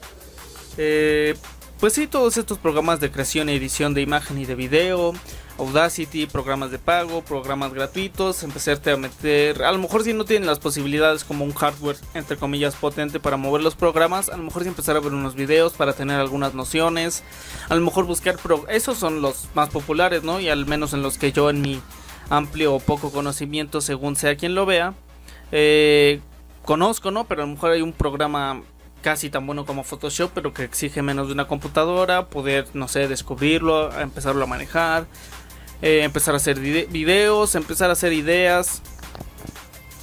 eh, 0.77 1.35
pues 1.79 1.93
sí, 1.93 2.07
todos 2.07 2.37
estos 2.37 2.57
programas 2.57 2.99
de 2.99 3.11
creación 3.11 3.49
y 3.49 3.53
edición 3.53 3.93
de 3.93 4.01
imagen 4.01 4.37
y 4.37 4.45
de 4.45 4.55
video, 4.55 5.13
Audacity, 5.57 6.25
programas 6.25 6.71
de 6.71 6.79
pago, 6.79 7.23
programas 7.23 7.73
gratuitos, 7.73 8.43
empezarte 8.43 8.91
a 8.91 8.97
meter, 8.97 9.63
a 9.63 9.71
lo 9.71 9.77
mejor 9.77 10.03
si 10.03 10.13
no 10.13 10.25
tienen 10.25 10.47
las 10.47 10.59
posibilidades 10.59 11.23
como 11.23 11.45
un 11.45 11.53
hardware 11.53 11.95
entre 12.13 12.35
comillas 12.35 12.75
potente 12.75 13.19
para 13.21 13.37
mover 13.37 13.63
los 13.63 13.75
programas, 13.75 14.27
a 14.29 14.35
lo 14.35 14.43
mejor 14.43 14.63
si 14.63 14.69
empezar 14.69 14.97
a 14.97 14.99
ver 14.99 15.13
unos 15.13 15.35
videos 15.35 15.73
para 15.73 15.93
tener 15.93 16.19
algunas 16.19 16.53
nociones, 16.53 17.23
a 17.69 17.75
lo 17.75 17.81
mejor 17.81 18.05
buscar, 18.05 18.37
pro 18.37 18.65
esos 18.67 18.97
son 18.97 19.21
los 19.21 19.47
más 19.53 19.69
populares, 19.69 20.23
¿no? 20.23 20.41
Y 20.41 20.49
al 20.49 20.65
menos 20.65 20.93
en 20.93 21.01
los 21.01 21.17
que 21.17 21.31
yo 21.31 21.49
en 21.49 21.61
mi 21.61 21.81
amplio 22.29 22.75
o 22.75 22.79
poco 22.79 23.11
conocimiento, 23.11 23.79
según 23.79 24.17
sea 24.17 24.35
quien 24.35 24.55
lo 24.55 24.65
vea, 24.65 24.93
eh, 25.51 26.19
conozco, 26.63 27.11
¿no? 27.11 27.25
Pero 27.25 27.43
a 27.43 27.45
lo 27.45 27.53
mejor 27.53 27.71
hay 27.71 27.81
un 27.81 27.93
programa 27.93 28.61
casi 29.01 29.29
tan 29.29 29.45
bueno 29.45 29.67
como 29.67 29.83
Photoshop, 29.83 30.31
pero 30.33 30.51
que 30.51 30.63
exige 30.63 31.03
menos 31.03 31.27
de 31.27 31.33
una 31.33 31.47
computadora, 31.47 32.25
poder, 32.25 32.67
no 32.73 32.87
sé, 32.87 33.07
descubrirlo, 33.07 33.97
empezarlo 33.99 34.43
a 34.43 34.47
manejar, 34.47 35.05
eh, 35.81 36.03
empezar 36.03 36.33
a 36.33 36.37
hacer 36.37 36.59
videos, 36.59 37.55
empezar 37.55 37.89
a 37.89 37.93
hacer 37.93 38.13
ideas, 38.13 38.81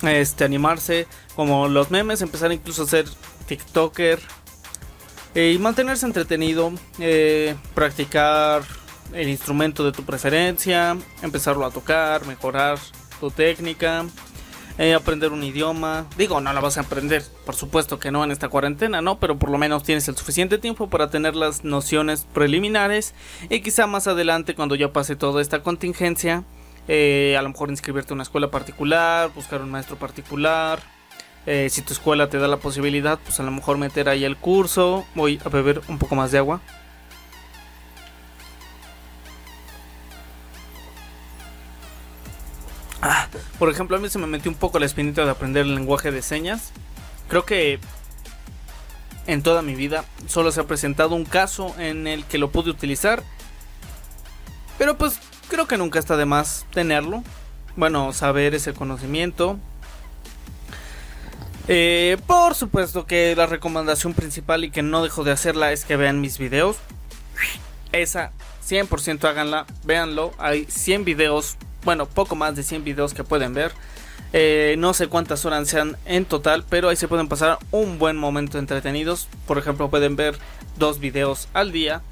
este, 0.03 0.45
animarse, 0.45 1.07
como 1.35 1.69
los 1.69 1.91
memes, 1.91 2.23
empezar 2.23 2.53
incluso 2.53 2.83
a 2.83 2.87
ser 2.87 3.07
TikToker 3.47 4.21
eh, 5.35 5.53
y 5.53 5.59
mantenerse 5.59 6.07
entretenido, 6.07 6.73
eh, 6.99 7.55
practicar 7.75 8.63
el 9.13 9.29
instrumento 9.29 9.85
de 9.85 9.93
tu 9.93 10.05
preferencia, 10.05 10.97
empezarlo 11.23 11.65
a 11.65 11.71
tocar, 11.71 12.27
mejorar 12.27 12.79
tu 13.21 13.31
técnica, 13.31 14.05
eh, 14.79 14.95
aprender 14.95 15.33
un 15.33 15.43
idioma. 15.43 16.07
Digo, 16.17 16.41
no 16.41 16.53
la 16.53 16.61
vas 16.61 16.79
a 16.79 16.83
aprender, 16.83 17.23
por 17.45 17.55
supuesto 17.55 17.99
que 17.99 18.11
no 18.11 18.25
en 18.25 18.31
esta 18.31 18.49
cuarentena, 18.49 19.03
¿no? 19.03 19.19
Pero 19.19 19.39
por 19.39 19.51
lo 19.51 19.59
menos 19.59 19.83
tienes 19.83 20.09
el 20.09 20.17
suficiente 20.17 20.59
tiempo 20.59 20.89
para 20.89 21.11
tener 21.11 21.37
las 21.37 21.65
nociones 21.65 22.27
preliminares 22.33 23.15
y 23.51 23.61
quizá 23.61 23.87
más 23.87 24.07
adelante 24.07 24.55
cuando 24.55 24.75
ya 24.75 24.93
pase 24.93 25.17
toda 25.17 25.43
esta 25.43 25.63
contingencia, 25.63 26.45
eh, 26.89 27.37
a 27.39 27.43
lo 27.43 27.51
mejor 27.51 27.71
inscribirte 27.71 28.13
a 28.13 28.15
una 28.15 28.23
escuela 28.25 28.51
particular, 28.51 29.31
buscar 29.35 29.61
un 29.63 29.71
maestro 29.71 29.97
particular. 29.97 30.81
Eh, 31.45 31.69
si 31.71 31.83
tu 31.83 31.93
escuela 31.93 32.29
te 32.29 32.39
da 32.39 32.47
la 32.47 32.59
posibilidad, 32.59 33.19
pues 33.19 33.41
a 33.41 33.43
lo 33.43 33.51
mejor 33.51 33.77
meter 33.77 34.09
ahí 34.09 34.25
el 34.25 34.37
curso. 34.37 35.05
Voy 35.15 35.41
a 35.45 35.49
beber 35.49 35.83
un 35.89 35.99
poco 35.99 36.15
más 36.15 36.31
de 36.31 36.39
agua. 36.39 36.61
Ah, 43.03 43.27
por 43.59 43.69
ejemplo, 43.69 43.97
a 43.97 44.01
mí 44.01 44.09
se 44.09 44.19
me 44.19 44.29
metió 44.29 44.49
un 44.49 44.57
poco 44.57 44.79
la 44.79 44.87
espinita 44.87 45.25
de 45.25 45.31
aprender 45.33 45.67
el 45.67 45.75
lenguaje 45.75 46.13
de 46.13 46.23
señas. 46.23 46.71
Creo 47.29 47.45
que 47.45 47.81
en 49.27 49.43
toda 49.43 49.61
mi 49.61 49.75
vida 49.75 50.05
solo 50.29 50.53
se 50.53 50.61
ha 50.61 50.65
presentado 50.65 51.17
un 51.17 51.25
caso 51.25 51.75
en 51.79 52.07
el 52.07 52.25
que 52.25 52.39
lo 52.39 52.53
pude 52.53 52.71
utilizar. 52.71 53.25
Pero 54.79 54.97
pues 54.97 55.19
creo 55.49 55.67
que 55.67 55.77
nunca 55.79 55.99
está 55.99 56.17
de 56.17 56.27
más 56.27 56.65
tenerlo. 56.73 57.25
Bueno, 57.75 58.13
saber 58.13 58.55
ese 58.55 58.73
conocimiento. 58.73 59.59
Eh, 61.67 62.19
por 62.27 62.55
supuesto 62.55 63.07
que 63.07 63.35
la 63.35 63.47
recomendación 63.47 64.15
principal 64.15 64.65
y 64.65 64.71
que 64.71 64.83
no 64.83 65.03
dejo 65.03 65.25
de 65.25 65.33
hacerla 65.33 65.73
es 65.73 65.85
que 65.85 65.97
vean 65.97 66.21
mis 66.21 66.39
videos. 66.39 66.77
Esa 67.91 68.31
100% 68.65 69.25
háganla, 69.25 69.67
véanlo. 69.85 70.33
Hay 70.39 70.67
100 70.67 71.05
videos 71.05 71.57
bueno, 71.85 72.07
poco 72.07 72.35
más 72.35 72.57
de 72.57 72.63
100 72.63 72.85
videos 72.85 73.15
que 73.15 73.25
pueden 73.25 73.55
ver. 73.55 73.73
Eh, 74.33 74.77
no 74.79 74.95
sé 74.95 75.09
cuántas 75.09 75.45
horas 75.45 75.69
sean 75.69 75.97
en 76.07 76.25
total, 76.25 76.65
pero 76.69 76.89
ahí 76.89 76.97
se 76.97 77.09
pueden 77.09 77.29
pasar 77.29 77.59
un 77.71 77.99
buen 77.99 78.17
momento 78.17 78.59
entretenidos. 78.59 79.29
Por 79.47 79.59
ejemplo, 79.59 79.91
pueden 79.91 80.17
ver 80.17 80.39
dos 80.79 81.01
videos 81.01 81.49
al 81.53 81.71
día 81.71 82.03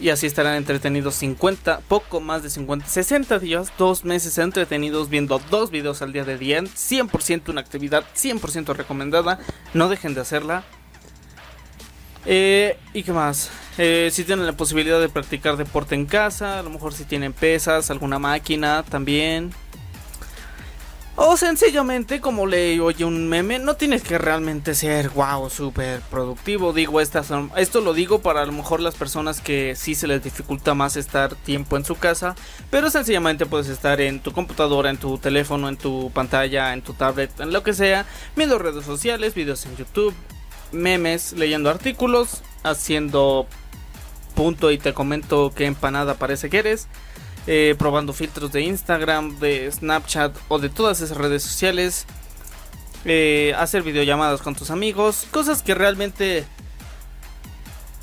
y 0.00 0.10
así 0.10 0.26
estarán 0.26 0.54
entretenidos 0.54 1.16
50, 1.16 1.80
poco 1.88 2.20
más 2.20 2.42
de 2.42 2.50
50, 2.50 2.86
60 2.86 3.38
días, 3.40 3.72
dos 3.76 4.04
meses 4.04 4.38
entretenidos 4.38 5.08
viendo 5.08 5.40
dos 5.50 5.70
videos 5.70 6.02
al 6.02 6.12
día 6.12 6.24
de 6.24 6.38
día. 6.38 6.60
100% 6.60 7.48
una 7.48 7.60
actividad 7.60 8.04
100% 8.14 8.74
recomendada. 8.76 9.40
No 9.74 9.88
dejen 9.88 10.14
de 10.14 10.20
hacerla. 10.20 10.64
Eh, 12.30 12.76
¿Y 12.92 13.04
qué 13.04 13.12
más? 13.14 13.50
Eh, 13.78 14.10
si 14.12 14.22
tienen 14.22 14.44
la 14.44 14.52
posibilidad 14.52 15.00
de 15.00 15.08
practicar 15.08 15.56
deporte 15.56 15.94
en 15.94 16.04
casa, 16.04 16.58
a 16.58 16.62
lo 16.62 16.68
mejor 16.68 16.92
si 16.92 17.04
tienen 17.04 17.32
pesas, 17.32 17.90
alguna 17.90 18.18
máquina 18.18 18.82
también. 18.82 19.50
O 21.16 21.38
sencillamente, 21.38 22.20
como 22.20 22.46
le 22.46 22.78
oye 22.80 23.06
un 23.06 23.30
meme, 23.30 23.58
no 23.58 23.76
tienes 23.76 24.02
que 24.02 24.18
realmente 24.18 24.74
ser 24.74 25.08
wow, 25.08 25.48
súper 25.48 26.02
productivo. 26.02 26.74
Digo, 26.74 27.00
estas 27.00 27.30
esto 27.56 27.80
lo 27.80 27.94
digo 27.94 28.20
para 28.20 28.42
a 28.42 28.46
lo 28.46 28.52
mejor 28.52 28.80
las 28.80 28.94
personas 28.94 29.40
que 29.40 29.74
sí 29.74 29.94
se 29.94 30.06
les 30.06 30.22
dificulta 30.22 30.74
más 30.74 30.96
estar 30.96 31.34
tiempo 31.34 31.78
en 31.78 31.86
su 31.86 31.96
casa. 31.96 32.36
Pero 32.70 32.90
sencillamente 32.90 33.46
puedes 33.46 33.68
estar 33.68 34.02
en 34.02 34.20
tu 34.20 34.32
computadora, 34.32 34.90
en 34.90 34.98
tu 34.98 35.16
teléfono, 35.16 35.66
en 35.70 35.78
tu 35.78 36.10
pantalla, 36.10 36.74
en 36.74 36.82
tu 36.82 36.92
tablet, 36.92 37.40
en 37.40 37.54
lo 37.54 37.62
que 37.62 37.72
sea, 37.72 38.04
viendo 38.36 38.58
redes 38.58 38.84
sociales, 38.84 39.34
videos 39.34 39.64
en 39.64 39.76
YouTube, 39.78 40.14
memes, 40.72 41.32
leyendo 41.32 41.70
artículos, 41.70 42.42
haciendo 42.62 43.46
punto 44.34 44.70
y 44.70 44.78
te 44.78 44.94
comento 44.94 45.52
qué 45.54 45.66
empanada 45.66 46.14
parece 46.14 46.48
que 46.48 46.58
eres. 46.58 46.88
Eh, 47.46 47.74
probando 47.78 48.12
filtros 48.12 48.52
de 48.52 48.60
Instagram, 48.60 49.38
de 49.38 49.72
Snapchat 49.72 50.36
o 50.48 50.58
de 50.58 50.68
todas 50.68 51.00
esas 51.00 51.16
redes 51.16 51.42
sociales. 51.42 52.06
Eh, 53.04 53.54
hacer 53.56 53.82
videollamadas 53.82 54.42
con 54.42 54.54
tus 54.54 54.70
amigos. 54.70 55.26
Cosas 55.30 55.62
que 55.62 55.74
realmente... 55.74 56.44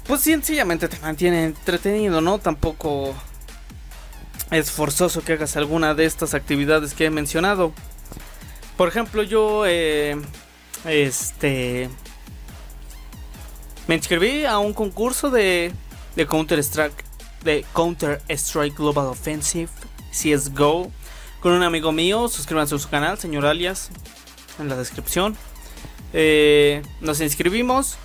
Pues 0.08 0.22
sencillamente 0.22 0.88
te 0.88 1.00
mantienen 1.00 1.46
entretenido, 1.46 2.22
¿no? 2.22 2.38
Tampoco 2.40 3.16
es 4.52 4.72
forzoso 4.72 5.24
que 5.24 5.34
hagas 5.34 5.56
alguna 5.58 5.94
de 5.96 6.06
estas 6.06 6.34
actividades 6.34 6.94
que 6.94 7.06
he 7.06 7.10
mencionado. 7.10 7.72
Por 8.78 8.88
ejemplo, 8.88 9.24
yo... 9.24 9.64
Eh, 9.68 10.18
este... 10.86 11.90
Me 13.88 13.96
inscribí 13.96 14.46
a 14.46 14.58
un 14.58 14.74
concurso 14.74 15.30
de 15.30 15.72
Counter 16.28 16.60
Strike, 16.60 17.04
de 17.44 17.66
Counter 17.74 18.22
Strike 18.30 18.76
Global 18.76 19.06
Offensive, 19.06 19.70
CSGO, 20.12 20.92
con 21.40 21.52
un 21.54 21.64
amigo 21.64 21.92
mío. 21.92 22.28
Suscríbanse 22.28 22.76
a 22.76 22.80
su 22.80 22.90
canal, 22.90 23.20
señor 23.20 23.46
alias, 23.46 23.92
en 24.60 24.70
la 24.70 24.76
descripción. 24.76 25.38
Eh, 26.14 26.82
nos 27.02 27.22
inscribimos. 27.22 27.98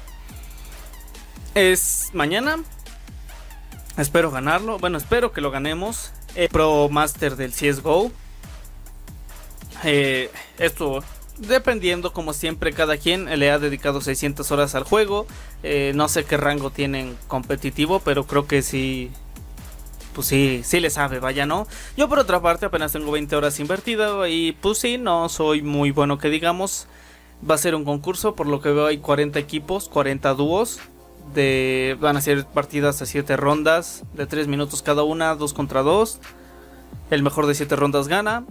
Es 1.55 2.11
mañana. 2.13 2.59
Espero 3.97 4.31
ganarlo. 4.31 4.79
Bueno, 4.79 4.99
espero 4.99 5.33
que 5.33 5.41
lo 5.41 5.51
ganemos. 5.51 6.13
Pro 6.53 6.89
Master 6.91 7.37
del 7.37 7.53
CSGO. 7.53 8.13
Eh, 9.85 10.31
esto 10.59 11.03
dependiendo 11.41 12.13
como 12.13 12.33
siempre 12.33 12.73
cada 12.73 12.97
quien 12.97 13.27
le 13.39 13.51
ha 13.51 13.59
dedicado 13.59 14.01
600 14.01 14.51
horas 14.51 14.75
al 14.75 14.85
juego. 14.85 15.27
Eh, 15.63 15.93
no 15.95 16.09
sé 16.09 16.25
qué 16.25 16.37
rango 16.37 16.71
tienen 16.71 17.17
competitivo, 17.29 18.01
pero 18.01 18.27
creo 18.27 18.47
que 18.47 18.63
sí. 18.63 19.11
Pues 20.15 20.27
sí, 20.27 20.63
sí 20.65 20.81
le 20.81 20.91
sabe, 20.91 21.21
vaya, 21.21 21.47
¿no? 21.47 21.67
Yo 21.97 22.09
por 22.09 22.19
otra 22.19 22.41
parte 22.43 22.67
apenas 22.67 22.93
tengo 22.93 23.13
20 23.13 23.37
horas 23.37 23.61
invertido 23.61 24.27
y 24.27 24.53
pues 24.61 24.79
sí, 24.79 24.99
no 24.99 25.29
soy 25.29 25.63
muy 25.63 25.93
bueno 25.93 26.19
que 26.19 26.29
digamos. 26.29 26.87
Va 27.49 27.55
a 27.55 27.59
ser 27.59 27.75
un 27.75 27.85
concurso, 27.85 28.35
por 28.35 28.47
lo 28.47 28.61
que 28.61 28.71
veo 28.71 28.87
hay 28.87 28.99
40 28.99 29.39
equipos, 29.39 29.89
40 29.89 30.35
dúos. 30.35 30.81
De, 31.35 31.97
van 32.01 32.17
a 32.17 32.21
ser 32.21 32.45
partidas 32.45 33.01
a 33.03 33.07
7 33.07 33.37
rondas, 33.37 34.03
de 34.15 34.27
3 34.27 34.49
minutos 34.49 34.83
cada 34.83 35.05
una, 35.05 35.35
2 35.37 35.55
contra 35.55 35.83
2. 35.83 36.19
El 37.11 37.23
mejor 37.23 37.47
de 37.47 37.55
7 37.55 37.77
rondas 37.77 38.09
gana. 38.09 38.45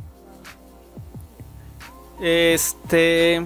Este. 2.20 3.46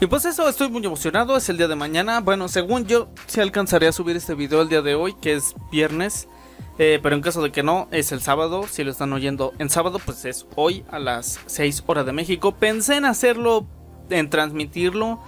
Y 0.00 0.06
pues 0.06 0.24
eso, 0.24 0.48
estoy 0.48 0.70
muy 0.70 0.84
emocionado, 0.84 1.36
es 1.36 1.48
el 1.50 1.58
día 1.58 1.68
de 1.68 1.76
mañana. 1.76 2.20
Bueno, 2.20 2.48
según 2.48 2.86
yo, 2.86 3.08
se 3.26 3.42
alcanzaré 3.42 3.86
a 3.86 3.92
subir 3.92 4.16
este 4.16 4.34
video 4.34 4.62
el 4.62 4.70
día 4.70 4.80
de 4.80 4.94
hoy, 4.94 5.12
que 5.12 5.34
es 5.34 5.54
viernes. 5.70 6.26
Eh, 6.78 6.98
pero 7.02 7.14
en 7.14 7.20
caso 7.20 7.42
de 7.42 7.52
que 7.52 7.62
no, 7.62 7.88
es 7.90 8.10
el 8.10 8.22
sábado. 8.22 8.66
Si 8.66 8.82
lo 8.82 8.90
están 8.90 9.12
oyendo 9.12 9.52
en 9.58 9.68
sábado, 9.68 9.98
pues 10.02 10.24
es 10.24 10.46
hoy 10.56 10.84
a 10.90 10.98
las 10.98 11.38
6 11.44 11.84
horas 11.86 12.06
de 12.06 12.12
México. 12.12 12.52
Pensé 12.52 12.96
en 12.96 13.04
hacerlo, 13.04 13.66
en 14.08 14.30
transmitirlo. 14.30 15.20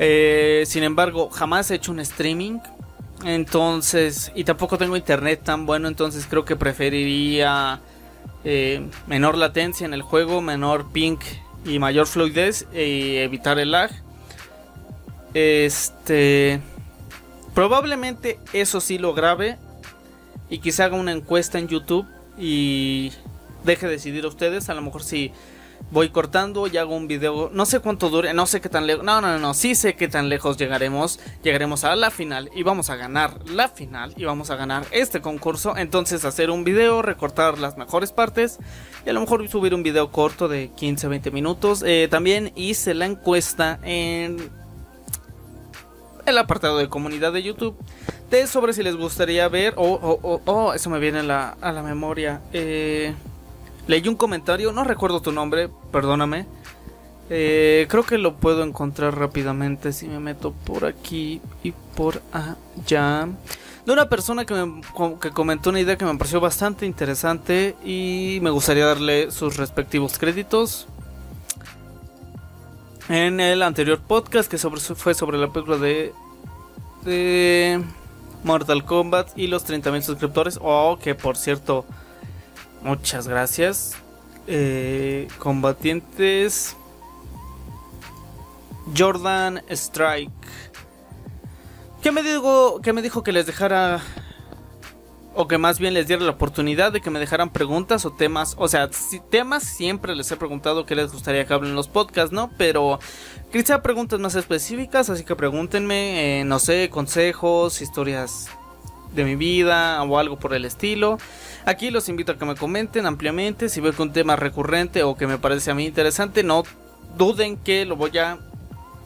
Eh, 0.00 0.64
sin 0.66 0.82
embargo, 0.82 1.30
jamás 1.30 1.70
he 1.70 1.76
hecho 1.76 1.92
un 1.92 2.00
streaming. 2.00 2.58
Entonces, 3.24 4.30
y 4.34 4.44
tampoco 4.44 4.76
tengo 4.76 4.96
internet 4.96 5.40
tan 5.42 5.64
bueno, 5.64 5.88
entonces 5.88 6.26
creo 6.28 6.44
que 6.44 6.56
preferiría 6.56 7.80
eh, 8.44 8.86
menor 9.06 9.38
latencia 9.38 9.86
en 9.86 9.94
el 9.94 10.02
juego, 10.02 10.42
menor 10.42 10.92
ping 10.92 11.16
y 11.64 11.78
mayor 11.78 12.06
fluidez 12.06 12.66
y 12.74 13.16
evitar 13.16 13.58
el 13.58 13.70
lag. 13.70 13.90
Este, 15.32 16.60
probablemente 17.54 18.38
eso 18.52 18.82
sí 18.82 18.98
lo 18.98 19.14
grabe 19.14 19.56
y 20.50 20.58
quizá 20.58 20.84
haga 20.84 20.96
una 20.96 21.12
encuesta 21.12 21.58
en 21.58 21.68
YouTube 21.68 22.06
y 22.38 23.10
deje 23.64 23.88
decidir 23.88 24.26
a 24.26 24.28
ustedes, 24.28 24.68
a 24.68 24.74
lo 24.74 24.82
mejor 24.82 25.02
si 25.02 25.32
voy 25.90 26.10
cortando 26.10 26.66
y 26.66 26.76
hago 26.76 26.96
un 26.96 27.06
video. 27.06 27.50
No 27.52 27.66
sé 27.66 27.80
cuánto 27.80 28.10
dure, 28.10 28.34
no 28.34 28.46
sé 28.46 28.60
qué 28.60 28.68
tan 28.68 28.86
lejos. 28.86 29.04
No, 29.04 29.20
no, 29.20 29.38
no, 29.38 29.54
sí 29.54 29.74
sé 29.74 29.94
qué 29.94 30.08
tan 30.08 30.28
lejos 30.28 30.56
llegaremos. 30.56 31.20
Llegaremos 31.42 31.84
a 31.84 31.94
la 31.96 32.10
final 32.10 32.50
y 32.54 32.62
vamos 32.62 32.90
a 32.90 32.96
ganar 32.96 33.38
la 33.48 33.68
final 33.68 34.12
y 34.16 34.24
vamos 34.24 34.50
a 34.50 34.56
ganar 34.56 34.84
este 34.90 35.20
concurso. 35.20 35.76
Entonces, 35.76 36.24
hacer 36.24 36.50
un 36.50 36.64
video, 36.64 37.02
recortar 37.02 37.58
las 37.58 37.76
mejores 37.76 38.12
partes 38.12 38.58
y 39.06 39.10
a 39.10 39.12
lo 39.12 39.20
mejor 39.20 39.48
subir 39.48 39.74
un 39.74 39.82
video 39.82 40.10
corto 40.10 40.48
de 40.48 40.70
15-20 40.72 41.32
minutos. 41.32 41.82
Eh, 41.86 42.08
también 42.10 42.52
hice 42.56 42.94
la 42.94 43.06
encuesta 43.06 43.78
en 43.82 44.50
el 46.26 46.38
apartado 46.38 46.78
de 46.78 46.88
comunidad 46.88 47.32
de 47.32 47.42
YouTube 47.42 47.76
de 48.30 48.46
sobre 48.46 48.72
si 48.72 48.82
les 48.82 48.96
gustaría 48.96 49.46
ver. 49.48 49.74
Oh, 49.76 49.98
oh, 50.02 50.18
oh, 50.22 50.40
oh 50.46 50.72
eso 50.72 50.90
me 50.90 50.98
viene 50.98 51.20
a 51.20 51.22
la, 51.22 51.48
a 51.60 51.72
la 51.72 51.82
memoria. 51.82 52.40
Eh 52.52 53.14
Leí 53.86 54.08
un 54.08 54.16
comentario, 54.16 54.72
no 54.72 54.84
recuerdo 54.84 55.20
tu 55.20 55.30
nombre, 55.32 55.68
perdóname. 55.92 56.46
Eh, 57.30 57.86
creo 57.88 58.04
que 58.04 58.18
lo 58.18 58.36
puedo 58.36 58.62
encontrar 58.62 59.18
rápidamente 59.18 59.92
si 59.92 60.06
me 60.06 60.20
meto 60.20 60.52
por 60.52 60.84
aquí 60.84 61.40
y 61.62 61.72
por 61.94 62.22
allá. 62.32 63.28
De 63.84 63.92
una 63.92 64.08
persona 64.08 64.46
que, 64.46 64.54
me, 64.54 64.82
que 65.20 65.30
comentó 65.30 65.70
una 65.70 65.80
idea 65.80 65.96
que 65.96 66.06
me 66.06 66.16
pareció 66.16 66.40
bastante 66.40 66.86
interesante 66.86 67.76
y 67.84 68.38
me 68.40 68.50
gustaría 68.50 68.86
darle 68.86 69.30
sus 69.30 69.56
respectivos 69.58 70.18
créditos. 70.18 70.86
En 73.10 73.40
el 73.40 73.62
anterior 73.62 74.00
podcast 74.00 74.50
que 74.50 74.56
sobre, 74.56 74.80
fue 74.80 75.12
sobre 75.12 75.36
la 75.36 75.52
película 75.52 75.76
de, 75.76 76.14
de 77.04 77.82
Mortal 78.44 78.86
Kombat 78.86 79.36
y 79.36 79.48
los 79.48 79.66
30.000 79.68 80.00
suscriptores. 80.00 80.58
Oh, 80.62 80.98
que 81.02 81.14
por 81.14 81.36
cierto 81.36 81.84
Muchas 82.84 83.26
gracias. 83.26 83.96
Eh, 84.46 85.26
combatientes. 85.38 86.76
Jordan 88.96 89.62
Strike. 89.70 90.30
¿Qué 92.02 92.12
me, 92.12 92.22
digo, 92.22 92.82
¿Qué 92.82 92.92
me 92.92 93.00
dijo 93.00 93.22
que 93.22 93.32
les 93.32 93.46
dejara... 93.46 94.02
O 95.36 95.48
que 95.48 95.58
más 95.58 95.80
bien 95.80 95.94
les 95.94 96.06
diera 96.06 96.22
la 96.22 96.30
oportunidad 96.30 96.92
de 96.92 97.00
que 97.00 97.10
me 97.10 97.18
dejaran 97.18 97.50
preguntas 97.50 98.04
o 98.04 98.12
temas. 98.12 98.54
O 98.58 98.68
sea, 98.68 98.88
temas 99.30 99.64
siempre 99.64 100.14
les 100.14 100.30
he 100.30 100.36
preguntado 100.36 100.86
que 100.86 100.94
les 100.94 101.10
gustaría 101.10 101.44
que 101.44 101.54
hablen 101.54 101.70
en 101.70 101.76
los 101.76 101.88
podcasts, 101.88 102.32
¿no? 102.32 102.52
Pero 102.56 103.00
quizá 103.50 103.82
preguntas 103.82 104.20
más 104.20 104.36
específicas, 104.36 105.10
así 105.10 105.24
que 105.24 105.34
pregúntenme, 105.34 106.40
eh, 106.40 106.44
no 106.44 106.60
sé, 106.60 106.88
consejos, 106.88 107.82
historias 107.82 108.48
de 109.12 109.24
mi 109.24 109.34
vida 109.34 110.00
o 110.04 110.18
algo 110.18 110.38
por 110.38 110.54
el 110.54 110.64
estilo. 110.64 111.18
Aquí 111.66 111.90
los 111.90 112.10
invito 112.10 112.32
a 112.32 112.36
que 112.36 112.44
me 112.44 112.56
comenten 112.56 113.06
ampliamente 113.06 113.70
si 113.70 113.80
veo 113.80 113.94
que 113.94 114.02
un 114.02 114.12
tema 114.12 114.36
recurrente 114.36 115.02
o 115.02 115.16
que 115.16 115.26
me 115.26 115.38
parece 115.38 115.70
a 115.70 115.74
mí 115.74 115.86
interesante. 115.86 116.42
No 116.42 116.64
duden 117.16 117.56
que 117.56 117.86
lo 117.86 117.96
voy 117.96 118.18
a 118.18 118.38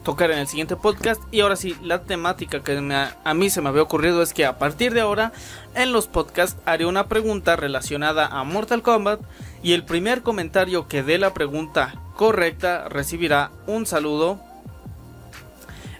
tocar 0.03 0.31
en 0.31 0.39
el 0.39 0.47
siguiente 0.47 0.75
podcast. 0.75 1.21
Y 1.31 1.39
ahora 1.39 1.55
sí, 1.55 1.77
la 1.81 2.01
temática 2.01 2.61
que 2.61 2.77
a 3.23 3.33
mí 3.33 3.49
se 3.49 3.61
me 3.61 3.69
había 3.69 3.83
ocurrido 3.83 4.21
es 4.21 4.33
que 4.33 4.45
a 4.45 4.57
partir 4.57 4.93
de 4.93 4.99
ahora 4.99 5.31
en 5.73 5.93
los 5.93 6.07
podcasts 6.07 6.59
haré 6.65 6.85
una 6.85 7.07
pregunta 7.07 7.55
relacionada 7.55 8.27
a 8.27 8.43
Mortal 8.43 8.81
Kombat. 8.81 9.21
Y 9.63 9.71
el 9.71 9.85
primer 9.85 10.21
comentario 10.21 10.87
que 10.89 11.01
dé 11.01 11.17
la 11.17 11.33
pregunta 11.33 11.95
correcta 12.17 12.89
recibirá 12.89 13.51
un 13.67 13.85
saludo 13.85 14.48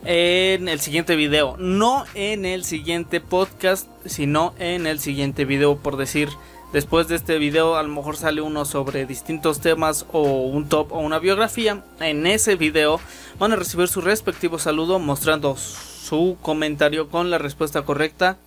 en 0.05 0.67
el 0.67 0.79
siguiente 0.79 1.15
video. 1.15 1.55
No 1.57 2.05
en 2.13 2.45
el 2.45 2.63
siguiente 2.63 3.21
podcast, 3.21 3.87
sino 4.05 4.53
en 4.59 4.87
el 4.87 4.99
siguiente 4.99 5.45
video. 5.45 5.77
Por 5.77 5.97
decir, 5.97 6.29
después 6.73 7.07
de 7.07 7.15
este 7.15 7.37
video 7.37 7.75
a 7.75 7.83
lo 7.83 7.89
mejor 7.89 8.17
sale 8.17 8.41
uno 8.41 8.65
sobre 8.65 9.05
distintos 9.05 9.59
temas 9.59 10.05
o 10.11 10.21
un 10.21 10.69
top 10.69 10.91
o 10.91 10.99
una 10.99 11.19
biografía. 11.19 11.83
En 11.99 12.27
ese 12.27 12.55
video 12.55 12.99
van 13.37 13.53
a 13.53 13.55
recibir 13.55 13.87
su 13.87 14.01
respectivo 14.01 14.59
saludo 14.59 14.99
mostrando 14.99 15.55
su 15.57 16.37
comentario 16.41 17.09
con 17.09 17.29
la 17.29 17.37
respuesta 17.37 17.83
correcta. 17.83 18.37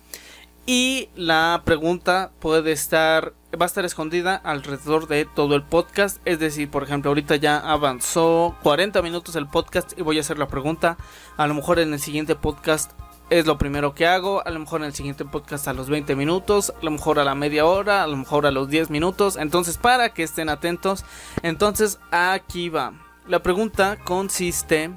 Y 0.65 1.09
la 1.15 1.61
pregunta 1.65 2.31
puede 2.39 2.71
estar 2.71 3.33
va 3.57 3.65
a 3.65 3.67
estar 3.67 3.85
escondida 3.85 4.35
alrededor 4.35 5.07
de 5.07 5.25
todo 5.25 5.55
el 5.55 5.63
podcast. 5.63 6.19
Es 6.25 6.39
decir, 6.39 6.69
por 6.69 6.83
ejemplo, 6.83 7.11
ahorita 7.11 7.35
ya 7.35 7.57
avanzó 7.57 8.55
40 8.63 9.01
minutos 9.01 9.35
el 9.35 9.47
podcast 9.47 9.97
y 9.97 10.01
voy 10.01 10.17
a 10.17 10.21
hacer 10.21 10.39
la 10.39 10.47
pregunta. 10.47 10.97
A 11.37 11.47
lo 11.47 11.53
mejor 11.53 11.79
en 11.79 11.93
el 11.93 11.99
siguiente 11.99 12.35
podcast 12.35 12.91
es 13.29 13.45
lo 13.45 13.57
primero 13.57 13.93
que 13.93 14.07
hago. 14.07 14.45
A 14.45 14.49
lo 14.49 14.59
mejor 14.59 14.81
en 14.81 14.87
el 14.87 14.93
siguiente 14.93 15.25
podcast 15.25 15.67
a 15.67 15.73
los 15.73 15.89
20 15.89 16.15
minutos. 16.15 16.73
A 16.81 16.83
lo 16.83 16.91
mejor 16.91 17.19
a 17.19 17.23
la 17.23 17.35
media 17.35 17.65
hora. 17.65 18.03
A 18.03 18.07
lo 18.07 18.17
mejor 18.17 18.45
a 18.45 18.51
los 18.51 18.69
10 18.69 18.89
minutos. 18.89 19.37
Entonces, 19.37 19.77
para 19.77 20.09
que 20.09 20.23
estén 20.23 20.49
atentos. 20.49 21.05
Entonces, 21.43 21.99
aquí 22.11 22.69
va. 22.69 22.93
La 23.27 23.43
pregunta 23.43 23.97
consiste 24.03 24.91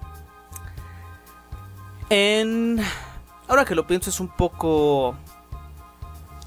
en... 2.09 2.81
Ahora 3.49 3.65
que 3.65 3.77
lo 3.77 3.87
pienso 3.87 4.11
es 4.11 4.19
un 4.19 4.29
poco 4.29 5.15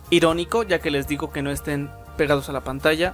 irónico, 0.09 0.63
ya 0.63 0.79
que 0.79 0.91
les 0.91 1.07
digo 1.07 1.31
que 1.31 1.41
no 1.41 1.51
estén 1.51 1.89
pegados 2.19 2.49
a 2.49 2.51
la 2.51 2.59
pantalla. 2.59 3.13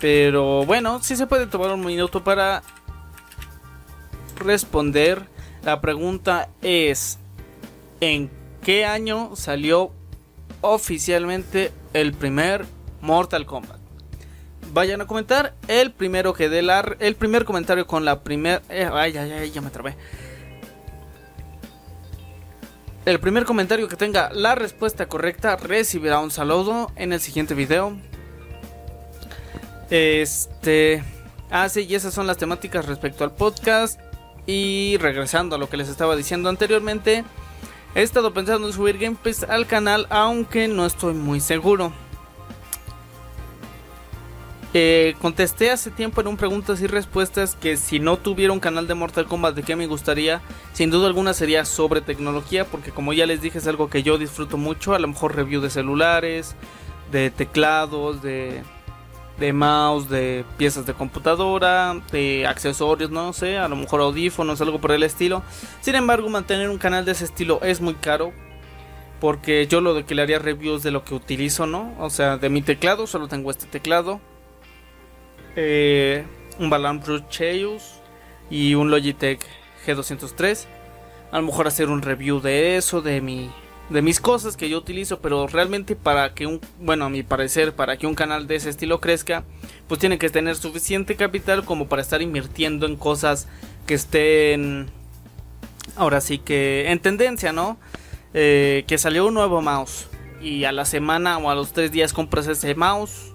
Pero 0.00 0.66
bueno, 0.66 1.00
si 1.00 1.14
se 1.14 1.28
puede 1.28 1.46
tomar 1.46 1.70
un 1.70 1.86
minuto 1.86 2.24
para 2.24 2.64
responder. 4.38 5.22
La 5.62 5.80
pregunta 5.80 6.48
es, 6.60 7.20
¿en 8.00 8.28
qué 8.64 8.84
año 8.84 9.36
salió 9.36 9.92
oficialmente 10.60 11.70
el 11.92 12.12
primer 12.12 12.66
Mortal 13.00 13.46
Kombat? 13.46 13.78
Vayan 14.72 15.00
a 15.00 15.06
comentar 15.06 15.54
el 15.68 15.92
primero 15.92 16.34
que 16.34 16.48
dé 16.48 16.62
la, 16.62 16.96
el 16.98 17.14
primer 17.14 17.44
comentario 17.44 17.86
con 17.86 18.04
la 18.04 18.24
primera... 18.24 18.62
Eh, 18.68 18.90
ay, 18.92 19.16
ay, 19.16 19.30
ay, 19.30 19.50
ya 19.52 19.60
me 19.60 19.70
trabé. 19.70 19.94
El 23.04 23.18
primer 23.18 23.44
comentario 23.44 23.88
que 23.88 23.96
tenga 23.96 24.30
la 24.32 24.54
respuesta 24.54 25.06
correcta 25.06 25.56
recibirá 25.56 26.20
un 26.20 26.30
saludo 26.30 26.92
en 26.94 27.12
el 27.12 27.20
siguiente 27.20 27.52
video. 27.52 27.96
Este. 29.90 31.02
Ah, 31.50 31.66
y 31.74 31.94
esas 31.96 32.14
son 32.14 32.28
las 32.28 32.36
temáticas 32.36 32.86
respecto 32.86 33.24
al 33.24 33.34
podcast. 33.34 34.00
Y 34.46 34.98
regresando 34.98 35.56
a 35.56 35.58
lo 35.58 35.68
que 35.68 35.76
les 35.76 35.88
estaba 35.88 36.14
diciendo 36.14 36.48
anteriormente, 36.48 37.24
he 37.96 38.02
estado 38.02 38.32
pensando 38.32 38.68
en 38.68 38.72
subir 38.72 38.98
gameplays 38.98 39.42
al 39.44 39.66
canal, 39.66 40.06
aunque 40.08 40.68
no 40.68 40.86
estoy 40.86 41.14
muy 41.14 41.40
seguro. 41.40 41.92
Eh, 44.74 45.16
contesté 45.20 45.70
hace 45.70 45.90
tiempo 45.90 46.22
en 46.22 46.28
un 46.28 46.38
preguntas 46.38 46.80
y 46.80 46.86
respuestas 46.86 47.56
que 47.56 47.76
si 47.76 47.98
no 47.98 48.16
tuviera 48.16 48.54
un 48.54 48.60
canal 48.60 48.86
de 48.86 48.94
Mortal 48.94 49.26
Kombat 49.26 49.54
de 49.54 49.62
qué 49.62 49.76
me 49.76 49.86
gustaría, 49.86 50.40
sin 50.72 50.90
duda 50.90 51.08
alguna 51.08 51.34
sería 51.34 51.66
sobre 51.66 52.00
tecnología, 52.00 52.64
porque 52.64 52.90
como 52.90 53.12
ya 53.12 53.26
les 53.26 53.42
dije 53.42 53.58
es 53.58 53.66
algo 53.66 53.90
que 53.90 54.02
yo 54.02 54.16
disfruto 54.16 54.56
mucho, 54.56 54.94
a 54.94 54.98
lo 54.98 55.08
mejor 55.08 55.36
review 55.36 55.60
de 55.60 55.68
celulares, 55.68 56.56
de 57.10 57.30
teclados, 57.30 58.22
de, 58.22 58.62
de 59.38 59.52
mouse, 59.52 60.08
de 60.08 60.46
piezas 60.56 60.86
de 60.86 60.94
computadora, 60.94 62.00
de 62.10 62.46
accesorios, 62.46 63.10
no 63.10 63.34
sé, 63.34 63.58
a 63.58 63.68
lo 63.68 63.76
mejor 63.76 64.00
audífonos, 64.00 64.62
algo 64.62 64.80
por 64.80 64.92
el 64.92 65.02
estilo. 65.02 65.42
Sin 65.82 65.96
embargo, 65.96 66.30
mantener 66.30 66.70
un 66.70 66.78
canal 66.78 67.04
de 67.04 67.12
ese 67.12 67.26
estilo 67.26 67.60
es 67.62 67.82
muy 67.82 67.94
caro. 67.94 68.32
Porque 69.20 69.68
yo 69.68 69.80
lo 69.80 69.94
de 69.94 70.04
que 70.04 70.16
le 70.16 70.22
haría 70.22 70.40
reviews 70.40 70.82
de 70.82 70.90
lo 70.90 71.04
que 71.04 71.14
utilizo, 71.14 71.64
¿no? 71.64 71.94
O 72.00 72.10
sea, 72.10 72.38
de 72.38 72.48
mi 72.48 72.60
teclado, 72.60 73.06
solo 73.06 73.28
tengo 73.28 73.52
este 73.52 73.66
teclado 73.66 74.20
eh, 75.56 76.24
un 76.58 76.70
Balan 76.70 77.02
Cheus 77.28 77.94
y 78.50 78.74
un 78.74 78.90
Logitech 78.90 79.40
G203. 79.86 80.66
A 81.30 81.38
lo 81.38 81.46
mejor 81.46 81.66
hacer 81.66 81.88
un 81.88 82.02
review 82.02 82.40
de 82.40 82.76
eso, 82.76 83.00
de 83.00 83.20
mi 83.20 83.50
de 83.88 84.00
mis 84.00 84.20
cosas 84.20 84.56
que 84.56 84.68
yo 84.68 84.78
utilizo, 84.78 85.20
pero 85.20 85.46
realmente 85.46 85.96
para 85.96 86.34
que 86.34 86.46
un, 86.46 86.60
bueno, 86.80 87.04
a 87.04 87.10
mi 87.10 87.22
parecer, 87.22 87.74
para 87.74 87.96
que 87.96 88.06
un 88.06 88.14
canal 88.14 88.46
de 88.46 88.56
ese 88.56 88.70
estilo 88.70 89.00
crezca, 89.00 89.44
pues 89.86 90.00
tiene 90.00 90.18
que 90.18 90.30
tener 90.30 90.56
suficiente 90.56 91.16
capital 91.16 91.64
como 91.64 91.88
para 91.88 92.00
estar 92.00 92.22
invirtiendo 92.22 92.86
en 92.86 92.96
cosas 92.96 93.48
que 93.86 93.94
estén 93.94 94.90
ahora 95.96 96.20
sí 96.20 96.38
que 96.38 96.90
en 96.90 97.00
tendencia, 97.00 97.52
¿no? 97.52 97.76
Eh, 98.34 98.84
que 98.86 98.96
salió 98.96 99.26
un 99.26 99.34
nuevo 99.34 99.60
mouse 99.60 100.08
y 100.40 100.64
a 100.64 100.72
la 100.72 100.86
semana 100.86 101.36
o 101.38 101.50
a 101.50 101.54
los 101.54 101.72
tres 101.72 101.92
días 101.92 102.12
compras 102.12 102.46
ese 102.46 102.74
mouse, 102.74 103.31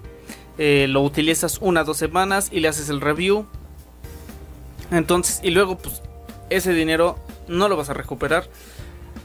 eh, 0.58 0.86
lo 0.88 1.02
utilizas 1.02 1.58
una 1.60 1.84
dos 1.84 1.96
semanas 1.96 2.48
y 2.52 2.60
le 2.60 2.68
haces 2.68 2.88
el 2.88 3.00
review. 3.00 3.46
Entonces, 4.90 5.40
y 5.42 5.50
luego 5.50 5.78
pues 5.78 6.02
ese 6.50 6.72
dinero 6.72 7.18
no 7.46 7.68
lo 7.68 7.76
vas 7.76 7.90
a 7.90 7.94
recuperar. 7.94 8.44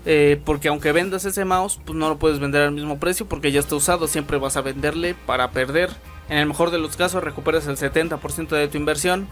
Eh, 0.06 0.42
porque 0.44 0.68
aunque 0.68 0.92
vendas 0.92 1.24
ese 1.26 1.46
mouse, 1.46 1.80
pues 1.86 1.98
no 1.98 2.10
lo 2.10 2.18
puedes 2.20 2.40
vender 2.40 2.64
al 2.64 2.72
mismo 2.72 3.00
precio 3.00 3.26
porque 3.26 3.52
ya 3.52 3.60
está 3.60 3.76
usado. 3.76 4.08
Siempre 4.08 4.38
vas 4.38 4.58
a 4.58 4.62
venderle 4.62 5.16
para 5.26 5.52
perder. 5.52 5.90
En 6.30 6.38
el 6.38 6.46
mejor 6.46 6.72
de 6.72 6.80
los 6.80 6.96
casos 6.96 7.24
recuperas 7.24 7.68
el 7.68 7.78
70% 7.78 8.50
de 8.50 8.68
tu 8.68 8.78
inversión. 8.78 9.28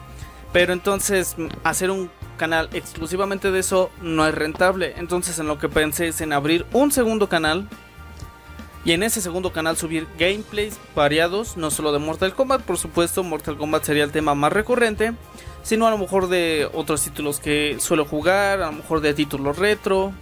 Pero 0.54 0.74
entonces 0.74 1.36
hacer 1.64 1.92
un 1.92 2.12
canal 2.38 2.70
exclusivamente 2.74 3.52
de 3.52 3.60
eso 3.60 3.92
no 4.02 4.26
es 4.28 4.36
rentable. 4.36 4.96
Entonces 4.98 5.40
en 5.40 5.48
lo 5.48 5.60
que 5.60 5.70
pensé 5.70 6.10
es 6.10 6.22
en 6.22 6.34
abrir 6.34 6.66
un 6.74 6.92
segundo 6.92 7.30
canal. 7.30 7.70
Y 8.84 8.94
en 8.94 9.04
ese 9.04 9.22
segundo 9.22 9.52
canal 9.52 9.78
subir 9.78 10.08
gameplays 10.18 10.80
variados, 10.96 11.56
no 11.56 11.70
solo 11.70 11.92
de 11.92 12.00
Mortal 12.00 12.34
Kombat, 12.34 12.62
por 12.62 12.78
supuesto, 12.78 13.24
Mortal 13.24 13.58
Kombat 13.58 13.84
sería 13.84 14.04
el 14.04 14.12
tema 14.12 14.34
más 14.34 14.52
recurrente, 14.52 15.14
sino 15.62 15.86
a 15.86 15.92
lo 15.92 16.00
mejor 16.00 16.30
de 16.30 16.68
otros 16.74 17.04
títulos 17.04 17.40
que 17.40 17.78
suelo 17.80 18.06
jugar, 18.06 18.62
a 18.62 18.68
lo 18.68 18.74
mejor 18.74 19.02
de 19.02 19.14
títulos 19.14 19.58
retro, 19.58 20.14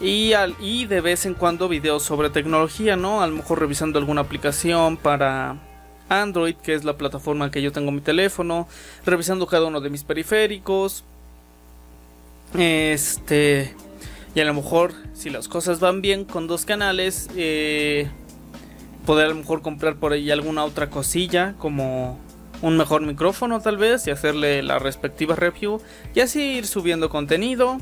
y, 0.00 0.86
de 0.86 1.00
vez 1.00 1.26
en 1.26 1.34
cuando 1.34 1.68
videos 1.68 2.04
sobre 2.04 2.30
tecnología, 2.30 2.96
¿no? 2.96 3.20
A 3.20 3.26
lo 3.26 3.34
mejor 3.34 3.58
revisando 3.58 3.98
alguna 3.98 4.20
aplicación 4.20 4.96
para 4.96 5.56
Android, 6.08 6.54
que 6.54 6.74
es 6.74 6.84
la 6.84 6.96
plataforma 6.96 7.50
que 7.50 7.62
yo 7.62 7.72
tengo 7.72 7.88
en 7.88 7.96
mi 7.96 8.00
teléfono, 8.00 8.68
revisando 9.04 9.46
cada 9.48 9.66
uno 9.66 9.80
de 9.80 9.90
mis 9.90 10.04
periféricos. 10.04 11.02
Este. 12.56 13.74
Y 14.36 14.40
a 14.40 14.44
lo 14.44 14.54
mejor, 14.54 14.94
si 15.18 15.30
las 15.30 15.48
cosas 15.48 15.80
van 15.80 16.00
bien 16.00 16.24
con 16.24 16.46
dos 16.46 16.64
canales, 16.64 17.28
eh, 17.36 18.08
poder 19.04 19.26
a 19.26 19.28
lo 19.30 19.34
mejor 19.34 19.62
comprar 19.62 19.96
por 19.96 20.12
ahí 20.12 20.30
alguna 20.30 20.64
otra 20.64 20.90
cosilla, 20.90 21.54
como 21.58 22.20
un 22.62 22.76
mejor 22.76 23.02
micrófono 23.02 23.60
tal 23.60 23.78
vez, 23.78 24.06
y 24.06 24.12
hacerle 24.12 24.62
la 24.62 24.78
respectiva 24.78 25.34
review, 25.34 25.82
y 26.14 26.20
así 26.20 26.58
ir 26.58 26.66
subiendo 26.66 27.10
contenido. 27.10 27.78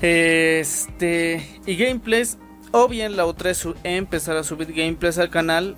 Este. 0.00 1.60
Y 1.66 1.76
gameplays. 1.76 2.36
O 2.72 2.88
bien 2.88 3.16
la 3.16 3.24
otra 3.26 3.50
es 3.50 3.68
empezar 3.84 4.36
a 4.36 4.42
subir 4.42 4.72
gameplays 4.72 5.18
al 5.18 5.30
canal. 5.30 5.76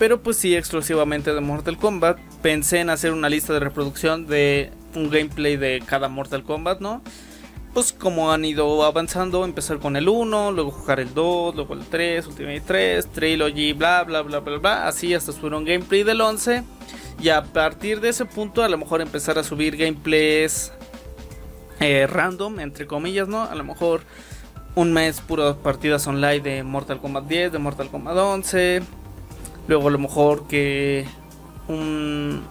Pero 0.00 0.20
pues 0.22 0.38
sí, 0.38 0.56
exclusivamente 0.56 1.32
de 1.32 1.40
Mortal 1.40 1.76
Kombat. 1.76 2.18
Pensé 2.42 2.80
en 2.80 2.90
hacer 2.90 3.12
una 3.12 3.28
lista 3.28 3.52
de 3.52 3.60
reproducción 3.60 4.26
de 4.26 4.72
un 4.96 5.10
gameplay 5.10 5.56
de 5.56 5.80
cada 5.86 6.08
Mortal 6.08 6.42
Kombat, 6.42 6.80
¿no? 6.80 7.02
Pues 7.72 7.92
como 7.92 8.32
han 8.32 8.44
ido 8.44 8.82
avanzando, 8.82 9.44
empezar 9.44 9.78
con 9.78 9.94
el 9.94 10.08
1, 10.08 10.50
luego 10.50 10.72
jugar 10.72 10.98
el 10.98 11.14
2, 11.14 11.54
luego 11.54 11.74
el 11.74 11.86
3, 11.86 12.26
Ultimate 12.26 12.62
3, 12.62 13.06
Trilogy, 13.12 13.72
bla 13.72 14.02
bla 14.02 14.22
bla 14.22 14.40
bla 14.40 14.58
bla. 14.58 14.88
Así 14.88 15.14
hasta 15.14 15.30
subir 15.32 15.54
un 15.54 15.64
gameplay 15.64 16.02
del 16.02 16.20
11. 16.20 16.64
Y 17.22 17.28
a 17.28 17.42
partir 17.44 18.00
de 18.00 18.08
ese 18.08 18.24
punto 18.24 18.64
a 18.64 18.68
lo 18.68 18.76
mejor 18.76 19.00
empezar 19.00 19.38
a 19.38 19.44
subir 19.44 19.76
gameplays 19.76 20.72
eh, 21.78 22.06
random, 22.08 22.58
entre 22.60 22.86
comillas, 22.86 23.28
¿no? 23.28 23.42
A 23.42 23.54
lo 23.54 23.62
mejor 23.62 24.00
un 24.74 24.92
mes 24.92 25.20
puras 25.20 25.56
partidas 25.56 26.06
online 26.06 26.40
de 26.40 26.62
Mortal 26.62 27.00
Kombat 27.00 27.24
10, 27.24 27.52
de 27.52 27.58
Mortal 27.58 27.88
Kombat 27.88 28.16
11. 28.16 28.82
Luego 29.68 29.88
a 29.88 29.90
lo 29.92 29.98
mejor 29.98 30.48
que 30.48 31.06
un, 31.68 32.42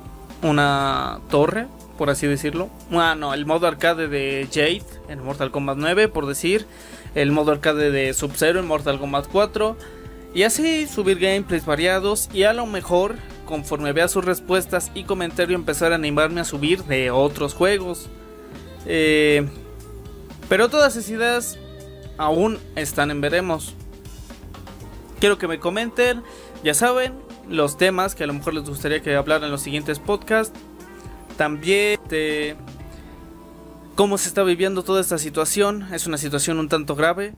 una 0.43 1.19
torre, 1.29 1.67
por 1.99 2.09
así 2.09 2.27
decirlo. 2.27 2.69
Bueno, 2.89 3.33
el 3.33 3.45
modo 3.45 3.67
arcade 3.67 4.07
de 4.07 4.47
Jade 4.49 4.85
en 5.09 5.21
Mortal 5.21 5.51
Kombat 5.51 5.77
9, 5.77 6.07
por 6.07 6.27
decir. 6.27 6.65
El 7.13 7.33
modo 7.33 7.51
arcade 7.51 7.91
de 7.91 8.13
Sub-Zero 8.13 8.61
en 8.61 8.67
Mortal 8.67 8.99
Kombat 8.99 9.27
4. 9.29 9.75
Y 10.33 10.43
así 10.43 10.87
subir 10.87 11.19
gameplays 11.19 11.65
variados 11.65 12.29
y 12.33 12.43
a 12.43 12.53
lo 12.53 12.65
mejor 12.65 13.17
conforme 13.45 13.91
vea 13.91 14.07
sus 14.07 14.23
respuestas 14.23 14.91
y 14.95 15.03
comentario 15.03 15.55
empezar 15.55 15.91
a 15.91 15.95
animarme 15.95 16.39
a 16.39 16.45
subir 16.45 16.85
de 16.85 17.11
otros 17.11 17.53
juegos. 17.53 18.07
Eh, 18.85 19.45
pero 20.47 20.69
todas 20.69 20.95
esas 20.95 21.09
ideas 21.09 21.59
aún 22.17 22.59
están 22.77 23.11
en 23.11 23.19
veremos. 23.19 23.75
Quiero 25.19 25.37
que 25.37 25.49
me 25.49 25.59
comenten, 25.59 26.23
ya 26.63 26.73
saben, 26.73 27.11
los 27.49 27.77
temas 27.77 28.15
que 28.15 28.23
a 28.23 28.27
lo 28.27 28.35
mejor 28.35 28.53
les 28.53 28.63
gustaría 28.63 29.01
que 29.01 29.15
hablara 29.15 29.47
en 29.47 29.51
los 29.51 29.61
siguientes 29.61 29.99
podcasts. 29.99 30.57
También 31.39 32.01
cómo 33.95 34.17
se 34.17 34.27
está 34.27 34.43
viviendo 34.43 34.83
toda 34.83 34.99
esta 34.99 35.17
situación. 35.17 35.87
Es 35.93 36.05
una 36.05 36.17
situación 36.17 36.59
un 36.59 36.67
tanto 36.67 36.95
grave. 36.95 37.33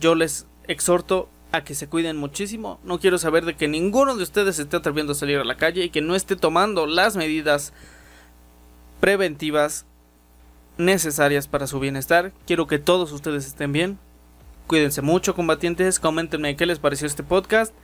Yo 0.00 0.14
les 0.14 0.46
exhorto 0.66 1.28
a 1.52 1.62
que 1.62 1.74
se 1.74 1.86
cuiden 1.86 2.16
muchísimo. 2.16 2.80
No 2.84 2.98
quiero 2.98 3.18
saber 3.18 3.44
de 3.44 3.54
que 3.54 3.68
ninguno 3.68 4.16
de 4.16 4.22
ustedes 4.22 4.58
esté 4.58 4.78
atreviendo 4.78 5.12
a 5.12 5.14
salir 5.14 5.36
a 5.36 5.44
la 5.44 5.58
calle 5.58 5.84
y 5.84 5.90
que 5.90 6.00
no 6.00 6.14
esté 6.14 6.36
tomando 6.36 6.86
las 6.86 7.16
medidas 7.16 7.74
preventivas 9.00 9.84
necesarias 10.78 11.46
para 11.46 11.66
su 11.66 11.78
bienestar. 11.78 12.32
Quiero 12.46 12.66
que 12.66 12.78
todos 12.78 13.12
ustedes 13.12 13.44
estén 13.44 13.72
bien. 13.72 13.98
Cuídense 14.68 15.02
mucho, 15.02 15.34
combatientes. 15.34 16.00
Coméntenme 16.00 16.56
qué 16.56 16.64
les 16.64 16.78
pareció 16.78 17.06
este 17.06 17.22
podcast. 17.22 17.74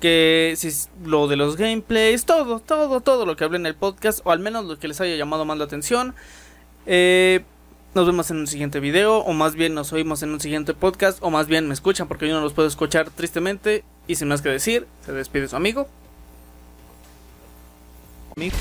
Que 0.00 0.54
si 0.56 0.70
lo 1.04 1.26
de 1.26 1.36
los 1.36 1.56
gameplays, 1.56 2.24
todo, 2.24 2.60
todo, 2.60 3.00
todo 3.00 3.26
lo 3.26 3.36
que 3.36 3.44
hablé 3.44 3.58
en 3.58 3.66
el 3.66 3.74
podcast, 3.74 4.20
o 4.24 4.30
al 4.30 4.38
menos 4.38 4.64
lo 4.66 4.78
que 4.78 4.88
les 4.88 5.00
haya 5.00 5.16
llamado 5.16 5.44
más 5.44 5.58
la 5.58 5.64
atención. 5.64 6.14
Eh, 6.86 7.42
nos 7.94 8.06
vemos 8.06 8.30
en 8.30 8.38
un 8.38 8.46
siguiente 8.46 8.80
video, 8.80 9.18
o 9.18 9.32
más 9.32 9.54
bien 9.54 9.74
nos 9.74 9.92
oímos 9.92 10.22
en 10.22 10.30
un 10.30 10.40
siguiente 10.40 10.74
podcast, 10.74 11.18
o 11.20 11.30
más 11.30 11.48
bien 11.48 11.66
me 11.66 11.74
escuchan 11.74 12.06
porque 12.06 12.28
yo 12.28 12.34
no 12.34 12.40
los 12.40 12.52
puedo 12.52 12.68
escuchar 12.68 13.10
tristemente. 13.10 13.84
Y 14.06 14.14
sin 14.14 14.28
más 14.28 14.40
que 14.40 14.48
decir, 14.48 14.86
se 15.04 15.12
despide 15.12 15.48
su 15.48 15.56
amigo. 15.56 15.88
amigo. 18.36 18.56